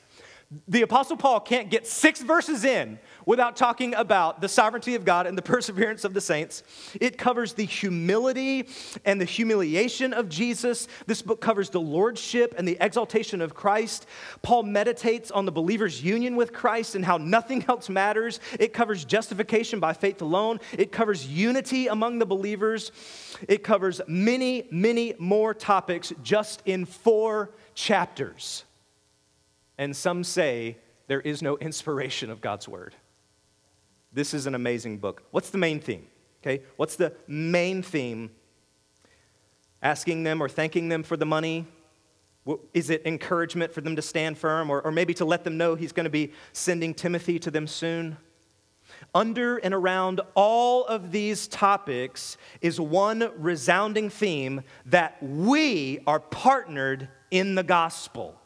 The 0.67 0.81
Apostle 0.81 1.17
Paul 1.17 1.41
can't 1.41 1.69
get 1.69 1.85
six 1.85 2.21
verses 2.21 2.63
in 2.63 2.99
without 3.27 3.57
talking 3.57 3.93
about 3.93 4.39
the 4.39 4.47
sovereignty 4.47 4.95
of 4.95 5.05
God 5.05 5.27
and 5.27 5.37
the 5.37 5.41
perseverance 5.43 6.05
of 6.05 6.15
the 6.15 6.21
saints. 6.21 6.63
It 6.99 7.17
covers 7.17 7.53
the 7.53 7.65
humility 7.65 8.69
and 9.05 9.21
the 9.21 9.25
humiliation 9.25 10.13
of 10.13 10.29
Jesus. 10.29 10.87
This 11.05 11.21
book 11.21 11.41
covers 11.41 11.69
the 11.69 11.81
lordship 11.81 12.55
and 12.57 12.67
the 12.67 12.77
exaltation 12.79 13.41
of 13.41 13.53
Christ. 13.53 14.07
Paul 14.41 14.63
meditates 14.63 15.29
on 15.29 15.45
the 15.45 15.51
believer's 15.51 16.01
union 16.01 16.37
with 16.37 16.53
Christ 16.53 16.95
and 16.95 17.03
how 17.03 17.17
nothing 17.17 17.65
else 17.67 17.89
matters. 17.89 18.39
It 18.59 18.71
covers 18.71 19.03
justification 19.03 19.81
by 19.81 19.91
faith 19.91 20.21
alone. 20.21 20.61
It 20.71 20.93
covers 20.93 21.27
unity 21.27 21.87
among 21.87 22.19
the 22.19 22.25
believers. 22.25 22.93
It 23.49 23.61
covers 23.61 23.99
many, 24.07 24.69
many 24.71 25.15
more 25.19 25.53
topics 25.53 26.13
just 26.23 26.61
in 26.65 26.85
four 26.85 27.51
chapters. 27.75 28.63
And 29.77 29.93
some 29.93 30.23
say 30.23 30.77
there 31.07 31.19
is 31.19 31.41
no 31.41 31.57
inspiration 31.61 32.29
of 32.29 32.39
God's 32.39 32.69
word. 32.69 32.95
This 34.17 34.33
is 34.33 34.47
an 34.47 34.55
amazing 34.55 34.97
book. 34.97 35.21
What's 35.29 35.51
the 35.51 35.59
main 35.59 35.79
theme? 35.79 36.07
Okay, 36.41 36.63
what's 36.75 36.95
the 36.95 37.13
main 37.27 37.83
theme? 37.83 38.31
Asking 39.83 40.23
them 40.23 40.41
or 40.41 40.49
thanking 40.49 40.89
them 40.89 41.03
for 41.03 41.15
the 41.15 41.25
money? 41.27 41.67
Is 42.73 42.89
it 42.89 43.03
encouragement 43.05 43.71
for 43.71 43.81
them 43.81 43.95
to 43.95 44.01
stand 44.01 44.39
firm 44.39 44.71
or, 44.71 44.81
or 44.81 44.91
maybe 44.91 45.13
to 45.13 45.25
let 45.25 45.43
them 45.43 45.55
know 45.55 45.75
he's 45.75 45.91
going 45.91 46.05
to 46.05 46.09
be 46.09 46.33
sending 46.51 46.95
Timothy 46.95 47.37
to 47.37 47.51
them 47.51 47.67
soon? 47.67 48.17
Under 49.13 49.57
and 49.57 49.71
around 49.71 50.19
all 50.33 50.83
of 50.85 51.11
these 51.11 51.47
topics 51.47 52.37
is 52.59 52.79
one 52.79 53.29
resounding 53.37 54.09
theme 54.09 54.63
that 54.87 55.21
we 55.21 55.99
are 56.07 56.19
partnered 56.19 57.07
in 57.29 57.53
the 57.53 57.61
gospel. 57.61 58.41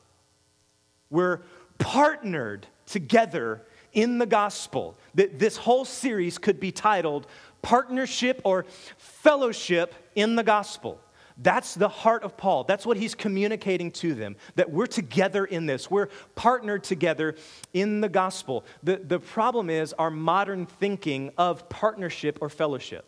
We're 1.09 1.43
partnered 1.77 2.67
together 2.85 3.61
in 3.93 4.17
the 4.17 4.25
gospel. 4.25 4.97
That 5.15 5.39
This 5.39 5.57
whole 5.57 5.85
series 5.85 6.37
could 6.37 6.59
be 6.59 6.71
titled 6.71 7.27
Partnership 7.61 8.41
or 8.43 8.65
Fellowship 8.97 9.93
in 10.15 10.35
the 10.35 10.43
Gospel. 10.43 10.99
That's 11.37 11.73
the 11.73 11.89
heart 11.89 12.23
of 12.23 12.37
Paul. 12.37 12.65
That's 12.65 12.85
what 12.85 12.97
he's 12.97 13.15
communicating 13.15 13.91
to 13.93 14.13
them 14.13 14.35
that 14.55 14.69
we're 14.69 14.85
together 14.85 15.45
in 15.45 15.65
this. 15.65 15.89
We're 15.89 16.09
partnered 16.35 16.83
together 16.83 17.35
in 17.73 18.01
the 18.01 18.09
gospel. 18.09 18.63
The, 18.83 18.97
the 18.97 19.19
problem 19.19 19.69
is 19.69 19.93
our 19.93 20.11
modern 20.11 20.67
thinking 20.67 21.31
of 21.37 21.67
partnership 21.67 22.37
or 22.41 22.49
fellowship. 22.49 23.05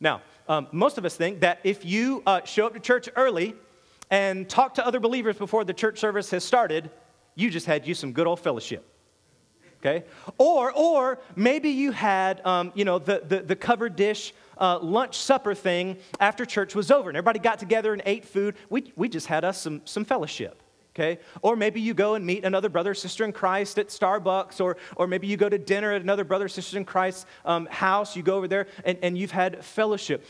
Now, 0.00 0.22
um, 0.48 0.68
most 0.72 0.96
of 0.96 1.04
us 1.04 1.16
think 1.16 1.40
that 1.40 1.60
if 1.64 1.84
you 1.84 2.22
uh, 2.26 2.42
show 2.44 2.66
up 2.66 2.74
to 2.74 2.80
church 2.80 3.08
early 3.14 3.54
and 4.10 4.48
talk 4.48 4.74
to 4.74 4.86
other 4.86 5.00
believers 5.00 5.36
before 5.36 5.64
the 5.64 5.74
church 5.74 5.98
service 5.98 6.30
has 6.30 6.44
started, 6.44 6.90
you 7.34 7.50
just 7.50 7.66
had 7.66 7.86
you 7.86 7.94
some 7.94 8.12
good 8.12 8.26
old 8.26 8.40
fellowship 8.40 8.86
okay? 9.80 10.04
Or, 10.38 10.72
or 10.72 11.18
maybe 11.36 11.70
you 11.70 11.92
had, 11.92 12.44
um, 12.44 12.72
you 12.74 12.84
know, 12.84 12.98
the, 12.98 13.22
the, 13.26 13.40
the 13.40 13.56
covered 13.56 13.96
dish 13.96 14.34
uh, 14.60 14.78
lunch 14.80 15.16
supper 15.16 15.54
thing 15.54 15.98
after 16.20 16.44
church 16.44 16.74
was 16.74 16.90
over 16.90 17.08
and 17.10 17.16
everybody 17.16 17.38
got 17.38 17.58
together 17.58 17.92
and 17.92 18.02
ate 18.06 18.24
food. 18.24 18.56
We, 18.70 18.92
we 18.96 19.08
just 19.08 19.26
had 19.26 19.44
us 19.44 19.60
some, 19.60 19.82
some 19.84 20.04
fellowship. 20.04 20.62
Okay? 20.94 21.20
Or 21.42 21.54
maybe 21.54 21.80
you 21.80 21.94
go 21.94 22.14
and 22.16 22.26
meet 22.26 22.44
another 22.44 22.68
brother 22.68 22.90
or 22.90 22.94
sister 22.94 23.24
in 23.24 23.32
Christ 23.32 23.78
at 23.78 23.86
Starbucks, 23.86 24.60
or, 24.60 24.78
or 24.96 25.06
maybe 25.06 25.28
you 25.28 25.36
go 25.36 25.48
to 25.48 25.56
dinner 25.58 25.92
at 25.92 26.02
another 26.02 26.24
brother 26.24 26.46
or 26.46 26.48
sister 26.48 26.76
in 26.76 26.84
Christ's 26.84 27.24
um, 27.44 27.66
house. 27.66 28.16
You 28.16 28.24
go 28.24 28.36
over 28.36 28.48
there 28.48 28.66
and, 28.84 28.98
and 29.00 29.16
you've 29.16 29.30
had 29.30 29.64
fellowship. 29.64 30.24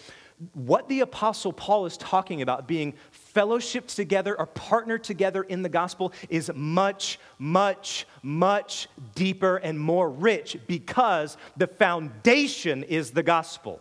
What 0.53 0.87
the 0.91 1.01
Apostle 1.01 1.55
Paul 1.55 1.87
is 1.87 1.97
talking 1.97 2.43
about, 2.43 2.69
being 2.69 2.95
fellowshipped 3.35 3.95
together 3.95 4.39
or 4.39 4.47
partnered 4.47 5.05
together 5.05 5.43
in 5.43 5.63
the 5.63 5.69
gospel 5.69 6.13
is 6.29 6.51
much, 6.55 7.19
much, 7.39 8.07
much 8.23 8.89
deeper 9.15 9.57
and 9.57 9.79
more 9.79 10.11
rich 10.11 10.57
because 10.67 11.37
the 11.57 11.67
foundation 11.67 12.83
is 12.85 13.11
the 13.11 13.23
gospel. 13.23 13.81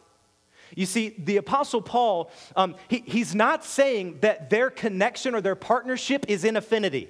You 0.76 0.86
see, 0.86 1.16
the 1.18 1.38
Apostle 1.38 1.82
Paul, 1.82 2.32
um, 2.56 2.76
he, 2.88 3.04
he's 3.06 3.34
not 3.34 3.64
saying 3.64 4.20
that 4.22 4.50
their 4.50 4.70
connection 4.70 5.34
or 5.34 5.42
their 5.42 5.56
partnership 5.56 6.26
is 6.28 6.44
in 6.44 6.58
affinity, 6.58 7.08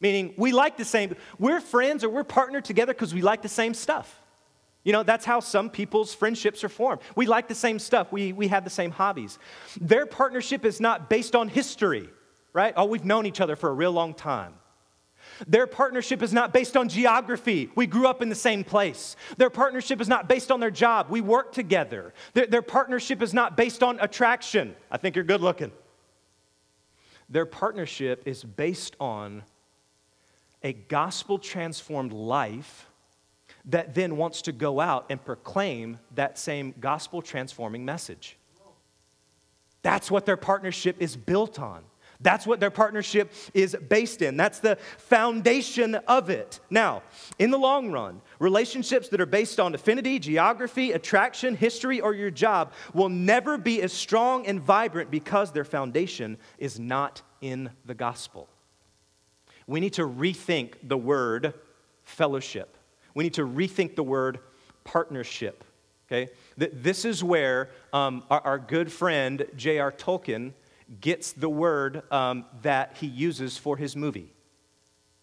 meaning 0.00 0.34
we 0.36 0.52
like 0.52 0.76
the 0.76 0.84
same, 0.84 1.16
we're 1.38 1.60
friends 1.60 2.04
or 2.04 2.08
we're 2.08 2.24
partnered 2.24 2.64
together 2.64 2.92
because 2.92 3.12
we 3.12 3.20
like 3.20 3.42
the 3.42 3.48
same 3.48 3.74
stuff. 3.74 4.20
You 4.84 4.92
know, 4.92 5.02
that's 5.02 5.24
how 5.24 5.40
some 5.40 5.70
people's 5.70 6.14
friendships 6.14 6.64
are 6.64 6.68
formed. 6.68 7.02
We 7.14 7.26
like 7.26 7.48
the 7.48 7.54
same 7.54 7.78
stuff, 7.78 8.12
we, 8.12 8.32
we 8.32 8.48
have 8.48 8.64
the 8.64 8.70
same 8.70 8.90
hobbies. 8.90 9.38
Their 9.80 10.06
partnership 10.06 10.64
is 10.64 10.80
not 10.80 11.10
based 11.10 11.34
on 11.34 11.48
history, 11.48 12.08
right? 12.52 12.72
Oh, 12.76 12.86
we've 12.86 13.04
known 13.04 13.26
each 13.26 13.40
other 13.40 13.56
for 13.56 13.70
a 13.70 13.74
real 13.74 13.92
long 13.92 14.14
time. 14.14 14.54
Their 15.46 15.66
partnership 15.66 16.22
is 16.22 16.32
not 16.32 16.52
based 16.52 16.76
on 16.76 16.88
geography. 16.88 17.70
We 17.74 17.86
grew 17.86 18.06
up 18.06 18.22
in 18.22 18.28
the 18.28 18.34
same 18.34 18.64
place. 18.64 19.14
Their 19.36 19.50
partnership 19.50 20.00
is 20.00 20.08
not 20.08 20.28
based 20.28 20.50
on 20.50 20.60
their 20.60 20.70
job. 20.70 21.08
We 21.10 21.20
work 21.20 21.52
together. 21.52 22.14
Their, 22.34 22.46
their 22.46 22.62
partnership 22.62 23.22
is 23.22 23.34
not 23.34 23.56
based 23.56 23.82
on 23.82 24.00
attraction. 24.00 24.74
I 24.90 24.96
think 24.96 25.16
you're 25.16 25.24
good 25.24 25.40
looking. 25.40 25.72
Their 27.28 27.46
partnership 27.46 28.22
is 28.26 28.42
based 28.42 28.96
on 28.98 29.42
a 30.62 30.72
gospel 30.72 31.38
transformed 31.38 32.12
life 32.12 32.87
that 33.66 33.94
then 33.94 34.16
wants 34.16 34.42
to 34.42 34.52
go 34.52 34.80
out 34.80 35.06
and 35.10 35.24
proclaim 35.24 35.98
that 36.14 36.38
same 36.38 36.74
gospel 36.80 37.22
transforming 37.22 37.84
message. 37.84 38.36
That's 39.82 40.10
what 40.10 40.26
their 40.26 40.36
partnership 40.36 40.96
is 40.98 41.16
built 41.16 41.58
on. 41.58 41.84
That's 42.20 42.46
what 42.46 42.58
their 42.58 42.70
partnership 42.70 43.32
is 43.54 43.76
based 43.88 44.22
in. 44.22 44.36
That's 44.36 44.58
the 44.58 44.76
foundation 44.96 45.94
of 45.94 46.30
it. 46.30 46.58
Now, 46.68 47.02
in 47.38 47.52
the 47.52 47.58
long 47.58 47.92
run, 47.92 48.20
relationships 48.40 49.08
that 49.10 49.20
are 49.20 49.26
based 49.26 49.60
on 49.60 49.72
affinity, 49.74 50.18
geography, 50.18 50.92
attraction, 50.92 51.54
history, 51.54 52.00
or 52.00 52.14
your 52.14 52.32
job 52.32 52.72
will 52.92 53.08
never 53.08 53.56
be 53.56 53.80
as 53.82 53.92
strong 53.92 54.46
and 54.46 54.60
vibrant 54.60 55.12
because 55.12 55.52
their 55.52 55.64
foundation 55.64 56.38
is 56.58 56.80
not 56.80 57.22
in 57.40 57.70
the 57.84 57.94
gospel. 57.94 58.48
We 59.68 59.78
need 59.78 59.92
to 59.94 60.02
rethink 60.02 60.74
the 60.82 60.98
word 60.98 61.54
fellowship. 62.02 62.77
We 63.18 63.24
need 63.24 63.34
to 63.34 63.44
rethink 63.44 63.96
the 63.96 64.04
word 64.04 64.38
partnership. 64.84 65.64
Okay? 66.06 66.30
This 66.56 67.04
is 67.04 67.24
where 67.24 67.68
um, 67.92 68.22
our, 68.30 68.40
our, 68.42 68.58
good 68.60 68.92
friend 68.92 69.44
J.R. 69.56 69.90
Tolkien 69.90 70.52
gets 71.00 71.32
the 71.32 71.48
word 71.48 72.04
um, 72.12 72.44
that 72.62 72.96
he 73.00 73.08
uses 73.08 73.58
for 73.58 73.76
his 73.76 73.96
movie. 73.96 74.32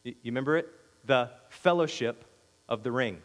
You 0.04 0.14
remember 0.26 0.58
it? 0.58 0.68
The 1.06 1.30
Fellowship 1.48 2.26
of 2.68 2.84
the 2.84 2.92
Ring. 2.92 3.22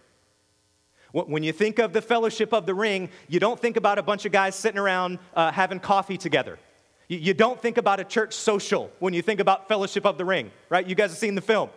When 1.11 1.42
you 1.42 1.52
think 1.52 1.80
of 1.80 1.92
the 1.92 2.00
Fellowship 2.00 2.54
of 2.54 2.64
the 2.64 2.74
Ring, 2.74 3.09
you 3.26 3.40
don't 3.40 3.59
think 3.59 3.76
about 3.76 3.98
a 3.98 4.04
bunch 4.04 4.24
of 4.24 4.30
guys 4.30 4.54
sitting 4.54 4.78
around 4.78 5.18
uh, 5.35 5.50
having 5.50 5.80
coffee 5.80 6.16
together. 6.16 6.61
You 7.09 7.35
don't 7.35 7.61
think 7.61 7.76
about 7.76 7.98
a 7.98 8.04
church 8.04 8.35
social 8.35 8.92
when 9.00 9.14
you 9.14 9.22
think 9.22 9.40
about 9.40 9.66
Fellowship 9.66 10.06
of 10.06 10.16
the 10.16 10.24
Ring, 10.24 10.52
right? 10.68 10.87
You 10.87 10.94
guys 10.94 11.11
have 11.11 11.18
seen 11.18 11.35
the 11.35 11.40
film. 11.40 11.70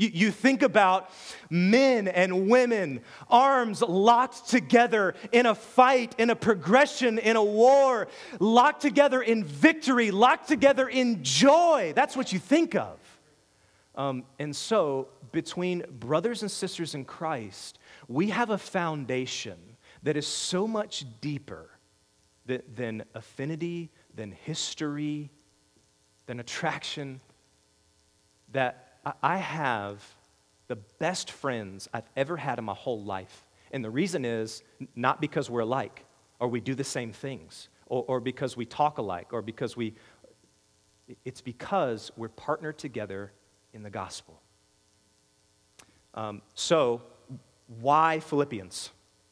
You, 0.00 0.10
you 0.14 0.30
think 0.30 0.62
about 0.62 1.10
men 1.50 2.08
and 2.08 2.48
women, 2.48 3.02
arms 3.28 3.82
locked 3.82 4.48
together 4.48 5.14
in 5.30 5.44
a 5.44 5.54
fight, 5.54 6.14
in 6.16 6.30
a 6.30 6.34
progression, 6.34 7.18
in 7.18 7.36
a 7.36 7.44
war, 7.44 8.08
locked 8.38 8.80
together 8.80 9.20
in 9.20 9.44
victory, 9.44 10.10
locked 10.10 10.48
together 10.48 10.88
in 10.88 11.22
joy. 11.22 11.92
That's 11.94 12.16
what 12.16 12.32
you 12.32 12.38
think 12.38 12.74
of. 12.74 12.98
Um, 13.94 14.24
and 14.38 14.56
so, 14.56 15.08
between 15.32 15.84
brothers 15.90 16.40
and 16.40 16.50
sisters 16.50 16.94
in 16.94 17.04
Christ, 17.04 17.78
we 18.08 18.30
have 18.30 18.48
a 18.48 18.58
foundation 18.58 19.58
that 20.02 20.16
is 20.16 20.26
so 20.26 20.66
much 20.66 21.04
deeper 21.20 21.68
than, 22.46 22.62
than 22.74 23.04
affinity 23.14 23.90
than 24.14 24.32
history, 24.32 25.30
than 26.24 26.40
attraction, 26.40 27.20
that 28.52 28.89
I 29.22 29.38
have 29.38 30.02
the 30.68 30.76
best 30.76 31.30
friends 31.30 31.88
I've 31.92 32.08
ever 32.16 32.36
had 32.36 32.58
in 32.58 32.64
my 32.64 32.74
whole 32.74 33.02
life. 33.02 33.44
And 33.72 33.84
the 33.84 33.90
reason 33.90 34.24
is 34.24 34.62
not 34.94 35.20
because 35.20 35.48
we're 35.48 35.60
alike 35.60 36.04
or 36.38 36.48
we 36.48 36.60
do 36.60 36.74
the 36.74 36.84
same 36.84 37.12
things 37.12 37.68
or, 37.86 38.04
or 38.06 38.20
because 38.20 38.56
we 38.56 38.64
talk 38.64 38.98
alike 38.98 39.32
or 39.32 39.42
because 39.42 39.76
we, 39.76 39.94
it's 41.24 41.40
because 41.40 42.10
we're 42.16 42.28
partnered 42.28 42.78
together 42.78 43.32
in 43.72 43.82
the 43.82 43.90
gospel. 43.90 44.40
Um, 46.14 46.42
so, 46.54 47.02
why 47.80 48.20
Philippians? 48.20 48.90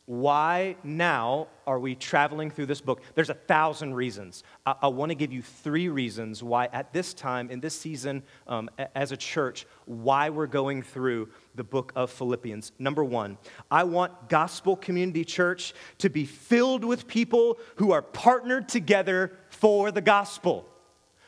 Why 0.09 0.77
now 0.83 1.49
are 1.67 1.79
we 1.79 1.95
traveling 1.95 2.51
through 2.51 2.65
this 2.65 2.81
book? 2.81 3.03
There's 3.15 3.29
a 3.29 3.35
thousand 3.35 3.93
reasons. 3.93 4.43
I, 4.65 4.75
I 4.81 4.89
want 4.89 5.11
to 5.11 5.15
give 5.15 5.35
you 5.35 5.43
three 5.43 5.91
reasons 5.91 6.43
why, 6.43 6.71
at 6.73 6.95
this 6.95 7.13
time, 7.13 7.51
in 7.51 7.61
this 7.61 7.79
season, 7.79 8.23
um, 8.47 8.71
as 8.95 9.13
a 9.13 9.19
church, 9.19 9.67
why 9.85 10.31
we're 10.31 10.47
going 10.47 10.81
through 10.83 11.29
the 11.57 11.63
book 11.63 11.93
of 11.95 12.11
Philippians. 12.11 12.73
Number 12.79 13.05
one, 13.05 13.37
I 13.71 13.85
want 13.85 14.31
Gospel 14.31 14.77
Community 14.77 15.27
Church 15.27 15.75
to 15.99 16.09
be 16.09 16.25
filled 16.25 16.85
with 16.85 17.07
people 17.07 17.59
who 17.77 17.93
are 17.93 18.01
partnered 18.01 18.67
together 18.67 19.33
for 19.51 19.93
the 19.93 20.01
gospel. 20.01 20.67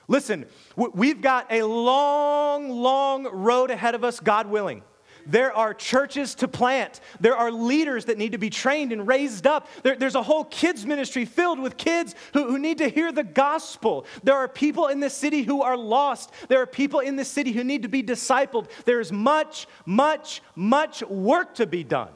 Listen, 0.08 0.46
we've 0.74 1.20
got 1.20 1.52
a 1.52 1.64
long, 1.64 2.70
long 2.70 3.24
road 3.24 3.70
ahead 3.70 3.94
of 3.94 4.04
us, 4.04 4.20
God 4.20 4.46
willing. 4.46 4.82
There 5.26 5.52
are 5.52 5.74
churches 5.74 6.34
to 6.36 6.48
plant. 6.48 7.00
There 7.20 7.36
are 7.36 7.50
leaders 7.50 8.06
that 8.06 8.18
need 8.18 8.32
to 8.32 8.38
be 8.38 8.50
trained 8.50 8.92
and 8.92 9.06
raised 9.06 9.46
up. 9.46 9.68
There, 9.82 9.96
there's 9.96 10.14
a 10.14 10.22
whole 10.22 10.44
kids' 10.44 10.86
ministry 10.86 11.24
filled 11.24 11.58
with 11.58 11.76
kids 11.76 12.14
who, 12.32 12.50
who 12.50 12.58
need 12.58 12.78
to 12.78 12.88
hear 12.88 13.12
the 13.12 13.24
gospel. 13.24 14.06
There 14.22 14.36
are 14.36 14.48
people 14.48 14.88
in 14.88 15.00
this 15.00 15.14
city 15.14 15.42
who 15.42 15.62
are 15.62 15.76
lost. 15.76 16.32
There 16.48 16.60
are 16.60 16.66
people 16.66 17.00
in 17.00 17.16
this 17.16 17.28
city 17.28 17.52
who 17.52 17.64
need 17.64 17.82
to 17.82 17.88
be 17.88 18.02
discipled. 18.02 18.68
There 18.84 19.00
is 19.00 19.12
much, 19.12 19.66
much, 19.86 20.42
much 20.54 21.02
work 21.02 21.54
to 21.56 21.66
be 21.66 21.84
done. 21.84 22.10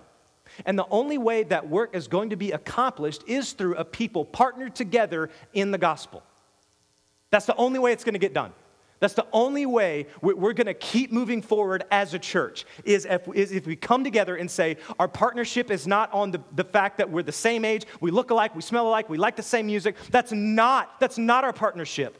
And 0.66 0.78
the 0.78 0.86
only 0.90 1.18
way 1.18 1.42
that 1.44 1.68
work 1.68 1.94
is 1.94 2.08
going 2.08 2.30
to 2.30 2.36
be 2.36 2.52
accomplished 2.52 3.24
is 3.26 3.52
through 3.52 3.74
a 3.76 3.84
people 3.84 4.24
partnered 4.24 4.74
together 4.74 5.30
in 5.52 5.70
the 5.70 5.78
gospel. 5.78 6.22
That's 7.30 7.46
the 7.46 7.56
only 7.56 7.78
way 7.78 7.92
it's 7.92 8.04
going 8.04 8.14
to 8.14 8.20
get 8.20 8.32
done. 8.32 8.52
That's 9.00 9.14
the 9.14 9.26
only 9.32 9.66
way 9.66 10.06
we're 10.22 10.52
going 10.52 10.66
to 10.66 10.74
keep 10.74 11.12
moving 11.12 11.42
forward 11.42 11.84
as 11.90 12.14
a 12.14 12.18
church 12.18 12.64
is 12.84 13.04
if, 13.04 13.28
is 13.34 13.52
if 13.52 13.66
we 13.66 13.76
come 13.76 14.04
together 14.04 14.36
and 14.36 14.50
say 14.50 14.76
our 14.98 15.08
partnership 15.08 15.70
is 15.70 15.86
not 15.86 16.12
on 16.12 16.30
the, 16.30 16.40
the 16.54 16.64
fact 16.64 16.98
that 16.98 17.10
we're 17.10 17.22
the 17.22 17.32
same 17.32 17.64
age, 17.64 17.84
we 18.00 18.10
look 18.10 18.30
alike, 18.30 18.54
we 18.54 18.62
smell 18.62 18.88
alike, 18.88 19.08
we 19.10 19.18
like 19.18 19.36
the 19.36 19.42
same 19.42 19.66
music. 19.66 19.96
That's 20.10 20.32
not, 20.32 21.00
that's 21.00 21.18
not 21.18 21.44
our 21.44 21.52
partnership. 21.52 22.18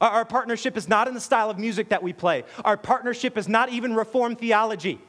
Our, 0.00 0.10
our 0.10 0.24
partnership 0.24 0.76
is 0.76 0.88
not 0.88 1.08
in 1.08 1.14
the 1.14 1.20
style 1.20 1.50
of 1.50 1.58
music 1.58 1.88
that 1.88 2.02
we 2.02 2.12
play. 2.12 2.44
Our 2.64 2.76
partnership 2.76 3.36
is 3.36 3.48
not 3.48 3.70
even 3.70 3.94
Reformed 3.94 4.38
theology. 4.38 5.00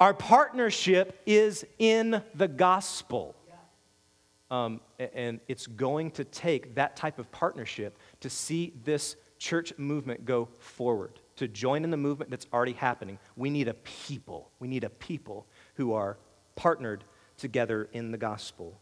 Our 0.00 0.14
partnership 0.14 1.20
is 1.26 1.64
in 1.78 2.22
the 2.34 2.48
gospel. 2.48 3.34
Um, 4.50 4.80
and 5.14 5.40
it's 5.48 5.66
going 5.66 6.10
to 6.12 6.24
take 6.24 6.74
that 6.74 6.94
type 6.94 7.18
of 7.18 7.32
partnership 7.32 7.96
to 8.20 8.28
see 8.28 8.74
this 8.84 9.16
church 9.42 9.72
movement 9.76 10.24
go 10.24 10.48
forward, 10.60 11.18
to 11.34 11.48
join 11.48 11.82
in 11.82 11.90
the 11.90 11.96
movement 11.96 12.30
that's 12.30 12.46
already 12.52 12.74
happening. 12.74 13.18
We 13.34 13.50
need 13.50 13.66
a 13.66 13.74
people. 13.74 14.50
We 14.60 14.68
need 14.68 14.84
a 14.84 14.88
people 14.88 15.46
who 15.74 15.94
are 15.94 16.16
partnered 16.54 17.02
together 17.38 17.88
in 17.92 18.12
the 18.12 18.18
gospel. 18.18 18.78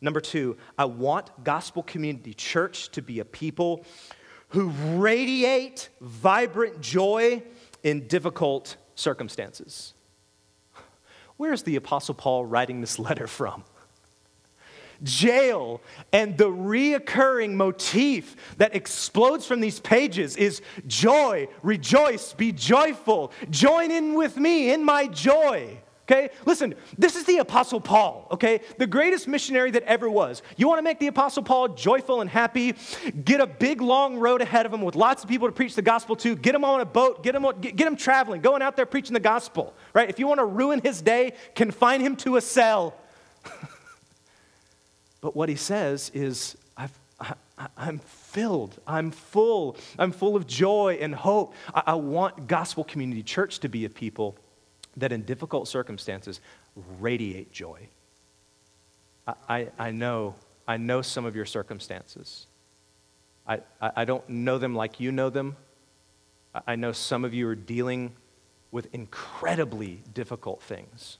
Number 0.00 0.20
two, 0.20 0.56
I 0.78 0.86
want 0.86 1.44
Gospel 1.44 1.82
Community 1.82 2.32
Church 2.32 2.88
to 2.92 3.02
be 3.02 3.20
a 3.20 3.24
people 3.24 3.84
who 4.48 4.70
radiate 4.96 5.90
vibrant 6.00 6.80
joy 6.80 7.42
in 7.82 8.06
difficult 8.06 8.76
circumstances. 8.94 9.92
Where's 11.36 11.64
the 11.64 11.76
Apostle 11.76 12.14
Paul 12.14 12.46
writing 12.46 12.80
this 12.80 12.98
letter 12.98 13.26
from? 13.26 13.62
Jail. 15.02 15.80
And 16.12 16.36
the 16.36 16.48
reoccurring 16.48 17.54
motif 17.54 18.36
that 18.56 18.74
explodes 18.74 19.46
from 19.46 19.60
these 19.60 19.80
pages 19.80 20.36
is 20.36 20.62
joy, 20.86 21.48
rejoice, 21.62 22.32
be 22.32 22.52
joyful, 22.52 23.32
join 23.50 23.90
in 23.90 24.14
with 24.14 24.36
me 24.36 24.72
in 24.72 24.84
my 24.84 25.06
joy. 25.06 25.78
Okay, 26.10 26.30
listen, 26.46 26.74
this 26.96 27.16
is 27.16 27.24
the 27.24 27.36
Apostle 27.36 27.82
Paul, 27.82 28.28
okay? 28.30 28.62
The 28.78 28.86
greatest 28.86 29.28
missionary 29.28 29.70
that 29.72 29.82
ever 29.82 30.08
was. 30.08 30.40
You 30.56 30.66
want 30.66 30.78
to 30.78 30.82
make 30.82 30.98
the 30.98 31.08
Apostle 31.08 31.42
Paul 31.42 31.68
joyful 31.68 32.22
and 32.22 32.30
happy? 32.30 32.74
Get 33.26 33.42
a 33.42 33.46
big 33.46 33.82
long 33.82 34.16
road 34.16 34.40
ahead 34.40 34.64
of 34.64 34.72
him 34.72 34.80
with 34.80 34.96
lots 34.96 35.22
of 35.22 35.28
people 35.28 35.48
to 35.48 35.52
preach 35.52 35.74
the 35.74 35.82
gospel 35.82 36.16
to. 36.16 36.34
Get 36.34 36.54
him 36.54 36.64
on 36.64 36.80
a 36.80 36.86
boat, 36.86 37.22
get 37.22 37.34
him, 37.34 37.44
get, 37.60 37.78
him 37.86 37.94
traveling, 37.94 38.40
going 38.40 38.62
out 38.62 38.74
there 38.74 38.86
preaching 38.86 39.12
the 39.12 39.20
gospel, 39.20 39.74
right? 39.92 40.08
If 40.08 40.18
you 40.18 40.26
want 40.26 40.38
to 40.38 40.46
ruin 40.46 40.80
his 40.82 41.02
day, 41.02 41.34
confine 41.54 42.00
him 42.00 42.16
to 42.16 42.38
a 42.38 42.40
cell. 42.40 42.94
But 45.20 45.34
what 45.34 45.48
he 45.48 45.56
says 45.56 46.10
is, 46.14 46.56
i 46.76 46.88
am 47.76 47.98
filled, 47.98 48.78
I'm 48.86 49.10
full, 49.10 49.76
I'm 49.98 50.12
full 50.12 50.36
of 50.36 50.46
joy 50.46 50.98
and 51.00 51.14
hope. 51.14 51.54
I, 51.74 51.82
I 51.88 51.94
want 51.94 52.46
Gospel 52.46 52.84
Community 52.84 53.22
Church 53.22 53.58
to 53.60 53.68
be 53.68 53.84
a 53.84 53.90
people 53.90 54.36
that 54.96 55.12
in 55.12 55.22
difficult 55.22 55.68
circumstances 55.68 56.40
radiate 57.00 57.52
joy. 57.52 57.88
I, 59.26 59.34
I, 59.48 59.68
I 59.78 59.90
know, 59.90 60.34
I 60.66 60.76
know 60.76 61.02
some 61.02 61.24
of 61.24 61.34
your 61.34 61.46
circumstances. 61.46 62.46
I, 63.46 63.60
I, 63.80 64.04
don't 64.04 64.28
know 64.28 64.58
them 64.58 64.74
like 64.74 65.00
you 65.00 65.10
know 65.10 65.30
them. 65.30 65.56
I 66.66 66.76
know 66.76 66.92
some 66.92 67.24
of 67.24 67.32
you 67.32 67.48
are 67.48 67.54
dealing 67.54 68.14
with 68.70 68.94
incredibly 68.94 70.02
difficult 70.12 70.62
things. 70.62 71.16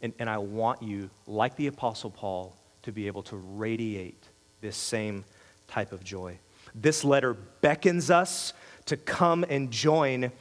And, 0.00 0.12
and 0.20 0.30
I 0.30 0.38
want 0.38 0.82
you, 0.82 1.10
like 1.26 1.56
the 1.56 1.66
Apostle 1.66 2.10
Paul, 2.10 2.56
to 2.84 2.92
be 2.92 3.06
able 3.06 3.22
to 3.24 3.36
radiate 3.36 4.28
this 4.60 4.76
same 4.76 5.24
type 5.68 5.92
of 5.92 6.04
joy. 6.04 6.38
This 6.74 7.04
letter 7.04 7.34
beckons 7.34 8.10
us 8.10 8.52
to 8.86 8.96
come 8.96 9.44
and 9.48 9.70
join 9.70 10.32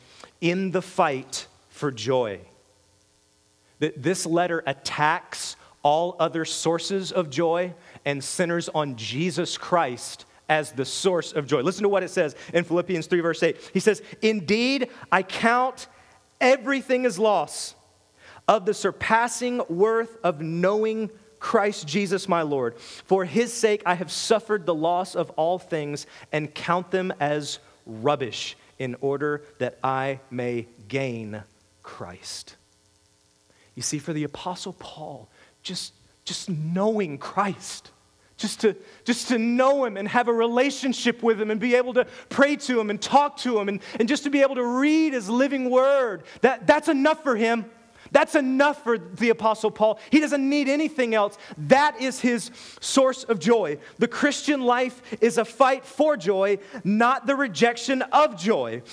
in 0.42 0.72
the 0.72 0.82
fight 0.82 1.48
for 1.70 1.92
joy. 1.92 2.40
This 3.80 4.26
letter 4.26 4.64
attacks 4.66 5.56
all 5.84 6.16
other 6.20 6.46
sources 6.46 7.12
of 7.12 7.30
joy 7.30 7.74
and 8.06 8.24
centers 8.24 8.70
on 8.70 8.96
Jesus 8.96 9.58
Christ 9.58 10.26
as 10.50 10.72
the 10.72 10.86
source 10.86 11.34
of 11.34 11.48
joy. 11.48 11.62
Listen 11.62 11.84
to 11.84 11.90
what 11.90 12.04
it 12.04 12.10
says 12.10 12.36
in 12.54 12.64
Philippians 12.64 13.08
3, 13.08 13.20
verse 13.22 13.44
8. 13.44 13.72
He 13.74 13.80
says, 13.80 14.02
Indeed, 14.22 14.90
I 15.12 15.24
count 15.24 15.88
everything 16.40 17.06
as 17.06 17.18
loss 17.18 17.76
of 18.48 18.66
the 18.66 18.74
surpassing 18.74 19.62
worth 19.70 20.18
of 20.24 20.42
knowing 20.42 21.10
Christ 21.44 21.86
Jesus 21.86 22.30
my 22.30 22.42
Lord. 22.42 22.80
For 22.80 23.26
his 23.26 23.52
sake, 23.52 23.84
I 23.86 23.96
have 23.96 24.10
suffered 24.10 24.66
the 24.66 24.74
loss 24.74 25.14
of 25.14 25.30
all 25.32 25.60
things 25.60 26.08
and 26.32 26.52
count 26.56 26.90
them 26.90 27.14
as 27.20 27.60
rubbish 27.86 28.56
in 28.80 28.96
order 29.02 29.44
that 29.60 29.78
I 29.84 30.22
may 30.32 30.68
gain 30.88 31.44
Christ. 31.84 32.56
You 33.76 33.82
see, 33.82 34.00
for 34.00 34.14
the 34.14 34.24
Apostle 34.24 34.72
Paul, 34.72 35.28
just, 35.64 35.92
just 36.24 36.50
knowing 36.50 37.18
Christ, 37.18 37.92
just 38.38 38.62
to, 38.62 38.74
just 39.04 39.28
to 39.28 39.38
know 39.38 39.84
him 39.84 39.98
and 39.98 40.08
have 40.08 40.30
a 40.30 40.34
relationship 40.34 41.22
with 41.22 41.42
him 41.42 41.52
and 41.52 41.60
be 41.60 41.76
able 41.76 41.94
to 41.96 42.06
pray 42.30 42.56
to 42.56 42.80
him 42.80 42.90
and 42.90 43.02
talk 43.02 43.36
to 43.40 43.60
him 43.60 43.68
and, 43.68 43.82
and 44.00 44.08
just 44.08 44.24
to 44.24 44.30
be 44.30 44.42
able 44.42 44.56
to 44.56 44.66
read 44.66 45.12
his 45.12 45.30
living 45.30 45.70
word, 45.70 46.24
that, 46.40 46.66
that's 46.66 46.88
enough 46.88 47.22
for 47.22 47.36
him. 47.36 47.66
That's 48.14 48.36
enough 48.36 48.84
for 48.84 48.98
the 48.98 49.32
Apostle 49.32 49.72
Paul. 49.72 50.00
He 50.12 50.20
doesn't 50.20 50.48
need 50.48 50.70
anything 50.70 51.16
else. 51.16 51.38
That 51.58 52.00
is 52.00 52.22
his 52.22 52.52
source 52.80 53.24
of 53.24 53.40
joy. 53.40 53.80
The 53.98 54.08
Christian 54.08 54.62
life 54.62 55.02
is 55.20 55.38
a 55.38 55.44
fight 55.44 55.84
for 55.84 56.16
joy, 56.16 56.60
not 56.84 57.26
the 57.26 57.36
rejection 57.36 58.04
of 58.04 58.38
joy. 58.38 58.84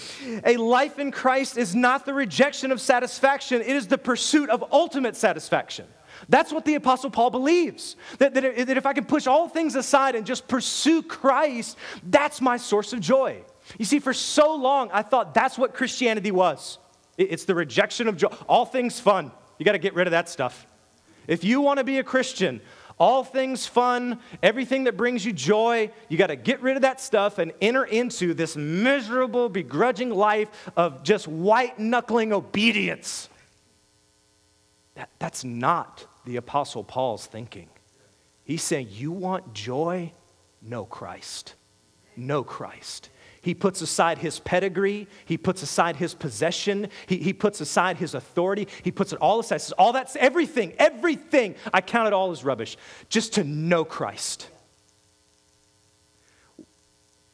A 0.45 0.57
life 0.57 0.99
in 0.99 1.13
Christ 1.13 1.59
is 1.59 1.75
not 1.75 2.07
the 2.07 2.15
rejection 2.15 2.73
of 2.73 2.81
satisfaction, 2.81 3.61
it 3.61 3.69
is 3.69 3.87
the 3.87 3.99
pursuit 3.99 4.49
of 4.51 4.65
ultimate 4.73 5.17
satisfaction. 5.17 5.87
That's 6.29 6.53
what 6.53 6.65
the 6.65 6.75
Apostle 6.75 7.11
Paul 7.11 7.31
believes. 7.31 7.97
That, 8.19 8.35
that, 8.35 8.67
that 8.67 8.77
if 8.77 8.87
I 8.87 8.93
can 8.93 9.05
push 9.05 9.27
all 9.27 9.49
things 9.49 9.75
aside 9.75 10.15
and 10.15 10.27
just 10.27 10.49
pursue 10.49 11.03
Christ, 11.03 11.77
that's 12.03 12.41
my 12.41 12.57
source 12.57 12.93
of 12.93 13.01
joy. 13.01 13.43
You 13.79 13.85
see, 13.85 13.99
for 13.99 14.13
so 14.13 14.55
long, 14.55 14.91
I 14.93 15.03
thought 15.03 15.35
that's 15.35 15.57
what 15.57 15.75
Christianity 15.75 16.31
was. 16.31 16.79
It's 17.17 17.45
the 17.45 17.55
rejection 17.55 18.09
of 18.09 18.17
joy. 18.17 18.29
All 18.49 18.65
things 18.65 18.99
fun. 18.99 19.31
You 19.59 19.65
got 19.65 19.73
to 19.73 19.79
get 19.79 19.95
rid 19.95 20.07
of 20.07 20.13
that 20.13 20.29
stuff. 20.29 20.67
If 21.27 21.45
you 21.45 21.61
want 21.61 21.79
to 21.79 21.85
be 21.85 21.99
a 21.99 22.05
Christian, 22.05 22.61
all 22.99 23.25
things 23.25 23.67
fun, 23.67 24.21
everything 24.43 24.85
that 24.85 24.97
brings 24.97 25.25
you 25.25 25.33
joy, 25.33 25.91
you 26.09 26.19
got 26.19 26.29
to 26.29 26.37
get 26.37 26.61
rid 26.61 26.77
of 26.77 26.83
that 26.83 27.01
stuff 27.01 27.39
and 27.39 27.53
enter 27.61 27.85
into 27.85 28.35
this 28.35 28.57
miserable, 28.57 29.49
begrudging 29.49 30.11
life 30.11 30.71
of 30.77 31.03
just 31.03 31.27
white 31.27 31.79
knuckling 31.79 32.33
obedience. 32.33 33.31
That, 34.97 35.09
that's 35.19 35.45
not 35.45 36.07
the 36.27 36.37
Apostle 36.37 36.85
Paul's 36.85 37.27
thinking. 37.27 37.69
He's 38.45 38.63
saying, 38.63 38.89
You 38.91 39.13
want 39.13 39.55
joy? 39.55 40.13
Know 40.61 40.85
Christ. 40.85 41.55
Know 42.17 42.45
Christ. 42.45 43.09
He 43.43 43.55
puts 43.55 43.81
aside 43.81 44.19
his 44.19 44.39
pedigree. 44.39 45.09
He 45.25 45.39
puts 45.39 45.63
aside 45.63 45.97
his 45.97 46.15
possession. 46.15 46.89
He, 47.07 47.17
he 47.17 47.33
puts 47.33 47.61
aside 47.61 47.97
his 47.97 48.15
authority. 48.15 48.69
He 48.83 48.91
puts 48.91 49.13
it 49.13 49.19
all 49.21 49.41
aside. 49.41 49.63
Says, 49.63 49.73
all 49.73 49.93
that's 49.93 50.15
everything, 50.17 50.75
everything. 50.79 51.55
I 51.73 51.81
count 51.81 52.07
it 52.07 52.13
all 52.13 52.31
as 52.31 52.45
rubbish 52.45 52.77
just 53.09 53.35
to 53.35 53.45
know 53.45 53.85
Christ. 53.85 54.49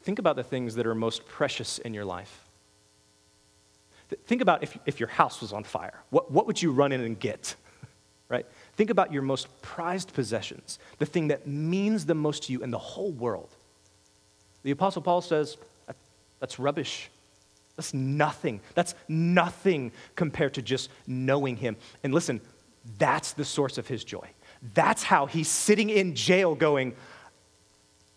Think 0.03 0.19
about 0.19 0.37
the 0.37 0.43
things 0.43 0.75
that 0.75 0.87
are 0.87 0.95
most 0.95 1.25
precious 1.27 1.79
in 1.79 1.93
your 1.93 2.05
life. 2.05 2.45
Think 4.25 4.41
about 4.41 4.63
if, 4.63 4.77
if 4.85 5.01
your 5.01 5.09
house 5.09 5.41
was 5.41 5.51
on 5.51 5.65
fire. 5.65 6.01
What, 6.11 6.31
what 6.31 6.47
would 6.47 6.61
you 6.61 6.71
run 6.71 6.93
in 6.93 7.01
and 7.01 7.19
get? 7.19 7.55
right? 8.29 8.45
Think 8.77 8.89
about 8.89 9.11
your 9.11 9.21
most 9.21 9.61
prized 9.61 10.13
possessions, 10.13 10.79
the 10.97 11.05
thing 11.05 11.27
that 11.27 11.45
means 11.45 12.05
the 12.05 12.15
most 12.15 12.43
to 12.43 12.53
you 12.53 12.63
in 12.63 12.71
the 12.71 12.77
whole 12.77 13.11
world. 13.11 13.49
The 14.63 14.71
Apostle 14.71 15.01
Paul 15.01 15.19
says, 15.19 15.57
that's 16.39 16.59
rubbish. 16.59 17.09
That's 17.75 17.93
nothing. 17.93 18.61
That's 18.73 18.95
nothing 19.07 19.91
compared 20.15 20.55
to 20.55 20.61
just 20.61 20.89
knowing 21.05 21.57
him. 21.57 21.77
And 22.03 22.13
listen, 22.13 22.41
that's 22.97 23.33
the 23.33 23.45
source 23.45 23.77
of 23.77 23.87
his 23.87 24.03
joy. 24.03 24.27
That's 24.73 25.03
how 25.03 25.27
he's 25.27 25.47
sitting 25.47 25.89
in 25.89 26.15
jail 26.15 26.55
going, 26.55 26.95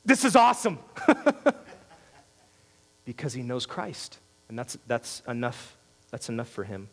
This 0.05 0.25
is 0.25 0.35
awesome. 0.37 0.79
because 3.05 3.33
he 3.33 3.43
knows 3.43 3.67
Christ. 3.67 4.19
And 4.49 4.59
that's, 4.59 4.79
that's 4.87 5.23
enough. 5.29 5.77
That's 6.11 6.29
enough 6.29 6.49
for 6.49 6.65
him. 6.65 6.89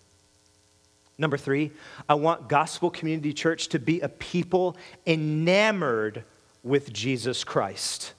Number 1.18 1.38
three, 1.38 1.72
I 2.08 2.14
want 2.16 2.48
Gospel 2.50 2.92
Community 2.92 3.34
Church 3.34 3.70
to 3.70 3.80
be 3.80 4.02
a 4.02 4.10
people 4.10 4.78
enamored 5.06 6.24
with 6.64 6.94
Jesus 6.94 7.44
Christ. 7.44 8.14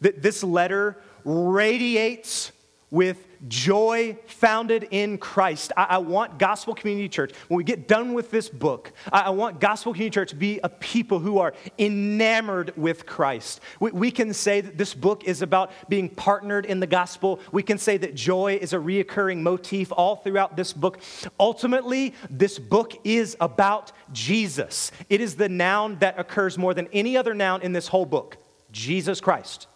That 0.00 0.22
this 0.22 0.42
letter 0.42 0.98
radiates 1.24 2.52
with 2.92 3.26
joy 3.48 4.18
founded 4.26 4.86
in 4.90 5.16
Christ. 5.16 5.72
I, 5.76 5.84
I, 5.84 5.98
want 5.98 6.38
Gospel 6.38 6.74
Community 6.74 7.08
Church, 7.08 7.32
when 7.48 7.56
we 7.56 7.64
get 7.64 7.88
done 7.88 8.12
with 8.12 8.30
this 8.30 8.50
book, 8.50 8.92
I, 9.10 9.22
I, 9.22 9.30
want 9.30 9.60
Gospel 9.60 9.94
Community 9.94 10.14
Church 10.14 10.28
to 10.28 10.36
be 10.36 10.60
a 10.62 10.68
people 10.68 11.18
who 11.18 11.38
are 11.38 11.54
enamored 11.78 12.76
with 12.76 13.06
Christ. 13.06 13.62
We, 13.80 13.92
we 13.92 14.10
can 14.10 14.34
say 14.34 14.60
that 14.60 14.76
this 14.76 14.92
book 14.92 15.24
is 15.24 15.40
about 15.40 15.72
being 15.88 16.10
partnered 16.10 16.66
in 16.66 16.80
the 16.80 16.86
gospel. 16.86 17.40
We 17.50 17.62
can 17.62 17.78
say 17.78 17.96
that 17.96 18.14
joy 18.14 18.58
is 18.60 18.74
a 18.74 18.78
reoccurring 18.78 19.38
motif 19.38 19.90
all 19.90 20.16
throughout 20.16 20.54
this 20.54 20.74
book. 20.74 21.00
Ultimately, 21.40 22.14
this 22.28 22.58
book 22.58 22.92
is 23.04 23.38
about 23.40 23.92
Jesus. 24.12 24.92
It 25.08 25.22
is 25.22 25.36
the 25.36 25.48
noun 25.48 25.98
that 26.00 26.18
occurs 26.18 26.58
more 26.58 26.74
than 26.74 26.88
any 26.92 27.16
other 27.16 27.32
noun 27.32 27.62
in 27.62 27.72
this 27.72 27.88
whole 27.88 28.06
book 28.06 28.36
Jesus 28.70 29.18
Christ. 29.20 29.66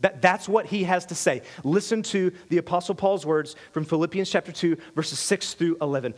That, 0.00 0.20
that's 0.20 0.48
what 0.48 0.66
he 0.66 0.84
has 0.84 1.06
to 1.06 1.14
say. 1.14 1.42
Listen 1.64 2.02
to 2.04 2.30
the 2.50 2.58
Apostle 2.58 2.94
Paul's 2.94 3.24
words 3.24 3.56
from 3.72 3.84
Philippians 3.84 4.28
chapter 4.28 4.52
2, 4.52 4.76
verses 4.94 5.18
6 5.18 5.54
through 5.54 5.78
11. 5.80 6.14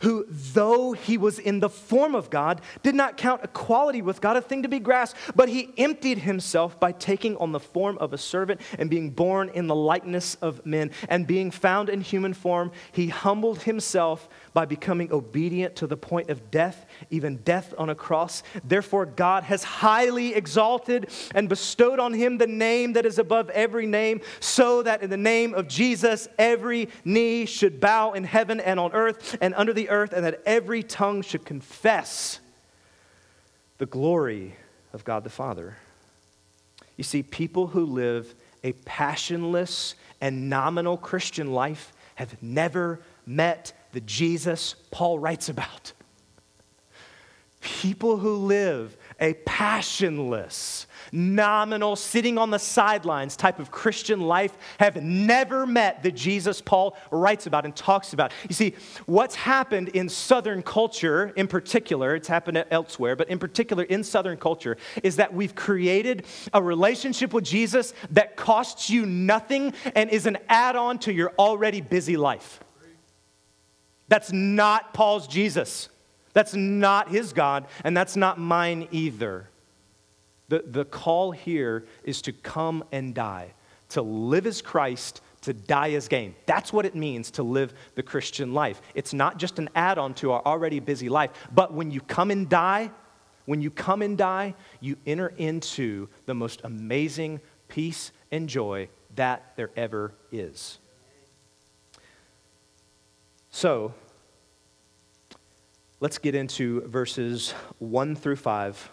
Who, 0.00 0.24
though 0.30 0.92
he 0.92 1.18
was 1.18 1.38
in 1.38 1.60
the 1.60 1.68
form 1.68 2.14
of 2.14 2.30
God, 2.30 2.62
did 2.82 2.94
not 2.94 3.18
count 3.18 3.42
equality 3.44 4.00
with 4.00 4.22
God 4.22 4.38
a 4.38 4.40
thing 4.40 4.62
to 4.62 4.68
be 4.68 4.78
grasped, 4.78 5.18
but 5.36 5.50
he 5.50 5.74
emptied 5.76 6.18
himself 6.18 6.80
by 6.80 6.92
taking 6.92 7.36
on 7.36 7.52
the 7.52 7.60
form 7.60 7.98
of 7.98 8.14
a 8.14 8.18
servant 8.18 8.62
and 8.78 8.88
being 8.88 9.10
born 9.10 9.50
in 9.50 9.66
the 9.66 9.74
likeness 9.74 10.36
of 10.36 10.64
men. 10.64 10.90
And 11.10 11.26
being 11.26 11.50
found 11.50 11.90
in 11.90 12.00
human 12.00 12.32
form, 12.32 12.72
he 12.92 13.08
humbled 13.08 13.64
himself 13.64 14.30
by 14.52 14.64
becoming 14.64 15.12
obedient 15.12 15.76
to 15.76 15.86
the 15.86 15.96
point 15.96 16.28
of 16.28 16.50
death, 16.50 16.86
even 17.10 17.36
death 17.38 17.72
on 17.78 17.88
a 17.88 17.94
cross. 17.94 18.42
Therefore, 18.64 19.06
God 19.06 19.44
has 19.44 19.62
highly 19.62 20.34
exalted 20.34 21.08
and 21.34 21.48
bestowed 21.48 21.98
on 21.98 22.12
him 22.12 22.38
the 22.38 22.46
name 22.46 22.94
that 22.94 23.06
is 23.06 23.18
above 23.18 23.48
every 23.50 23.86
name, 23.86 24.20
so 24.40 24.82
that 24.82 25.02
in 25.02 25.10
the 25.10 25.16
name 25.16 25.54
of 25.54 25.68
Jesus, 25.68 26.28
every 26.38 26.88
knee 27.04 27.46
should 27.46 27.80
bow 27.80 28.12
in 28.12 28.24
heaven 28.24 28.60
and 28.60 28.80
on 28.80 28.92
earth 28.92 29.36
and 29.40 29.54
under 29.54 29.72
the 29.72 29.88
earth, 29.88 30.12
and 30.12 30.24
that 30.24 30.42
every 30.44 30.82
tongue 30.82 31.22
should 31.22 31.44
confess 31.44 32.40
the 33.78 33.86
glory 33.86 34.56
of 34.92 35.04
God 35.04 35.24
the 35.24 35.30
Father. 35.30 35.76
You 36.96 37.04
see, 37.04 37.22
people 37.22 37.68
who 37.68 37.86
live 37.86 38.34
a 38.62 38.72
passionless 38.72 39.94
and 40.20 40.50
nominal 40.50 40.98
Christian 40.98 41.52
life 41.52 41.92
have 42.16 42.42
never 42.42 43.00
met 43.24 43.72
the 43.92 44.00
Jesus 44.00 44.74
Paul 44.90 45.18
writes 45.18 45.48
about. 45.48 45.92
People 47.60 48.16
who 48.16 48.36
live 48.36 48.96
a 49.20 49.34
passionless, 49.44 50.86
nominal, 51.12 51.94
sitting 51.94 52.38
on 52.38 52.50
the 52.50 52.58
sidelines 52.58 53.36
type 53.36 53.58
of 53.58 53.70
Christian 53.70 54.22
life 54.22 54.56
have 54.78 55.02
never 55.02 55.66
met 55.66 56.02
the 56.02 56.10
Jesus 56.10 56.62
Paul 56.62 56.96
writes 57.10 57.46
about 57.46 57.66
and 57.66 57.76
talks 57.76 58.14
about. 58.14 58.32
You 58.48 58.54
see, 58.54 58.74
what's 59.04 59.34
happened 59.34 59.90
in 59.90 60.08
Southern 60.08 60.62
culture 60.62 61.34
in 61.36 61.48
particular, 61.48 62.14
it's 62.14 62.28
happened 62.28 62.64
elsewhere, 62.70 63.14
but 63.14 63.28
in 63.28 63.38
particular 63.38 63.82
in 63.84 64.04
Southern 64.04 64.38
culture, 64.38 64.78
is 65.02 65.16
that 65.16 65.34
we've 65.34 65.54
created 65.54 66.24
a 66.54 66.62
relationship 66.62 67.34
with 67.34 67.44
Jesus 67.44 67.92
that 68.12 68.36
costs 68.36 68.88
you 68.88 69.04
nothing 69.04 69.74
and 69.94 70.08
is 70.08 70.24
an 70.24 70.38
add 70.48 70.76
on 70.76 70.98
to 71.00 71.12
your 71.12 71.32
already 71.38 71.82
busy 71.82 72.16
life. 72.16 72.60
That's 74.10 74.32
not 74.32 74.92
Paul's 74.92 75.28
Jesus. 75.28 75.88
That's 76.32 76.54
not 76.54 77.08
his 77.08 77.32
God, 77.32 77.66
and 77.84 77.96
that's 77.96 78.16
not 78.16 78.38
mine 78.38 78.88
either. 78.90 79.48
The, 80.48 80.64
the 80.66 80.84
call 80.84 81.30
here 81.30 81.86
is 82.02 82.20
to 82.22 82.32
come 82.32 82.84
and 82.92 83.14
die, 83.14 83.54
to 83.90 84.02
live 84.02 84.46
as 84.46 84.60
Christ, 84.60 85.22
to 85.42 85.54
die 85.54 85.92
as 85.92 86.08
gain. 86.08 86.34
That's 86.46 86.72
what 86.72 86.86
it 86.86 86.96
means 86.96 87.30
to 87.32 87.44
live 87.44 87.72
the 87.94 88.02
Christian 88.02 88.52
life. 88.52 88.82
It's 88.94 89.14
not 89.14 89.38
just 89.38 89.58
an 89.60 89.70
add 89.76 89.96
on 89.96 90.14
to 90.14 90.32
our 90.32 90.42
already 90.44 90.80
busy 90.80 91.08
life, 91.08 91.30
but 91.52 91.72
when 91.72 91.92
you 91.92 92.00
come 92.00 92.32
and 92.32 92.48
die, 92.48 92.90
when 93.46 93.62
you 93.62 93.70
come 93.70 94.02
and 94.02 94.18
die, 94.18 94.54
you 94.80 94.96
enter 95.06 95.28
into 95.36 96.08
the 96.26 96.34
most 96.34 96.60
amazing 96.64 97.40
peace 97.68 98.10
and 98.32 98.48
joy 98.48 98.88
that 99.14 99.52
there 99.56 99.70
ever 99.76 100.14
is. 100.32 100.78
So, 103.52 103.92
let's 105.98 106.18
get 106.18 106.34
into 106.34 106.82
verses 106.82 107.52
1 107.78 108.14
through 108.14 108.36
5. 108.36 108.90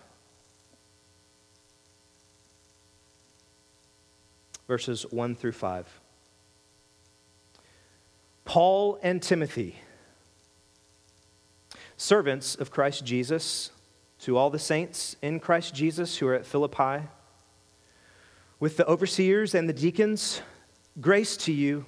Verses 4.68 5.06
1 5.12 5.36
through 5.36 5.52
5. 5.52 6.02
Paul 8.46 9.00
and 9.04 9.22
Timothy, 9.22 9.76
servants 11.96 12.56
of 12.56 12.72
Christ 12.72 13.06
Jesus, 13.06 13.72
to 14.22 14.38
all 14.38 14.50
the 14.50 14.60
saints 14.60 15.16
in 15.22 15.40
Christ 15.40 15.76
Jesus 15.76 16.18
who 16.18 16.28
are 16.28 16.34
at 16.34 16.46
Philippi, 16.46 17.08
with 18.60 18.78
the 18.78 18.88
overseers 18.88 19.54
and 19.54 19.70
the 19.70 19.74
deacons, 19.74 20.42
grace 21.00 21.38
to 21.38 21.54
you 21.54 21.86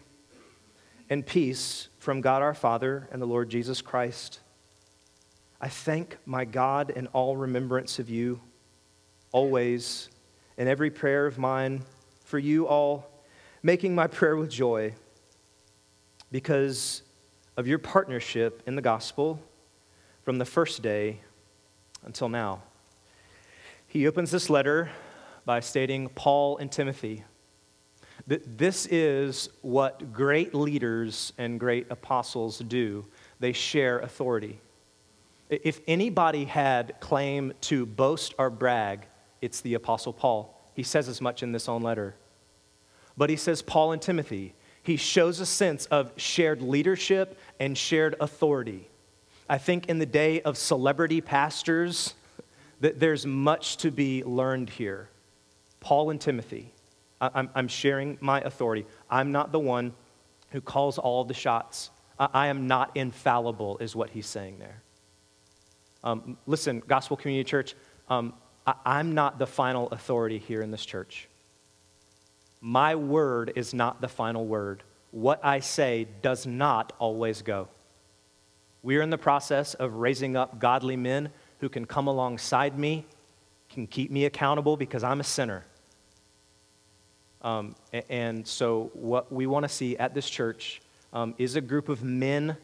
and 1.09 1.26
peace 1.26 1.88
from 1.99 2.21
God 2.21 2.41
our 2.41 2.53
Father 2.53 3.07
and 3.11 3.21
the 3.21 3.25
Lord 3.25 3.49
Jesus 3.49 3.81
Christ. 3.81 4.39
I 5.61 5.67
thank 5.67 6.17
my 6.25 6.45
God 6.45 6.89
in 6.89 7.07
all 7.07 7.35
remembrance 7.35 7.99
of 7.99 8.09
you, 8.09 8.39
always, 9.33 10.09
in 10.57 10.67
every 10.67 10.89
prayer 10.89 11.25
of 11.27 11.37
mine, 11.37 11.83
for 12.23 12.39
you 12.39 12.67
all, 12.67 13.05
making 13.61 13.93
my 13.93 14.07
prayer 14.07 14.37
with 14.37 14.49
joy 14.49 14.93
because 16.31 17.03
of 17.57 17.67
your 17.67 17.79
partnership 17.79 18.63
in 18.65 18.75
the 18.75 18.81
gospel 18.81 19.41
from 20.23 20.37
the 20.37 20.45
first 20.45 20.81
day 20.81 21.19
until 22.05 22.29
now. 22.29 22.61
He 23.87 24.07
opens 24.07 24.31
this 24.31 24.49
letter 24.49 24.89
by 25.43 25.59
stating 25.59 26.07
Paul 26.09 26.57
and 26.57 26.71
Timothy. 26.71 27.25
This 28.30 28.86
is 28.86 29.49
what 29.61 30.13
great 30.13 30.53
leaders 30.53 31.34
and 31.39 31.59
great 31.59 31.88
apostles 31.89 32.59
do. 32.59 33.05
They 33.39 33.53
share 33.53 33.97
authority. 33.99 34.61
If 35.49 35.82
anybody 35.88 36.45
had 36.45 36.99
claim 36.99 37.53
to 37.61 37.88
boast 37.88 38.36
or 38.38 38.51
brag, 38.51 39.07
it's 39.41 39.61
the 39.61 39.73
apostle 39.73 40.13
Paul. 40.13 40.55
He 40.75 40.84
says 40.84 41.09
as 41.09 41.21
much 41.21 41.41
in 41.41 41.53
this 41.53 41.67
own 41.67 41.82
letter. 41.82 42.13
But 43.17 43.32
he 43.32 43.36
says 43.36 43.63
Paul 43.63 43.93
and 43.93 44.01
Timothy. 44.01 44.53
He 44.84 44.95
shows 44.95 45.39
a 45.39 45.45
sense 45.45 45.88
of 45.88 46.11
shared 46.15 46.61
leadership 46.61 47.39
and 47.59 47.75
shared 47.75 48.15
authority. 48.19 48.89
I 49.49 49.57
think 49.57 49.89
in 49.89 49.97
the 49.97 50.05
day 50.05 50.41
of 50.41 50.55
celebrity 50.55 51.19
pastors, 51.19 52.13
that 52.80 52.99
there's 52.99 53.25
much 53.25 53.77
to 53.77 53.89
be 53.89 54.23
learned 54.23 54.69
here. 54.69 55.09
Paul 55.80 56.11
and 56.11 56.21
Timothy, 56.21 56.71
I'm, 57.22 57.49
I'm 57.53 57.67
sharing 57.67 58.17
my 58.22 58.41
authority. 58.41 58.86
I'm 59.09 59.32
not 59.32 59.51
the 59.51 59.59
one 59.59 59.93
who 60.51 60.61
calls 60.61 60.97
all 60.97 61.24
the 61.24 61.34
shots. 61.34 61.91
I 62.17 62.47
am 62.47 62.67
not 62.67 62.91
infallible, 62.95 63.78
is 63.80 63.95
what 63.95 64.09
he's 64.09 64.28
saying 64.28 64.59
there. 64.59 64.82
Um, 66.03 66.38
listen, 66.45 66.82
Gospel 66.86 67.17
Community 67.17 67.49
Church, 67.49 67.76
um, 68.09 68.34
I, 68.65 68.99
am 68.99 69.13
not 69.13 69.39
the 69.39 69.47
final 69.47 69.88
authority 69.89 70.38
here 70.38 70.61
in 70.61 70.72
this 70.72 70.86
church. 70.86 71.28
My 72.61 72.95
word 72.95 73.53
is 73.55 73.74
not 73.74 74.01
the 74.01 74.07
final 74.07 74.45
word. 74.45 74.84
What 75.11 75.43
I 75.43 75.59
say 75.59 76.07
does 76.22 76.45
not 76.45 76.93
always 76.99 77.41
go. 77.41 77.67
We 78.82 78.97
are 78.97 79.01
in 79.01 79.09
the 79.09 79.17
process 79.17 79.74
of 79.74 79.95
raising 79.95 80.36
up 80.36 80.59
godly 80.59 80.95
men 80.95 81.30
who 81.59 81.70
can 81.70 81.86
come 81.86 82.07
alongside 82.07 82.78
me, 82.78 83.05
can 83.70 83.88
keep 83.88 84.11
me 84.11 84.26
accountable 84.26 84.78
because 84.78 85.03
I'm 85.03 85.20
a 85.20 85.26
sinner. 85.26 85.65
Um, 87.41 87.75
and 88.09 88.45
so, 88.45 88.91
what 88.93 89.31
we 89.31 89.47
want 89.47 89.63
to 89.63 89.69
see 89.69 89.97
at 89.97 90.13
this 90.13 90.29
church 90.29 90.81
um, 91.13 91.33
is 91.37 91.55
a 91.55 91.61
group 91.61 91.87
of 91.87 92.03
men, 92.03 92.57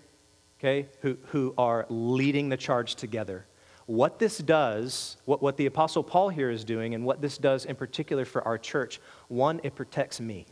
okay, 0.59 0.87
who, 1.01 1.17
who 1.27 1.53
are 1.57 1.85
leading 1.89 2.49
the 2.49 2.57
charge 2.57 2.95
together. 2.95 3.45
What 3.85 4.19
this 4.19 4.39
does, 4.39 5.17
what, 5.25 5.41
what 5.41 5.57
the 5.57 5.67
Apostle 5.67 6.03
Paul 6.03 6.29
here 6.29 6.49
is 6.49 6.63
doing, 6.63 6.95
and 6.95 7.05
what 7.05 7.21
this 7.21 7.37
does 7.37 7.65
in 7.65 7.75
particular 7.75 8.25
for 8.25 8.45
our 8.45 8.57
church, 8.57 8.99
one, 9.27 9.61
it 9.63 9.75
protects 9.75 10.19
me. 10.19 10.45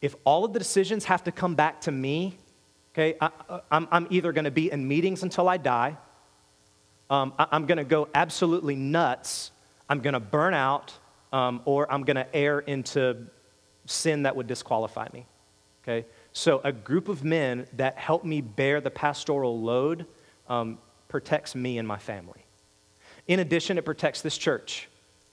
If 0.00 0.14
all 0.24 0.44
of 0.44 0.52
the 0.52 0.58
decisions 0.58 1.04
have 1.06 1.24
to 1.24 1.32
come 1.32 1.54
back 1.54 1.80
to 1.82 1.92
me, 1.92 2.38
okay, 2.92 3.16
I, 3.20 3.30
am 3.70 3.88
I'm 3.90 4.06
either 4.10 4.32
going 4.32 4.44
to 4.44 4.50
be 4.50 4.70
in 4.70 4.86
meetings 4.86 5.22
until 5.22 5.48
I 5.48 5.56
die, 5.56 5.96
um, 7.10 7.34
I, 7.38 7.48
I'm 7.52 7.66
going 7.66 7.78
to 7.78 7.84
go 7.84 8.08
absolutely 8.14 8.76
nuts, 8.76 9.50
I'm 9.88 10.00
going 10.00 10.14
to 10.14 10.20
burn 10.20 10.54
out, 10.54 10.94
um, 11.34 11.60
or 11.64 11.92
I'm 11.92 12.04
going 12.04 12.16
to 12.16 12.34
err 12.34 12.60
into 12.60 13.26
sin 13.86 14.22
that 14.22 14.36
would 14.36 14.46
disqualify 14.46 15.08
me. 15.12 15.26
Okay? 15.82 16.06
So, 16.32 16.60
a 16.62 16.72
group 16.72 17.08
of 17.08 17.24
men 17.24 17.66
that 17.74 17.98
help 17.98 18.24
me 18.24 18.40
bear 18.40 18.80
the 18.80 18.90
pastoral 18.90 19.60
load 19.60 20.06
um, 20.48 20.78
protects 21.08 21.56
me 21.56 21.78
and 21.78 21.86
my 21.86 21.98
family. 21.98 22.46
In 23.26 23.40
addition, 23.40 23.78
it 23.78 23.84
protects 23.84 24.22
this 24.22 24.38
church, 24.38 24.88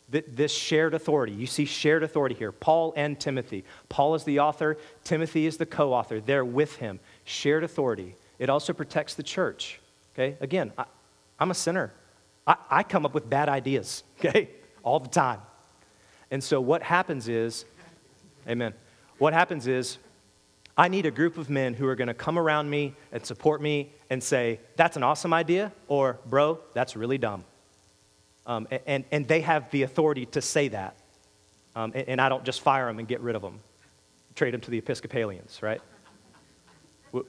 this 0.09 0.51
shared 0.51 0.95
authority. 0.95 1.33
You 1.33 1.45
see 1.45 1.65
shared 1.65 2.01
authority 2.01 2.33
here 2.33 2.51
Paul 2.51 2.93
and 2.97 3.19
Timothy. 3.19 3.63
Paul 3.87 4.15
is 4.15 4.23
the 4.23 4.39
author, 4.39 4.77
Timothy 5.03 5.45
is 5.45 5.57
the 5.57 5.67
co 5.67 5.93
author. 5.93 6.19
They're 6.19 6.43
with 6.43 6.77
him. 6.77 6.99
Shared 7.25 7.63
authority. 7.63 8.15
It 8.39 8.49
also 8.49 8.73
protects 8.73 9.13
the 9.13 9.23
church. 9.23 9.79
Okay? 10.15 10.35
Again, 10.41 10.73
I, 10.79 10.85
am 11.39 11.51
a 11.51 11.55
sinner. 11.55 11.93
I, 12.47 12.55
I 12.71 12.83
come 12.83 13.05
up 13.05 13.13
with 13.13 13.29
bad 13.29 13.49
ideas, 13.49 14.03
okay? 14.19 14.49
All 14.83 14.99
the 14.99 15.09
time. 15.09 15.41
And 16.31 16.43
so 16.43 16.61
what 16.61 16.81
happens 16.81 17.27
is, 17.27 17.65
amen, 18.47 18.73
what 19.17 19.33
happens 19.33 19.67
is, 19.67 19.97
I 20.77 20.87
need 20.87 21.05
a 21.05 21.11
group 21.11 21.37
of 21.37 21.49
men 21.49 21.73
who 21.73 21.85
are 21.87 21.95
going 21.95 22.07
to 22.07 22.13
come 22.13 22.39
around 22.39 22.69
me 22.69 22.95
and 23.11 23.23
support 23.25 23.61
me 23.61 23.91
and 24.09 24.23
say, 24.23 24.59
that's 24.77 24.95
an 24.95 25.03
awesome 25.03 25.33
idea, 25.33 25.71
or, 25.89 26.17
bro, 26.25 26.59
that's 26.73 26.95
really 26.95 27.17
dumb. 27.17 27.43
Um, 28.47 28.67
and, 28.87 29.03
and 29.11 29.27
they 29.27 29.41
have 29.41 29.69
the 29.71 29.83
authority 29.83 30.25
to 30.27 30.41
say 30.41 30.69
that. 30.69 30.95
Um, 31.75 31.91
and, 31.93 32.07
and 32.07 32.21
I 32.21 32.29
don't 32.29 32.43
just 32.43 32.61
fire 32.61 32.87
them 32.87 32.99
and 32.99 33.07
get 33.07 33.19
rid 33.19 33.35
of 33.35 33.41
them, 33.41 33.59
trade 34.35 34.53
them 34.53 34.61
to 34.61 34.71
the 34.71 34.77
Episcopalians, 34.77 35.61
right? 35.61 35.81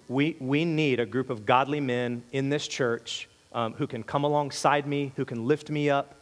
We, 0.08 0.36
we 0.38 0.64
need 0.64 1.00
a 1.00 1.06
group 1.06 1.28
of 1.28 1.44
godly 1.44 1.80
men 1.80 2.22
in 2.30 2.48
this 2.48 2.68
church 2.68 3.28
um, 3.52 3.74
who 3.74 3.88
can 3.88 4.04
come 4.04 4.22
alongside 4.22 4.86
me, 4.86 5.12
who 5.16 5.24
can 5.24 5.46
lift 5.46 5.68
me 5.68 5.90
up, 5.90 6.14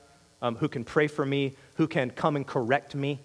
um, 0.43 0.57
who 0.57 0.69
can 0.69 0.85
pray 0.85 1.07
for 1.07 1.25
me, 1.25 1.55
who 1.75 1.87
can 1.87 2.11
come 2.11 2.37
and 2.37 2.47
correct 2.47 2.95
me. 2.95 3.21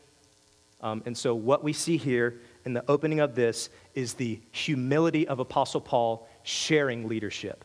Um, 0.82 1.02
and 1.06 1.18
so, 1.18 1.34
what 1.34 1.64
we 1.64 1.74
see 1.74 1.98
here 1.98 2.40
in 2.66 2.74
the 2.74 2.84
opening 2.88 3.20
of 3.20 3.36
this 3.36 3.70
is 3.94 4.16
the 4.16 4.40
humility 4.52 5.28
of 5.28 5.40
Apostle 5.40 5.82
Paul 5.82 6.28
sharing 6.44 7.08
leadership. 7.08 7.64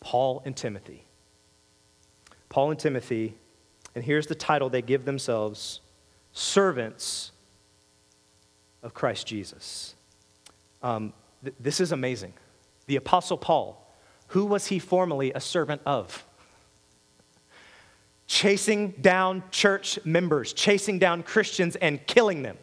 Paul 0.00 0.42
and 0.44 0.56
Timothy. 0.56 1.04
Paul 2.48 2.70
and 2.70 2.78
Timothy, 2.78 3.34
and 3.94 4.04
here's 4.04 4.26
the 4.26 4.34
title 4.34 4.68
they 4.68 4.82
give 4.82 5.04
themselves 5.04 5.80
servants 6.32 7.32
of 8.82 8.92
Christ 8.92 9.26
Jesus. 9.26 9.94
Um, 10.82 11.12
th- 11.42 11.56
this 11.58 11.80
is 11.80 11.90
amazing. 11.90 12.34
The 12.86 12.96
Apostle 12.96 13.38
Paul, 13.38 13.82
who 14.28 14.44
was 14.44 14.66
he 14.66 14.78
formerly 14.78 15.32
a 15.32 15.40
servant 15.40 15.80
of? 15.86 16.24
Chasing 18.34 18.90
down 19.00 19.44
church 19.52 19.96
members, 20.04 20.52
chasing 20.52 20.98
down 20.98 21.22
Christians, 21.22 21.76
and 21.76 22.04
killing 22.08 22.42
them. 22.42 22.58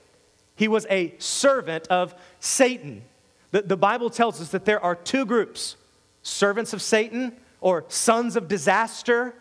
He 0.58 0.68
was 0.68 0.86
a 0.90 1.16
servant 1.18 1.88
of 1.88 2.14
Satan. 2.42 3.04
The, 3.52 3.62
the 3.62 3.78
Bible 3.78 4.10
tells 4.10 4.42
us 4.42 4.50
that 4.50 4.66
there 4.66 4.84
are 4.84 4.96
two 4.96 5.26
groups 5.26 5.78
servants 6.24 6.74
of 6.74 6.82
Satan, 6.82 7.38
or 7.62 7.86
sons 7.88 8.36
of 8.36 8.50
disaster, 8.50 9.34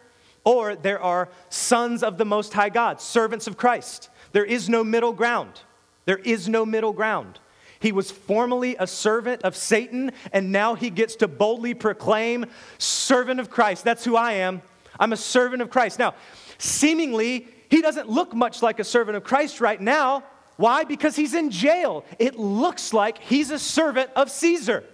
or 0.45 0.77
there 0.77 1.03
are 1.03 1.29
sons 1.49 2.01
of 2.05 2.17
the 2.17 2.25
Most 2.25 2.53
High 2.53 2.69
God, 2.69 3.01
servants 3.01 3.49
of 3.49 3.57
Christ. 3.57 4.09
There 4.31 4.45
is 4.45 4.69
no 4.69 4.85
middle 4.85 5.13
ground. 5.13 5.61
There 6.05 6.19
is 6.19 6.49
no 6.49 6.65
middle 6.65 6.93
ground. 6.93 7.41
He 7.81 7.91
was 7.91 8.13
formerly 8.13 8.77
a 8.79 8.87
servant 8.87 9.43
of 9.43 9.57
Satan, 9.57 10.13
and 10.33 10.53
now 10.53 10.77
he 10.77 10.91
gets 10.91 11.17
to 11.17 11.27
boldly 11.27 11.75
proclaim, 11.75 12.47
servant 12.79 13.41
of 13.41 13.51
Christ. 13.51 13.83
That's 13.83 14.05
who 14.05 14.15
I 14.15 14.35
am. 14.35 14.63
I'm 15.01 15.13
a 15.13 15.17
servant 15.17 15.63
of 15.63 15.71
Christ. 15.71 15.99
Now, 15.99 16.15
seemingly, 16.59 17.49
he 17.71 17.83
doesn't 17.83 18.09
look 18.09 18.35
much 18.35 18.63
like 18.63 18.79
a 18.79 18.85
servant 18.85 19.17
of 19.17 19.25
Christ 19.25 19.61
right 19.61 19.81
now. 19.81 20.23
Why? 20.57 20.85
Because 20.85 21.17
he's 21.17 21.35
in 21.35 21.51
jail. 21.51 22.05
It 22.19 22.39
looks 22.39 22.93
like 22.93 23.19
he's 23.19 23.51
a 23.51 23.59
servant 23.59 24.11
of 24.15 24.31
Caesar. 24.31 24.85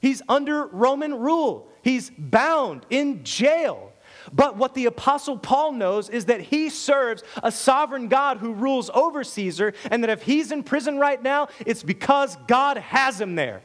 He's 0.00 0.20
under 0.28 0.66
Roman 0.66 1.14
rule, 1.14 1.68
he's 1.82 2.10
bound 2.10 2.84
in 2.90 3.24
jail. 3.24 3.92
But 4.32 4.56
what 4.56 4.74
the 4.74 4.86
Apostle 4.86 5.38
Paul 5.38 5.72
knows 5.72 6.08
is 6.08 6.26
that 6.26 6.40
he 6.40 6.68
serves 6.68 7.22
a 7.42 7.52
sovereign 7.52 8.08
God 8.08 8.38
who 8.38 8.52
rules 8.52 8.90
over 8.92 9.24
Caesar, 9.24 9.72
and 9.90 10.02
that 10.02 10.10
if 10.10 10.22
he's 10.22 10.52
in 10.52 10.64
prison 10.64 10.98
right 10.98 11.22
now, 11.22 11.48
it's 11.64 11.82
because 11.82 12.36
God 12.48 12.76
has 12.76 13.20
him 13.20 13.36
there. 13.36 13.62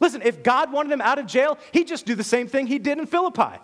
Listen, 0.00 0.22
if 0.22 0.42
God 0.42 0.72
wanted 0.72 0.92
him 0.92 1.00
out 1.00 1.18
of 1.18 1.26
jail, 1.26 1.58
he'd 1.72 1.88
just 1.88 2.06
do 2.06 2.14
the 2.14 2.24
same 2.24 2.46
thing 2.46 2.66
he 2.66 2.78
did 2.78 2.98
in 2.98 3.06
Philippi. 3.06 3.58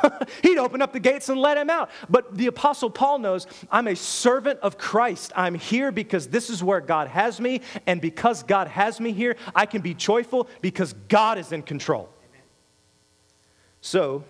He'd 0.42 0.58
open 0.58 0.82
up 0.82 0.92
the 0.92 1.00
gates 1.00 1.28
and 1.28 1.40
let 1.40 1.56
him 1.56 1.70
out. 1.70 1.90
But 2.08 2.36
the 2.36 2.46
Apostle 2.46 2.90
Paul 2.90 3.18
knows 3.18 3.46
I'm 3.70 3.88
a 3.88 3.96
servant 3.96 4.60
of 4.60 4.78
Christ. 4.78 5.32
I'm 5.36 5.54
here 5.54 5.92
because 5.92 6.28
this 6.28 6.50
is 6.50 6.62
where 6.62 6.80
God 6.80 7.08
has 7.08 7.40
me. 7.40 7.60
And 7.86 8.00
because 8.00 8.42
God 8.42 8.68
has 8.68 9.00
me 9.00 9.12
here, 9.12 9.36
I 9.54 9.66
can 9.66 9.82
be 9.82 9.94
joyful 9.94 10.48
because 10.60 10.92
God 11.08 11.38
is 11.38 11.52
in 11.52 11.62
control. 11.62 12.08
So, 13.80 14.24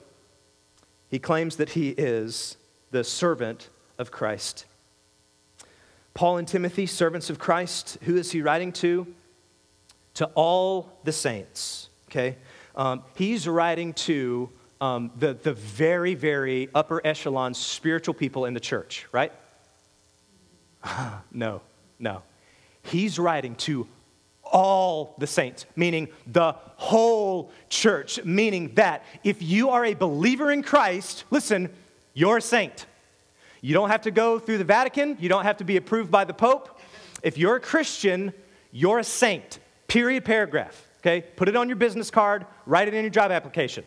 he 1.08 1.18
claims 1.18 1.56
that 1.56 1.70
he 1.70 1.90
is 1.90 2.56
the 2.90 3.04
servant 3.04 3.68
of 3.98 4.10
Christ. 4.10 4.64
Paul 6.14 6.38
and 6.38 6.48
Timothy, 6.48 6.86
servants 6.86 7.30
of 7.30 7.38
Christ, 7.38 7.98
who 8.02 8.16
is 8.16 8.32
he 8.32 8.42
writing 8.42 8.72
to? 8.72 9.06
To 10.14 10.26
all 10.34 10.98
the 11.04 11.12
saints, 11.12 11.88
okay? 12.08 12.36
Um, 12.76 13.02
he's 13.14 13.48
writing 13.48 13.94
to 13.94 14.50
um, 14.83 15.12
the, 15.16 15.33
the 15.35 15.53
very, 15.53 16.16
very 16.16 16.68
upper 16.74 17.01
echelon 17.07 17.55
spiritual 17.55 18.14
people 18.14 18.47
in 18.47 18.53
the 18.53 18.61
church, 18.61 19.07
right? 19.12 19.33
no, 21.33 21.62
no. 22.01 22.22
He's 22.83 23.16
writing 23.16 23.55
to 23.55 23.87
all 24.43 25.14
the 25.18 25.26
saints, 25.28 25.66
meaning 25.76 26.09
the 26.26 26.57
whole 26.74 27.53
church, 27.68 28.22
meaning 28.24 28.74
that 28.74 29.05
if 29.22 29.41
you 29.41 29.70
are 29.70 29.85
a 29.85 29.95
believer 29.95 30.51
in 30.51 30.64
Christ, 30.64 31.24
listen, 31.30 31.70
you're 32.12 32.39
a 32.39 32.43
saint. 32.43 32.87
You 33.61 33.74
don't 33.74 33.89
have 33.89 34.03
to 34.03 34.11
go 34.11 34.41
through 34.41 34.59
the 34.59 34.64
Vatican, 34.64 35.16
you 35.20 35.28
don't 35.28 35.45
have 35.45 35.59
to 35.59 35.64
be 35.64 35.76
approved 35.76 36.11
by 36.11 36.24
the 36.24 36.35
Pope. 36.35 36.80
If 37.22 37.39
you're 37.39 37.55
a 37.55 37.61
Christian, 37.61 38.33
you're 38.72 38.99
a 38.99 39.05
saint. 39.05 39.61
Period, 39.87 40.24
paragraph. 40.24 40.89
Okay? 40.99 41.24
Put 41.37 41.49
it 41.49 41.55
on 41.55 41.68
your 41.68 41.76
business 41.76 42.11
card, 42.11 42.47
write 42.66 42.89
it 42.89 42.95
in 42.95 43.03
your 43.03 43.11
job 43.11 43.30
application. 43.30 43.85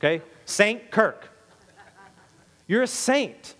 Okay? 0.00 0.24
Saint 0.46 0.90
Kirk. 0.90 1.28
You're 2.66 2.82
a 2.82 2.86
saint. 2.86 3.54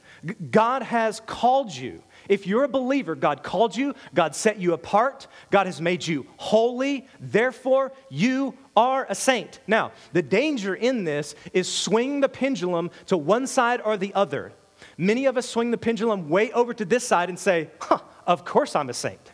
God 0.51 0.82
has 0.82 1.20
called 1.20 1.74
you. 1.74 2.03
If 2.28 2.47
you're 2.47 2.64
a 2.64 2.68
believer, 2.68 3.14
God 3.14 3.43
called 3.43 3.74
you, 3.74 3.95
God 4.14 4.34
set 4.34 4.59
you 4.59 4.72
apart, 4.72 5.26
God 5.51 5.66
has 5.66 5.80
made 5.80 6.07
you 6.07 6.26
holy, 6.36 7.09
therefore, 7.18 7.93
you 8.09 8.55
are 8.76 9.07
a 9.09 9.14
saint. 9.14 9.59
Now, 9.66 9.93
the 10.12 10.22
danger 10.22 10.74
in 10.74 11.05
this 11.05 11.34
is 11.53 11.68
swing 11.70 12.20
the 12.20 12.28
pendulum 12.28 12.91
to 13.07 13.16
one 13.16 13.47
side 13.47 13.80
or 13.84 13.97
the 13.97 14.14
other. 14.14 14.53
Many 14.97 15.26
of 15.26 15.36
us 15.36 15.49
swing 15.49 15.70
the 15.70 15.78
pendulum 15.78 16.28
way 16.28 16.53
over 16.53 16.72
to 16.72 16.84
this 16.84 17.07
side 17.07 17.28
and 17.28 17.38
say, 17.38 17.70
huh, 17.80 17.99
Of 18.26 18.45
course 18.45 18.76
I'm 18.76 18.88
a 18.91 18.95
saint. 18.95 19.32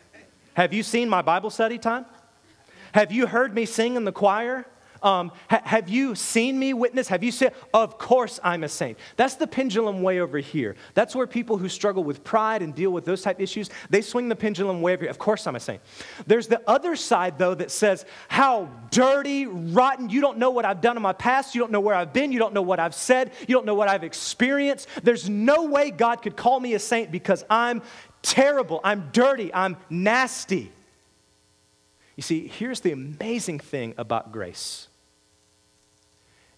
Have 0.55 0.73
you 0.73 0.83
seen 0.83 1.11
my 1.11 1.21
Bible 1.21 1.51
study 1.51 1.77
time? 1.77 2.07
Have 2.93 3.13
you 3.13 3.27
heard 3.27 3.55
me 3.55 3.67
sing 3.67 3.97
in 3.97 4.05
the 4.05 4.13
choir? 4.13 4.67
Um, 5.03 5.33
ha- 5.51 5.63
have 5.65 5.89
you 5.89 6.15
seen 6.15 6.59
me 6.59 6.75
witness? 6.75 7.09
Have 7.09 7.23
you 7.23 7.33
said, 7.33 7.55
Of 7.75 7.99
course 7.99 8.41
I'm 8.43 8.65
a 8.65 8.69
saint? 8.69 8.99
That's 9.17 9.35
the 9.35 9.47
pendulum 9.47 10.03
way 10.03 10.21
over 10.21 10.39
here. 10.39 10.77
That's 10.95 11.15
where 11.15 11.27
people 11.27 11.59
who 11.59 11.69
struggle 11.69 12.05
with 12.05 12.25
pride 12.25 12.63
and 12.63 12.75
deal 12.75 12.91
with 12.91 13.05
those 13.05 13.23
type 13.23 13.41
issues, 13.41 13.71
they 13.91 14.03
swing 14.03 14.29
the 14.29 14.37
pendulum 14.37 14.81
way 14.81 14.95
over 14.95 15.05
here. 15.05 15.11
Of 15.11 15.19
course 15.19 15.47
I'm 15.47 15.57
a 15.57 15.61
saint. 15.61 15.81
There's 16.27 16.47
the 16.47 16.63
other 16.69 16.97
side, 16.97 17.39
though, 17.39 17.55
that 17.55 17.71
says, 17.71 18.05
How 18.29 18.69
dirty, 18.91 19.47
rotten, 19.47 20.09
you 20.09 20.21
don't 20.21 20.39
know 20.39 20.51
what 20.51 20.65
I've 20.65 20.81
done 20.81 20.97
in 20.97 21.03
my 21.03 21.13
past, 21.13 21.55
you 21.55 21.61
don't 21.61 21.73
know 21.73 21.81
where 21.81 21.95
I've 21.95 22.13
been, 22.13 22.33
you 22.33 22.39
don't 22.39 22.55
know 22.55 22.63
what 22.63 22.81
I've 22.81 22.95
said, 22.95 23.33
you 23.41 23.55
don't 23.55 23.67
know 23.67 23.75
what 23.75 23.89
I've 23.89 24.05
experienced. 24.05 24.89
There's 25.03 25.29
no 25.29 25.65
way 25.65 25.91
God 25.91 26.23
could 26.23 26.37
call 26.37 26.61
me 26.61 26.75
a 26.75 26.79
saint 26.79 27.11
because 27.11 27.45
I'm 27.51 27.83
terrible, 28.23 28.81
I'm 28.83 29.11
dirty, 29.13 29.53
I'm 29.53 29.77
nasty. 29.91 30.73
You 32.17 32.23
see, 32.23 32.49
here's 32.49 32.81
the 32.81 32.93
amazing 32.93 33.61
thing 33.61 33.95
about 33.97 34.33
grace 34.33 34.89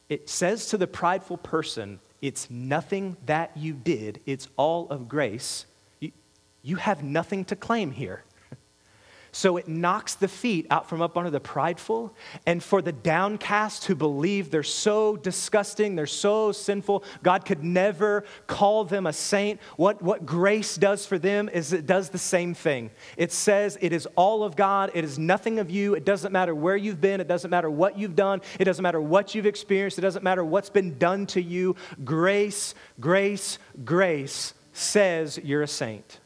it 0.09 0.29
says 0.31 0.67
to 0.67 0.79
the 0.79 0.87
prideful 0.87 1.37
person, 1.37 2.01
it's 2.23 2.49
nothing 2.49 3.17
that 3.27 3.57
you 3.57 3.75
did, 3.75 4.21
it's 4.25 4.49
all 4.57 4.89
of 4.89 5.07
grace. 5.07 5.67
You, 6.01 6.13
you 6.63 6.77
have 6.77 7.03
nothing 7.03 7.45
to 7.47 7.57
claim 7.57 7.91
here. 7.91 8.25
So 9.33 9.57
it 9.57 9.69
knocks 9.69 10.15
the 10.15 10.29
feet 10.29 10.67
out 10.71 10.89
from 10.89 11.03
up 11.03 11.17
under 11.17 11.31
the 11.31 11.41
prideful. 11.41 12.15
And 12.47 12.63
for 12.63 12.83
the 12.83 12.93
downcast 12.93 13.85
who 13.85 13.95
believe 13.95 14.51
they're 14.51 14.63
so 14.63 15.17
disgusting, 15.17 15.97
they're 15.97 16.07
so 16.07 16.53
sinful, 16.53 17.05
God 17.23 17.45
could 17.45 17.63
never 17.63 18.25
call 18.47 18.85
them 18.85 19.07
a 19.07 19.13
saint. 19.13 19.61
What, 19.77 20.03
what 20.03 20.25
grace 20.27 20.77
does 20.77 21.07
for 21.07 21.19
them 21.19 21.49
is 21.49 21.73
it 21.73 21.87
does 21.87 22.11
the 22.11 22.19
same 22.19 22.55
thing. 22.55 22.91
It 23.17 23.33
says 23.33 23.79
it 23.81 23.93
is 23.93 24.07
all 24.17 24.43
of 24.45 24.57
God, 24.57 24.91
it 24.95 25.05
is 25.05 25.19
nothing 25.19 25.59
of 25.59 25.71
you. 25.71 25.95
It 25.95 26.05
doesn't 26.05 26.33
matter 26.33 26.55
where 26.55 26.77
you've 26.77 27.01
been, 27.01 27.21
it 27.21 27.29
doesn't 27.29 27.51
matter 27.51 27.71
what 27.71 27.99
you've 27.99 28.17
done, 28.17 28.41
it 28.59 28.65
doesn't 28.65 28.83
matter 28.83 29.01
what 29.01 29.35
you've 29.35 29.47
experienced, 29.47 29.99
it 29.99 30.03
doesn't 30.03 30.25
matter 30.25 30.45
what's 30.45 30.71
been 30.71 30.99
done 30.99 31.27
to 31.27 31.43
you. 31.43 31.77
Grace, 32.05 32.75
grace, 33.01 33.59
grace 33.85 34.55
says 34.73 35.39
you're 35.43 35.63
a 35.63 35.69
saint. 35.69 36.21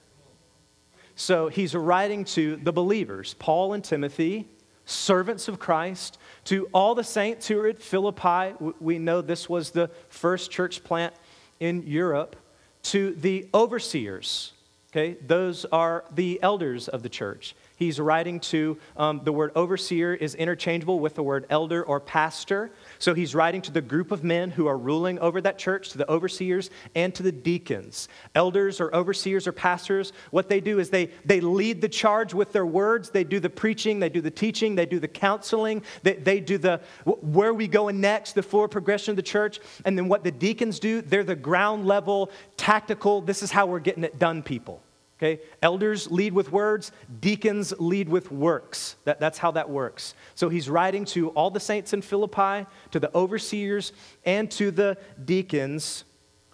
So 1.14 1.48
he's 1.48 1.74
writing 1.74 2.24
to 2.26 2.56
the 2.56 2.72
believers, 2.72 3.34
Paul 3.34 3.74
and 3.74 3.84
Timothy, 3.84 4.48
servants 4.84 5.48
of 5.48 5.58
Christ, 5.58 6.18
to 6.44 6.68
all 6.72 6.94
the 6.94 7.04
saints 7.04 7.46
who 7.46 7.60
are 7.60 7.68
at 7.68 7.80
Philippi. 7.80 8.54
We 8.80 8.98
know 8.98 9.20
this 9.20 9.48
was 9.48 9.70
the 9.70 9.90
first 10.08 10.50
church 10.50 10.82
plant 10.82 11.14
in 11.60 11.82
Europe, 11.86 12.36
to 12.84 13.14
the 13.14 13.48
overseers. 13.54 14.52
Okay, 14.90 15.16
those 15.26 15.64
are 15.66 16.04
the 16.14 16.38
elders 16.42 16.88
of 16.88 17.02
the 17.02 17.08
church. 17.08 17.54
He's 17.76 17.98
writing 17.98 18.40
to 18.40 18.76
um, 18.96 19.22
the 19.24 19.32
word 19.32 19.52
overseer 19.54 20.12
is 20.12 20.34
interchangeable 20.34 21.00
with 21.00 21.14
the 21.14 21.22
word 21.22 21.46
elder 21.48 21.82
or 21.82 21.98
pastor. 21.98 22.72
So 23.02 23.14
he's 23.14 23.34
writing 23.34 23.60
to 23.62 23.72
the 23.72 23.80
group 23.80 24.12
of 24.12 24.22
men 24.22 24.52
who 24.52 24.68
are 24.68 24.78
ruling 24.78 25.18
over 25.18 25.40
that 25.40 25.58
church, 25.58 25.88
to 25.88 25.98
the 25.98 26.08
overseers 26.08 26.70
and 26.94 27.12
to 27.16 27.24
the 27.24 27.32
deacons. 27.32 28.06
Elders 28.36 28.80
or 28.80 28.94
overseers 28.94 29.48
or 29.48 29.50
pastors, 29.50 30.12
what 30.30 30.48
they 30.48 30.60
do 30.60 30.78
is 30.78 30.88
they, 30.88 31.10
they 31.24 31.40
lead 31.40 31.80
the 31.80 31.88
charge 31.88 32.32
with 32.32 32.52
their 32.52 32.64
words. 32.64 33.10
They 33.10 33.24
do 33.24 33.40
the 33.40 33.50
preaching, 33.50 33.98
they 33.98 34.08
do 34.08 34.20
the 34.20 34.30
teaching, 34.30 34.76
they 34.76 34.86
do 34.86 35.00
the 35.00 35.08
counseling, 35.08 35.82
they, 36.04 36.12
they 36.14 36.38
do 36.38 36.58
the 36.58 36.80
where 37.04 37.52
we 37.52 37.66
going 37.66 38.00
next, 38.00 38.34
the 38.34 38.42
forward 38.44 38.68
progression 38.68 39.10
of 39.10 39.16
the 39.16 39.22
church. 39.22 39.58
And 39.84 39.98
then 39.98 40.06
what 40.06 40.22
the 40.22 40.30
deacons 40.30 40.78
do, 40.78 41.02
they're 41.02 41.24
the 41.24 41.34
ground 41.34 41.88
level, 41.88 42.30
tactical, 42.56 43.20
this 43.20 43.42
is 43.42 43.50
how 43.50 43.66
we're 43.66 43.80
getting 43.80 44.04
it 44.04 44.20
done 44.20 44.44
people. 44.44 44.80
Okay? 45.22 45.40
Elders 45.62 46.10
lead 46.10 46.32
with 46.32 46.50
words, 46.50 46.90
deacons 47.20 47.72
lead 47.78 48.08
with 48.08 48.32
works. 48.32 48.96
That, 49.04 49.20
that's 49.20 49.38
how 49.38 49.52
that 49.52 49.70
works. 49.70 50.14
So 50.34 50.48
he's 50.48 50.68
writing 50.68 51.04
to 51.06 51.28
all 51.30 51.48
the 51.48 51.60
saints 51.60 51.92
in 51.92 52.02
Philippi, 52.02 52.66
to 52.90 52.98
the 52.98 53.14
overseers, 53.16 53.92
and 54.24 54.50
to 54.52 54.72
the 54.72 54.98
deacons. 55.24 56.02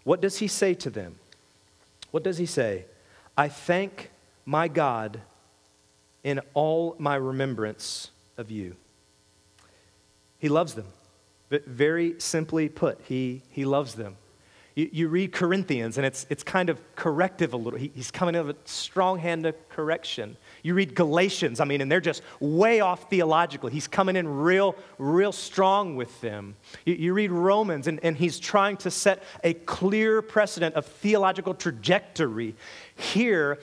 What 0.05 0.21
does 0.21 0.37
he 0.37 0.49
say 0.49 0.75
to 0.75 0.91
them? 0.91 1.19
What 2.11 2.23
does 2.23 2.37
he 2.37 2.45
say? 2.45 2.85
I 3.39 3.49
thank 3.49 4.11
my 4.45 4.69
God 4.69 5.23
in 6.23 6.41
all 6.53 6.95
my 6.99 7.15
remembrance 7.15 8.11
of 8.37 8.51
you. 8.51 8.77
He 10.39 10.51
loves 10.51 10.75
them. 10.75 10.87
Very 11.49 12.21
simply 12.21 12.69
put, 12.69 13.01
he, 13.05 13.41
he 13.51 13.65
loves 13.65 13.95
them. 13.95 14.17
You, 14.79 14.89
you 14.93 15.09
read 15.09 15.33
Corinthians, 15.33 15.99
and 15.99 16.07
it's, 16.07 16.25
it's 16.31 16.45
kind 16.45 16.71
of 16.71 16.81
corrective 16.95 17.53
a 17.53 17.57
little. 17.57 17.81
He, 17.81 17.91
he's 17.97 18.13
coming 18.13 18.37
in 18.37 18.47
with 18.47 18.65
a 18.65 18.69
strong 18.69 19.19
hand 19.19 19.45
of 19.45 19.57
correction. 19.71 20.37
You 20.63 20.75
read 20.75 20.95
Galatians, 20.95 21.59
I 21.59 21.65
mean, 21.65 21.81
and 21.81 21.91
they're 21.91 22.01
just 22.01 22.23
way 22.39 22.79
off 22.79 23.11
theologically. 23.11 23.73
He's 23.73 23.89
coming 23.89 24.15
in 24.15 24.29
real, 24.29 24.77
real 24.99 25.33
strong 25.33 25.97
with 25.97 26.21
them. 26.21 26.55
You, 26.87 26.95
you 26.95 27.13
read 27.13 27.33
Romans, 27.33 27.89
and, 27.89 27.99
and 28.05 28.17
he's 28.17 28.39
trying 28.39 28.77
to 28.77 28.91
set 28.93 29.25
a 29.43 29.55
clear 29.55 30.23
precedent 30.23 30.77
of 30.77 30.87
theological 30.87 31.55
trajectory. 31.55 32.55
Here, 32.95 33.59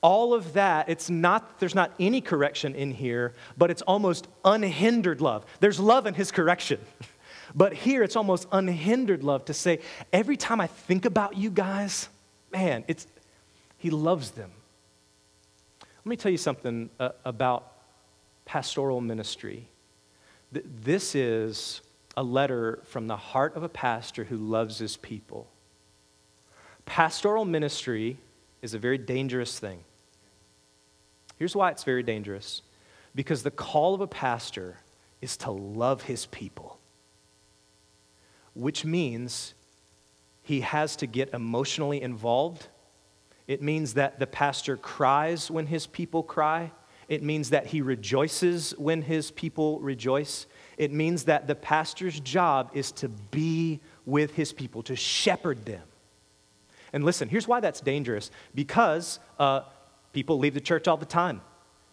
all 0.00 0.34
of 0.34 0.54
that, 0.54 0.88
it's 0.88 1.08
not, 1.08 1.60
there's 1.60 1.76
not 1.76 1.92
any 2.00 2.20
correction 2.20 2.74
in 2.74 2.90
here, 2.90 3.34
but 3.56 3.70
it's 3.70 3.82
almost 3.82 4.26
unhindered 4.44 5.20
love. 5.20 5.46
There's 5.60 5.78
love 5.78 6.08
in 6.08 6.14
his 6.14 6.32
correction. 6.32 6.80
But 7.56 7.72
here 7.72 8.02
it's 8.02 8.16
almost 8.16 8.46
unhindered 8.52 9.24
love 9.24 9.46
to 9.46 9.54
say, 9.54 9.80
every 10.12 10.36
time 10.36 10.60
I 10.60 10.66
think 10.66 11.06
about 11.06 11.38
you 11.38 11.50
guys, 11.50 12.10
man, 12.52 12.84
it's, 12.86 13.06
he 13.78 13.88
loves 13.88 14.32
them. 14.32 14.50
Let 15.80 16.06
me 16.06 16.16
tell 16.16 16.30
you 16.30 16.38
something 16.38 16.90
uh, 17.00 17.10
about 17.24 17.72
pastoral 18.44 19.00
ministry. 19.00 19.66
Th- 20.52 20.66
this 20.84 21.14
is 21.14 21.80
a 22.14 22.22
letter 22.22 22.80
from 22.84 23.06
the 23.06 23.16
heart 23.16 23.56
of 23.56 23.62
a 23.62 23.68
pastor 23.70 24.24
who 24.24 24.36
loves 24.36 24.78
his 24.78 24.98
people. 24.98 25.48
Pastoral 26.84 27.46
ministry 27.46 28.18
is 28.60 28.74
a 28.74 28.78
very 28.78 28.98
dangerous 28.98 29.58
thing. 29.58 29.80
Here's 31.38 31.56
why 31.56 31.70
it's 31.70 31.84
very 31.84 32.02
dangerous 32.02 32.60
because 33.14 33.42
the 33.42 33.50
call 33.50 33.94
of 33.94 34.02
a 34.02 34.06
pastor 34.06 34.76
is 35.22 35.38
to 35.38 35.50
love 35.50 36.02
his 36.02 36.26
people 36.26 36.75
which 38.56 38.84
means 38.84 39.54
he 40.42 40.62
has 40.62 40.96
to 40.96 41.06
get 41.06 41.34
emotionally 41.34 42.00
involved. 42.00 42.68
It 43.46 43.62
means 43.62 43.94
that 43.94 44.18
the 44.18 44.26
pastor 44.26 44.76
cries 44.76 45.50
when 45.50 45.66
his 45.66 45.86
people 45.86 46.22
cry. 46.22 46.72
It 47.08 47.22
means 47.22 47.50
that 47.50 47.66
he 47.66 47.82
rejoices 47.82 48.72
when 48.78 49.02
his 49.02 49.30
people 49.30 49.78
rejoice. 49.80 50.46
It 50.78 50.90
means 50.90 51.24
that 51.24 51.46
the 51.46 51.54
pastor's 51.54 52.18
job 52.20 52.70
is 52.74 52.90
to 52.92 53.08
be 53.08 53.80
with 54.06 54.34
his 54.34 54.52
people, 54.52 54.82
to 54.84 54.96
shepherd 54.96 55.64
them. 55.66 55.82
And 56.92 57.04
listen, 57.04 57.28
here's 57.28 57.46
why 57.46 57.60
that's 57.60 57.80
dangerous 57.80 58.30
because 58.54 59.20
uh, 59.38 59.62
people 60.12 60.38
leave 60.38 60.54
the 60.54 60.60
church 60.60 60.88
all 60.88 60.96
the 60.96 61.04
time. 61.04 61.42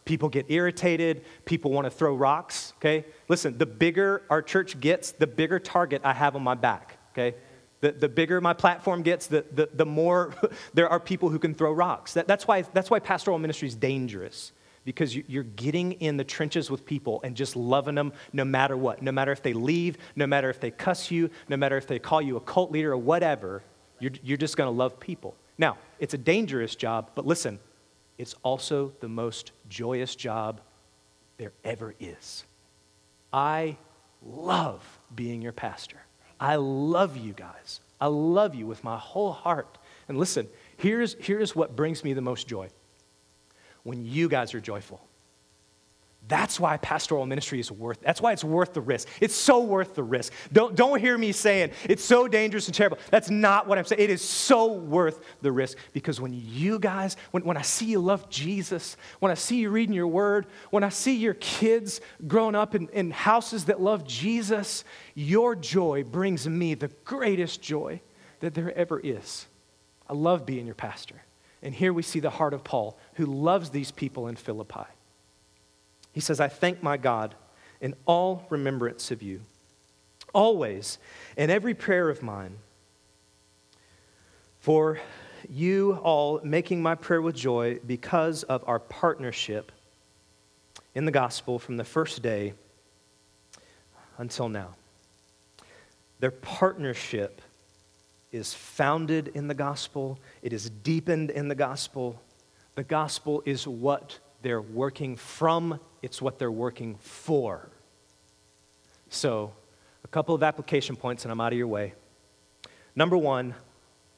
People 0.06 0.30
get 0.30 0.46
irritated. 0.50 1.24
People 1.46 1.72
want 1.72 1.86
to 1.86 1.92
throw 1.92 2.16
rocks, 2.16 2.74
okay? 2.78 3.06
Listen, 3.30 3.58
the 3.58 3.66
bigger 3.66 4.24
our 4.30 4.42
church 4.42 4.80
gets, 4.80 5.12
the 5.12 5.28
bigger 5.28 5.60
target 5.60 6.02
I 6.04 6.14
have 6.14 6.36
on 6.36 6.44
my 6.44 6.56
back, 6.56 6.98
okay? 7.14 7.38
The, 7.82 7.92
the 7.92 8.10
bigger 8.10 8.40
my 8.42 8.54
platform 8.54 9.02
gets, 9.02 9.28
the, 9.28 9.46
the, 9.52 9.70
the 9.74 9.86
more 9.86 10.34
there 10.74 10.90
are 10.90 11.00
people 11.00 11.30
who 11.30 11.40
can 11.40 11.54
throw 11.54 11.72
rocks. 11.72 12.14
That, 12.14 12.28
that's, 12.28 12.48
why, 12.48 12.62
that's 12.62 12.90
why 12.90 13.00
pastoral 13.00 13.40
ministry 13.40 13.68
is 13.68 13.76
dangerous 13.76 14.52
because 14.86 15.16
you're 15.16 15.44
getting 15.44 15.94
in 15.94 16.18
the 16.18 16.24
trenches 16.24 16.70
with 16.70 16.86
people 16.86 17.22
and 17.24 17.36
just 17.36 17.56
loving 17.56 17.96
them 17.96 18.12
no 18.34 18.44
matter 18.44 18.76
what. 18.76 19.02
No 19.02 19.12
matter 19.12 19.32
if 19.32 19.42
they 19.42 19.54
leave, 19.54 19.98
no 20.16 20.28
matter 20.28 20.50
if 20.50 20.60
they 20.60 20.72
cuss 20.72 21.10
you, 21.10 21.30
no 21.48 21.58
matter 21.58 21.78
if 21.78 21.88
they 21.88 22.00
call 22.00 22.22
you 22.22 22.36
a 22.38 22.42
cult 22.42 22.72
leader 22.72 22.92
or 22.92 22.98
whatever, 22.98 23.64
you're, 24.00 24.12
you're 24.24 24.38
just 24.38 24.58
going 24.58 24.68
to 24.68 24.78
love 24.78 25.00
people. 25.00 25.36
Now, 25.58 25.78
it's 26.00 26.14
a 26.14 26.18
dangerous 26.18 26.76
job, 26.76 27.12
but 27.16 27.26
listen, 27.26 27.60
it's 28.18 28.36
also 28.44 28.94
the 29.00 29.08
most 29.08 29.52
joyous 29.70 30.16
job 30.16 30.62
there 31.38 31.54
ever 31.64 31.96
is. 32.00 32.46
I 33.32 33.78
love 34.22 34.84
being 35.14 35.42
your 35.42 35.52
pastor. 35.52 35.98
I 36.40 36.58
love 36.58 37.18
you 37.18 37.34
guys. 37.34 37.80
I 38.00 38.08
love 38.08 38.54
you 38.54 38.68
with 38.68 38.84
my 38.84 38.98
whole 38.98 39.32
heart. 39.32 39.78
And 40.08 40.18
listen, 40.18 40.48
here's, 40.78 41.16
here's 41.20 41.56
what 41.56 41.76
brings 41.76 42.04
me 42.04 42.14
the 42.14 42.22
most 42.22 42.48
joy 42.48 42.70
when 43.84 44.06
you 44.06 44.30
guys 44.30 44.54
are 44.54 44.62
joyful. 44.62 45.02
That's 46.28 46.58
why 46.58 46.78
pastoral 46.78 47.26
ministry 47.26 47.60
is 47.60 47.70
worth 47.70 48.00
that's 48.00 48.22
why 48.22 48.32
it's 48.32 48.46
worth 48.46 48.74
the 48.74 48.82
risk. 48.82 49.10
It's 49.20 49.36
so 49.36 49.60
worth 49.60 49.94
the 49.94 50.04
risk. 50.04 50.32
Don't, 50.54 50.74
don't 50.74 51.00
hear 51.00 51.18
me 51.18 51.34
saying 51.34 51.72
it's 51.84 52.04
so 52.04 52.30
dangerous 52.30 52.68
and 52.68 52.74
terrible. 52.74 52.98
That's 53.12 53.30
not 53.30 53.68
what 53.68 53.78
I'm 53.78 53.84
saying. 53.84 54.02
It 54.02 54.10
is 54.10 54.22
so 54.22 54.72
worth 54.72 55.20
the 55.42 55.52
risk 55.52 55.78
because 55.92 56.22
when 56.22 56.34
you 56.34 56.80
guys, 56.80 57.18
when, 57.32 57.44
when 57.44 57.58
I 57.58 57.62
see 57.62 57.88
you 57.88 58.00
love 58.00 58.30
Jesus, 58.30 58.96
when 59.20 59.32
I 59.32 59.36
see 59.36 59.58
you 59.58 59.70
reading 59.70 59.94
your 59.94 60.08
word, 60.08 60.46
when 60.70 60.84
I 60.84 60.90
see 60.90 61.16
your 61.16 61.34
kids 61.36 62.00
growing 62.26 62.56
up 62.56 62.74
in, 62.74 62.88
in 62.90 63.12
houses 63.12 63.66
that 63.66 63.82
love 63.82 64.08
Jesus, 64.08 64.86
your 65.16 65.56
joy 65.56 66.06
brings 66.06 66.48
me 66.48 66.74
the 66.74 66.90
greatest 67.04 67.62
joy 67.62 68.02
that 68.40 68.54
there 68.54 68.76
ever 68.78 69.00
is. 69.00 69.46
I 70.08 70.14
love 70.14 70.46
being 70.46 70.66
your 70.66 70.76
pastor. 70.76 71.22
And 71.62 71.74
here 71.74 71.92
we 71.92 72.02
see 72.02 72.20
the 72.22 72.30
heart 72.30 72.54
of 72.54 72.64
Paul, 72.64 72.98
who 73.16 73.26
loves 73.26 73.72
these 73.72 73.92
people 73.92 74.28
in 74.28 74.36
Philippi. 74.36 74.86
He 76.14 76.22
says, 76.22 76.40
I 76.40 76.48
thank 76.48 76.82
my 76.82 76.96
God 76.96 77.36
in 77.82 77.96
all 78.06 78.46
remembrance 78.50 79.12
of 79.12 79.22
you, 79.22 79.42
always, 80.34 81.00
in 81.36 81.50
every 81.50 81.74
prayer 81.74 82.10
of 82.10 82.24
mine, 82.24 82.58
for 84.60 85.00
you 85.50 86.00
all 86.04 86.40
making 86.44 86.82
my 86.82 86.96
prayer 86.96 87.22
with 87.22 87.36
joy 87.36 87.80
because 87.86 88.44
of 88.44 88.64
our 88.68 88.80
partnership 88.80 89.72
in 90.96 91.06
the 91.06 91.12
gospel 91.12 91.60
from 91.60 91.78
the 91.78 91.84
first 91.84 92.22
day 92.22 92.54
until 94.18 94.48
now. 94.48 94.76
Their 96.20 96.32
partnership 96.32 97.42
is 98.32 98.54
founded 98.54 99.30
in 99.36 99.48
the 99.48 99.54
gospel, 99.54 100.20
it 100.42 100.54
is 100.54 100.70
deepened 100.70 101.32
in 101.32 101.48
the 101.48 101.56
gospel. 101.56 102.22
The 102.76 102.84
gospel 102.84 103.44
is 103.46 103.68
what 103.68 104.18
they're 104.42 104.62
working 104.62 105.16
from 105.16 105.80
it's 106.04 106.22
what 106.22 106.38
they're 106.38 106.52
working 106.52 106.96
for. 107.00 107.70
So, 109.10 109.54
a 110.04 110.08
couple 110.10 110.36
of 110.36 110.44
application 110.44 110.96
points, 110.96 111.24
and 111.24 111.32
I'm 111.32 111.40
out 111.40 111.54
of 111.54 111.58
your 111.58 111.68
way. 111.68 111.94
Number 112.96 113.18
one, 113.18 113.56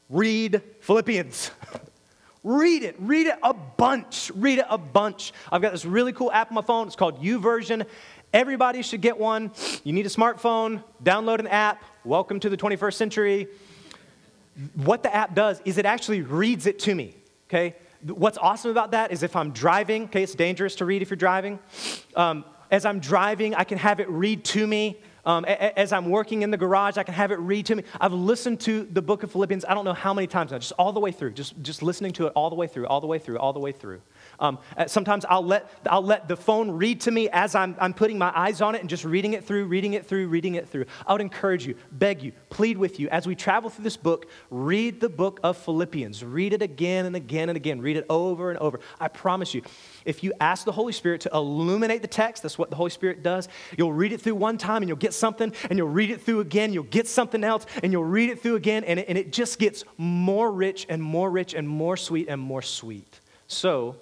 read 0.10 0.62
Philippians. 0.82 1.52
read 2.44 2.84
it. 2.84 2.96
Read 3.00 3.28
it 3.28 3.38
a 3.44 3.54
bunch. 3.54 4.32
Read 4.36 4.60
it 4.60 4.66
a 4.68 4.80
bunch. 4.80 5.32
I've 5.52 5.62
got 5.62 5.72
this 5.72 5.86
really 5.86 6.12
cool 6.12 6.32
app 6.32 6.50
on 6.50 6.56
my 6.56 6.62
phone. 6.62 6.88
It's 6.88 6.96
called 6.96 7.22
YouVersion. 7.22 7.86
Everybody 8.34 8.82
should 8.82 9.02
get 9.02 9.18
one. 9.18 9.52
You 9.84 9.94
need 9.94 10.08
a 10.08 10.10
smartphone, 10.10 10.84
download 11.04 11.40
an 11.40 11.48
app. 11.48 11.84
Welcome 12.04 12.40
to 12.42 12.50
the 12.50 12.58
21st 12.58 12.94
century. 12.96 13.48
What 14.74 15.04
the 15.04 15.14
app 15.14 15.36
does 15.36 15.62
is 15.66 15.78
it 15.78 15.86
actually 15.86 16.22
reads 16.22 16.66
it 16.66 16.80
to 16.80 16.96
me, 16.96 17.16
okay? 17.48 17.76
What's 18.08 18.38
awesome 18.38 18.72
about 18.72 18.92
that 18.92 19.12
is 19.12 19.24
if 19.24 19.36
I'm 19.36 19.52
driving, 19.52 20.04
okay, 20.06 20.24
it's 20.24 20.36
dangerous 20.36 20.76
to 20.76 20.86
read 20.86 21.02
if 21.02 21.10
you're 21.10 21.18
driving. 21.18 21.60
Um, 22.16 22.46
as 22.72 22.86
I'm 22.86 23.00
driving, 23.00 23.56
I 23.56 23.64
can 23.64 23.78
have 23.78 24.00
it 24.00 24.10
read 24.10 24.44
to 24.46 24.66
me. 24.66 25.00
Um, 25.26 25.44
as 25.46 25.92
I'm 25.92 26.10
working 26.10 26.44
in 26.44 26.52
the 26.52 26.58
garage, 26.58 26.98
I 26.98 27.04
can 27.04 27.16
have 27.16 27.32
it 27.32 27.40
read 27.40 27.66
to 27.68 27.76
me. 27.76 27.84
I've 28.00 28.14
listened 28.14 28.60
to 28.62 28.84
the 28.84 29.02
book 29.02 29.24
of 29.24 29.32
Philippians, 29.32 29.66
I 29.66 29.74
don't 29.74 29.86
know 29.86 29.94
how 29.94 30.14
many 30.14 30.28
times 30.28 30.52
now, 30.52 30.60
just 30.60 30.74
all 30.74 30.94
the 30.94 31.00
way 31.00 31.12
through, 31.12 31.32
just, 31.34 31.60
just 31.64 31.82
listening 31.82 32.12
to 32.14 32.28
it 32.28 32.34
all 32.36 32.52
the 32.52 32.56
way 32.56 32.68
through, 32.68 32.86
all 32.86 33.02
the 33.02 33.08
way 33.08 33.18
through, 33.18 33.40
all 33.40 33.52
the 33.52 33.60
way 33.60 33.72
through. 33.72 34.02
Um, 34.40 34.60
uh, 34.78 34.88
sometimes 34.88 35.26
I'll 35.26 35.46
let, 35.46 35.70
I'll 35.90 36.04
let 36.04 36.28
the 36.28 36.36
phone 36.36 36.72
read 36.72 37.02
to 37.02 37.12
me 37.12 37.30
as 37.30 37.56
I'm, 37.56 37.76
I'm 37.80 37.94
putting 37.94 38.18
my 38.18 38.32
eyes 38.36 38.62
on 38.62 38.76
it 38.76 38.82
and 38.82 38.90
just 38.90 39.06
reading 39.06 39.34
it 39.34 39.46
through, 39.46 39.66
reading 39.66 39.94
it 39.94 40.06
through, 40.06 40.28
reading 40.28 40.56
it 40.56 40.68
through. 40.68 40.86
I 41.08 41.14
would 41.14 41.22
encourage 41.22 41.66
you, 41.66 41.76
beg 41.92 42.24
you, 42.24 42.32
plead 42.50 42.78
with 42.78 43.00
you, 43.00 43.10
as 43.10 43.28
we 43.28 43.36
travel 43.36 43.70
through 43.70 43.84
this 43.84 43.98
book, 43.98 44.28
read 44.50 45.00
the 45.00 45.10
book 45.10 45.40
of 45.44 45.58
Philippians. 45.58 46.24
Read 46.24 46.54
it 46.54 46.62
again 46.62 47.06
and 47.06 47.16
again 47.16 47.50
and 47.50 47.56
again. 47.56 47.82
Read 47.82 47.98
it 47.98 48.06
over 48.10 48.50
and 48.50 48.60
over. 48.60 48.80
I 49.00 49.08
promise 49.08 49.54
you, 49.54 49.62
if 50.06 50.24
you 50.24 50.34
ask 50.40 50.66
the 50.66 50.72
Holy 50.72 50.94
Spirit 50.94 51.22
to 51.22 51.30
illuminate 51.34 52.02
the 52.02 52.08
text, 52.08 52.44
that's 52.44 52.58
what 52.58 52.70
the 52.70 52.76
Holy 52.76 52.90
Spirit 52.90 53.24
does. 53.24 53.48
You'll 53.78 53.94
read 53.94 54.12
it 54.12 54.22
through 54.22 54.36
one 54.36 54.58
time 54.58 54.82
and 54.82 54.90
you'll 54.90 54.98
get 54.98 55.14
something, 55.14 55.54
and 55.70 55.78
you'll 55.78 55.88
read 55.90 56.12
it 56.12 56.22
through 56.22 56.42
again, 56.42 56.74
you'll 56.74 56.84
get 56.84 57.08
something 57.08 57.44
else, 57.44 57.66
and 57.84 57.92
you'll 57.92 58.04
read 58.04 58.30
it 58.30 58.42
through 58.42 58.56
again, 58.56 58.84
and 58.84 59.00
it, 59.00 59.06
and 59.10 59.18
it 59.18 59.32
just 59.32 59.60
gets 59.60 59.84
more 59.98 60.52
rich 60.52 60.86
and 60.90 61.02
more 61.02 61.30
rich 61.30 61.54
and 61.54 61.68
more 61.68 61.98
sweet 61.98 62.28
and 62.30 62.42
more 62.42 62.62
sweet. 62.62 63.20
So, 63.48 63.96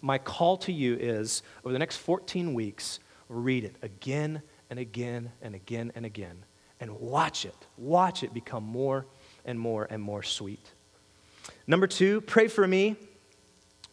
my 0.00 0.18
call 0.18 0.56
to 0.58 0.72
you 0.72 0.96
is 0.96 1.42
over 1.64 1.72
the 1.72 1.78
next 1.78 1.96
14 1.98 2.54
weeks, 2.54 3.00
read 3.28 3.64
it 3.64 3.76
again 3.82 4.42
and 4.68 4.78
again 4.78 5.32
and 5.42 5.54
again 5.54 5.92
and 5.94 6.04
again 6.04 6.44
and 6.80 6.98
watch 6.98 7.44
it. 7.44 7.56
Watch 7.76 8.22
it 8.22 8.32
become 8.32 8.64
more 8.64 9.06
and 9.44 9.58
more 9.58 9.86
and 9.90 10.02
more 10.02 10.22
sweet. 10.22 10.72
Number 11.66 11.86
two, 11.86 12.20
pray 12.22 12.48
for 12.48 12.66
me. 12.66 12.96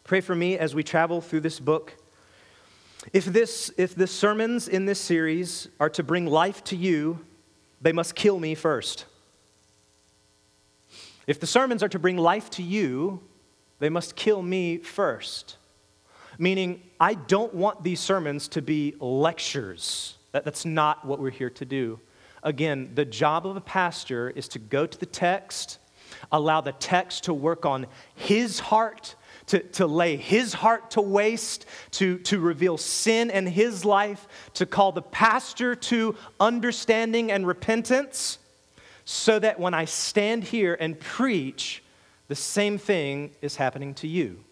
Pray 0.04 0.22
for 0.22 0.36
me 0.36 0.58
as 0.58 0.74
we 0.74 0.84
travel 0.84 1.22
through 1.22 1.42
this 1.42 1.60
book. 1.60 1.96
If, 3.14 3.26
this, 3.26 3.72
if 3.78 3.94
the 3.94 4.08
sermons 4.08 4.68
in 4.68 4.86
this 4.86 5.00
series 5.00 5.68
are 5.80 5.90
to 5.92 6.04
bring 6.04 6.26
life 6.26 6.64
to 6.66 6.76
you, 6.76 7.20
they 7.82 7.92
must 7.92 8.16
kill 8.16 8.40
me 8.40 8.56
first. 8.56 9.06
If 11.28 11.40
the 11.40 11.48
sermons 11.48 11.84
are 11.84 11.90
to 11.90 12.00
bring 12.00 12.18
life 12.18 12.50
to 12.52 12.64
you, 12.64 13.22
they 13.80 13.90
must 13.90 14.16
kill 14.16 14.42
me 14.42 14.78
first 14.78 15.57
meaning 16.38 16.82
I 17.00 17.14
don't 17.14 17.54
want 17.54 17.84
these 17.84 18.00
sermons 18.00 18.48
to 18.50 18.62
be 18.62 18.96
lectures. 19.00 20.18
That, 20.32 20.46
that's 20.46 20.66
not 20.66 21.06
what 21.06 21.20
we're 21.20 21.30
here 21.32 21.50
to 21.52 21.66
do. 21.66 22.00
Again, 22.44 22.92
the 22.96 23.06
job 23.06 23.46
of 23.48 23.58
a 23.58 23.62
pastor 23.62 24.30
is 24.30 24.48
to 24.50 24.60
go 24.60 24.86
to 24.86 24.98
the 24.98 25.06
text, 25.06 25.80
allow 26.32 26.62
the 26.62 26.72
text 26.74 27.26
to 27.26 27.34
work 27.34 27.66
on 27.66 27.88
his 28.16 28.60
heart, 28.60 29.16
to, 29.48 29.60
to 29.60 29.88
lay 29.88 30.18
his 30.18 30.54
heart 30.54 30.92
to 30.92 31.02
waste, 31.02 31.66
to, 31.92 32.20
to 32.20 32.40
reveal 32.40 32.78
sin 32.78 33.30
in 33.30 33.48
his 33.48 33.86
life, 33.86 34.28
to 34.54 34.66
call 34.66 34.92
the 34.92 35.02
pastor 35.02 35.74
to 35.76 36.16
understanding 36.40 37.32
and 37.32 37.48
repentance, 37.48 38.40
so 39.06 39.40
that 39.40 39.60
when 39.60 39.74
I 39.74 39.86
stand 39.86 40.44
here 40.44 40.78
and 40.80 41.00
preach, 41.00 41.82
the 42.28 42.36
same 42.36 42.78
thing 42.78 43.32
is 43.42 43.56
happening 43.56 43.94
to 43.96 44.08
you. 44.08 44.44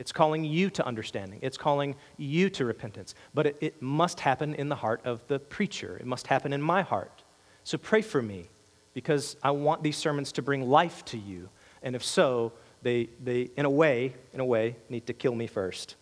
It's 0.00 0.12
calling 0.12 0.46
you 0.46 0.70
to 0.70 0.86
understanding. 0.86 1.40
It's 1.42 1.58
calling 1.58 1.94
you 2.16 2.48
to 2.50 2.64
repentance. 2.64 3.14
But 3.34 3.48
it, 3.48 3.56
it, 3.60 3.82
must 3.82 4.18
happen 4.18 4.54
in 4.54 4.70
the 4.70 4.74
heart 4.74 5.02
of 5.04 5.20
the 5.28 5.38
preacher. 5.38 5.98
It 6.00 6.06
must 6.06 6.26
happen 6.26 6.54
in 6.54 6.62
my 6.62 6.80
heart. 6.80 7.22
So 7.64 7.76
pray 7.76 8.00
for 8.00 8.22
me 8.22 8.48
because 8.94 9.36
I 9.42 9.50
want 9.50 9.82
these 9.82 9.98
sermons 9.98 10.32
to 10.32 10.42
bring 10.42 10.70
life 10.70 11.04
to 11.06 11.18
you. 11.18 11.50
And 11.82 11.94
if 11.94 12.02
so, 12.02 12.54
they, 12.80 13.10
they 13.22 13.50
in 13.58 13.66
a 13.66 13.70
way, 13.70 14.14
in 14.32 14.40
a 14.40 14.44
way, 14.44 14.76
need 14.88 15.06
to 15.06 15.12
kill 15.12 15.34
me 15.34 15.46
first. 15.46 15.96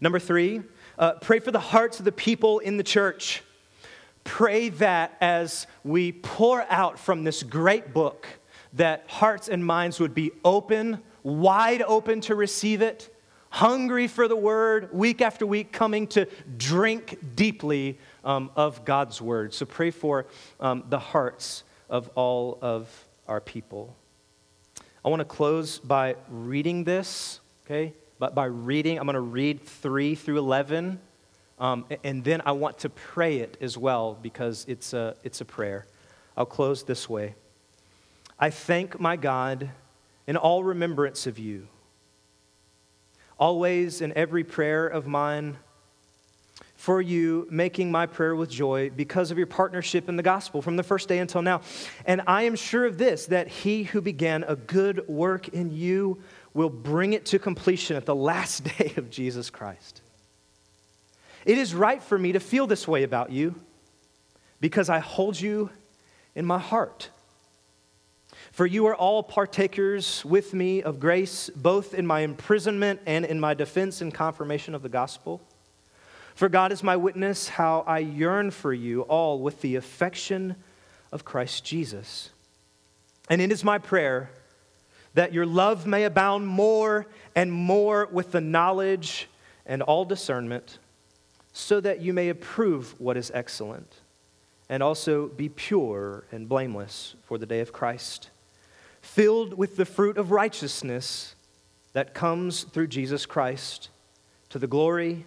Number 0.00 0.20
three, 0.20 0.62
uh, 0.96 1.14
pray 1.14 1.40
for 1.40 1.50
the 1.50 1.58
hearts 1.58 1.98
of 1.98 2.04
the 2.04 2.12
people 2.12 2.60
in 2.60 2.76
the 2.76 2.84
church. 2.84 3.42
Pray 4.22 4.68
that 4.68 5.16
as 5.20 5.66
we 5.82 6.12
pour 6.12 6.62
out 6.70 7.00
from 7.00 7.24
this 7.24 7.42
great 7.42 7.92
book, 7.92 8.28
that 8.74 9.02
hearts 9.08 9.48
and 9.48 9.66
minds 9.66 9.98
would 9.98 10.14
be 10.14 10.30
open 10.44 11.02
wide 11.28 11.82
open 11.82 12.20
to 12.22 12.34
receive 12.34 12.80
it, 12.80 13.14
hungry 13.50 14.08
for 14.08 14.28
the 14.28 14.36
word, 14.36 14.92
week 14.92 15.20
after 15.20 15.46
week, 15.46 15.72
coming 15.72 16.06
to 16.08 16.26
drink 16.56 17.18
deeply 17.34 17.98
um, 18.24 18.50
of 18.56 18.84
God's 18.84 19.20
word. 19.20 19.52
So 19.52 19.66
pray 19.66 19.90
for 19.90 20.26
um, 20.58 20.84
the 20.88 20.98
hearts 20.98 21.64
of 21.90 22.08
all 22.14 22.58
of 22.62 23.06
our 23.26 23.40
people. 23.40 23.94
I 25.04 25.08
want 25.08 25.20
to 25.20 25.24
close 25.24 25.78
by 25.78 26.16
reading 26.30 26.84
this, 26.84 27.40
okay? 27.66 27.92
But 28.18 28.34
by 28.34 28.46
reading, 28.46 28.98
I'm 28.98 29.04
going 29.04 29.14
to 29.14 29.20
read 29.20 29.62
3 29.62 30.14
through 30.14 30.38
11. 30.38 30.98
Um, 31.58 31.86
and 32.04 32.24
then 32.24 32.40
I 32.44 32.52
want 32.52 32.78
to 32.80 32.88
pray 32.88 33.38
it 33.38 33.56
as 33.60 33.76
well 33.76 34.16
because 34.20 34.64
it's 34.68 34.92
a, 34.92 35.14
it's 35.24 35.40
a 35.40 35.44
prayer. 35.44 35.86
I'll 36.36 36.46
close 36.46 36.84
this 36.84 37.08
way. 37.08 37.34
I 38.38 38.50
thank 38.50 39.00
my 39.00 39.16
God 39.16 39.70
in 40.28 40.36
all 40.36 40.62
remembrance 40.62 41.26
of 41.26 41.38
you, 41.38 41.66
always 43.38 44.02
in 44.02 44.12
every 44.14 44.44
prayer 44.44 44.86
of 44.86 45.06
mine 45.06 45.56
for 46.76 47.00
you, 47.00 47.48
making 47.50 47.90
my 47.90 48.04
prayer 48.04 48.36
with 48.36 48.50
joy 48.50 48.90
because 48.90 49.30
of 49.30 49.38
your 49.38 49.46
partnership 49.46 50.06
in 50.06 50.16
the 50.16 50.22
gospel 50.22 50.60
from 50.60 50.76
the 50.76 50.82
first 50.82 51.08
day 51.08 51.18
until 51.18 51.40
now. 51.40 51.62
And 52.04 52.20
I 52.26 52.42
am 52.42 52.56
sure 52.56 52.84
of 52.84 52.98
this 52.98 53.24
that 53.26 53.48
he 53.48 53.84
who 53.84 54.02
began 54.02 54.44
a 54.44 54.54
good 54.54 55.08
work 55.08 55.48
in 55.48 55.74
you 55.74 56.22
will 56.52 56.68
bring 56.68 57.14
it 57.14 57.24
to 57.26 57.38
completion 57.38 57.96
at 57.96 58.04
the 58.04 58.14
last 58.14 58.64
day 58.78 58.92
of 58.98 59.08
Jesus 59.08 59.48
Christ. 59.48 60.02
It 61.46 61.56
is 61.56 61.74
right 61.74 62.02
for 62.02 62.18
me 62.18 62.32
to 62.32 62.40
feel 62.40 62.66
this 62.66 62.86
way 62.86 63.02
about 63.02 63.32
you 63.32 63.54
because 64.60 64.90
I 64.90 64.98
hold 64.98 65.40
you 65.40 65.70
in 66.34 66.44
my 66.44 66.58
heart. 66.58 67.08
For 68.58 68.66
you 68.66 68.86
are 68.86 68.94
all 68.96 69.22
partakers 69.22 70.24
with 70.24 70.52
me 70.52 70.82
of 70.82 70.98
grace, 70.98 71.48
both 71.48 71.94
in 71.94 72.04
my 72.04 72.22
imprisonment 72.22 72.98
and 73.06 73.24
in 73.24 73.38
my 73.38 73.54
defense 73.54 74.00
and 74.00 74.12
confirmation 74.12 74.74
of 74.74 74.82
the 74.82 74.88
gospel. 74.88 75.40
For 76.34 76.48
God 76.48 76.72
is 76.72 76.82
my 76.82 76.96
witness 76.96 77.48
how 77.50 77.84
I 77.86 78.00
yearn 78.00 78.50
for 78.50 78.72
you 78.72 79.02
all 79.02 79.38
with 79.38 79.60
the 79.60 79.76
affection 79.76 80.56
of 81.12 81.24
Christ 81.24 81.64
Jesus. 81.64 82.30
And 83.30 83.40
it 83.40 83.52
is 83.52 83.62
my 83.62 83.78
prayer 83.78 84.28
that 85.14 85.32
your 85.32 85.46
love 85.46 85.86
may 85.86 86.02
abound 86.02 86.48
more 86.48 87.06
and 87.36 87.52
more 87.52 88.08
with 88.10 88.32
the 88.32 88.40
knowledge 88.40 89.28
and 89.66 89.82
all 89.82 90.04
discernment, 90.04 90.80
so 91.52 91.80
that 91.80 92.00
you 92.00 92.12
may 92.12 92.28
approve 92.28 93.00
what 93.00 93.16
is 93.16 93.30
excellent 93.32 94.00
and 94.68 94.82
also 94.82 95.28
be 95.28 95.48
pure 95.48 96.24
and 96.32 96.48
blameless 96.48 97.14
for 97.22 97.38
the 97.38 97.46
day 97.46 97.60
of 97.60 97.72
Christ 97.72 98.30
filled 99.08 99.54
with 99.54 99.76
the 99.76 99.84
fruit 99.84 100.18
of 100.18 100.30
righteousness 100.30 101.34
that 101.94 102.14
comes 102.14 102.64
through 102.64 102.86
Jesus 102.86 103.26
Christ 103.26 103.88
to 104.50 104.58
the 104.58 104.66
glory 104.66 105.24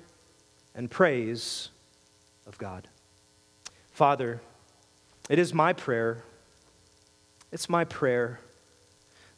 and 0.75 0.89
praise 0.89 1.69
of 2.45 2.57
God. 2.57 2.87
Father, 3.91 4.39
it 5.29 5.39
is 5.39 5.53
my 5.53 5.73
prayer, 5.73 6.23
it's 7.51 7.67
my 7.67 7.83
prayer 7.83 8.39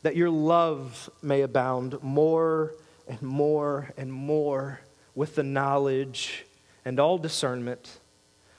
that 0.04 0.16
your 0.16 0.30
love 0.30 1.10
may 1.22 1.42
abound 1.42 1.98
more 2.04 2.74
and 3.08 3.22
more 3.22 3.92
and 3.98 4.12
more 4.12 4.82
with 5.16 5.36
the 5.36 5.44
knowledge 5.44 6.46
and 6.84 7.00
all 7.00 7.18
discernment. 7.18 8.00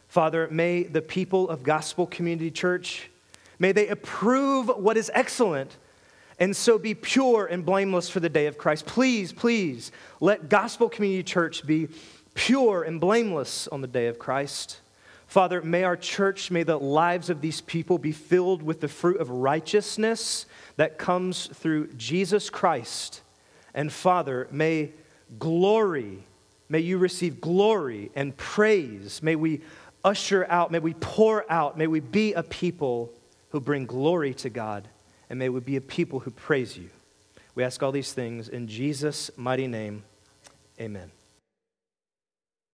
Father, 0.09 0.49
may 0.51 0.83
the 0.83 1.03
people 1.03 1.49
of 1.49 1.63
Gospel 1.63 2.07
Community 2.07 2.51
Church 2.51 3.11
May 3.59 3.73
they 3.73 3.89
approve 3.89 4.69
what 4.69 4.97
is 4.97 5.11
excellent 5.15 5.77
and 6.39 6.57
so 6.57 6.79
be 6.79 6.95
pure 6.95 7.47
and 7.47 7.65
blameless 7.65 8.09
for 8.09 8.21
the 8.21 8.29
day 8.29 8.47
of 8.47 8.59
Christ. 8.59 8.87
Please, 8.87 9.33
please 9.33 9.93
let 10.21 10.49
Gospel 10.49 10.89
Community 10.89 11.23
Church 11.23 11.65
be 11.65 11.89
pure 12.35 12.83
and 12.83 13.01
blameless 13.01 13.69
on 13.69 13.81
the 13.81 13.87
day 13.87 14.09
of 14.09 14.19
Christ. 14.19 14.81
Father, 15.27 15.63
may 15.63 15.85
our 15.85 15.97
church, 15.97 16.51
may 16.51 16.63
the 16.63 16.79
lives 16.79 17.31
of 17.31 17.41
these 17.41 17.61
people 17.61 17.99
be 17.99 18.13
filled 18.13 18.63
with 18.63 18.81
the 18.81 18.89
fruit 18.89 19.21
of 19.21 19.31
righteousness 19.31 20.47
that 20.77 20.99
comes 20.99 21.47
through 21.47 21.93
Jesus 21.95 22.51
Christ. 22.51 23.23
And 23.73 23.93
Father, 23.93 24.49
may 24.51 24.93
glory, 25.39 26.19
may 26.69 26.81
you 26.81 26.99
receive 26.99 27.41
glory 27.41 28.11
and 28.15 28.37
praise. 28.37 29.23
May 29.23 29.37
we 29.37 29.63
usher 30.05 30.47
out, 30.49 30.71
may 30.71 30.79
we 30.79 30.95
pour 30.95 31.51
out, 31.51 31.79
may 31.79 31.87
we 31.87 32.01
be 32.01 32.35
a 32.35 32.43
people 32.43 33.13
who 33.55 33.61
bring 33.61 33.87
glory 33.87 34.35
to 34.35 34.51
God, 34.51 34.89
and 35.31 35.39
may 35.39 35.49
we 35.49 35.61
be 35.61 35.77
a 35.77 35.81
people 35.81 36.19
who 36.19 36.31
praise 36.33 36.77
you. 36.77 36.91
We 37.55 37.63
ask 37.63 37.81
all 37.85 37.93
these 37.93 38.13
things 38.13 38.49
in 38.49 38.67
Jesus' 38.67 39.31
mighty 39.37 39.69
name. 39.69 40.03
Amen. 40.81 41.13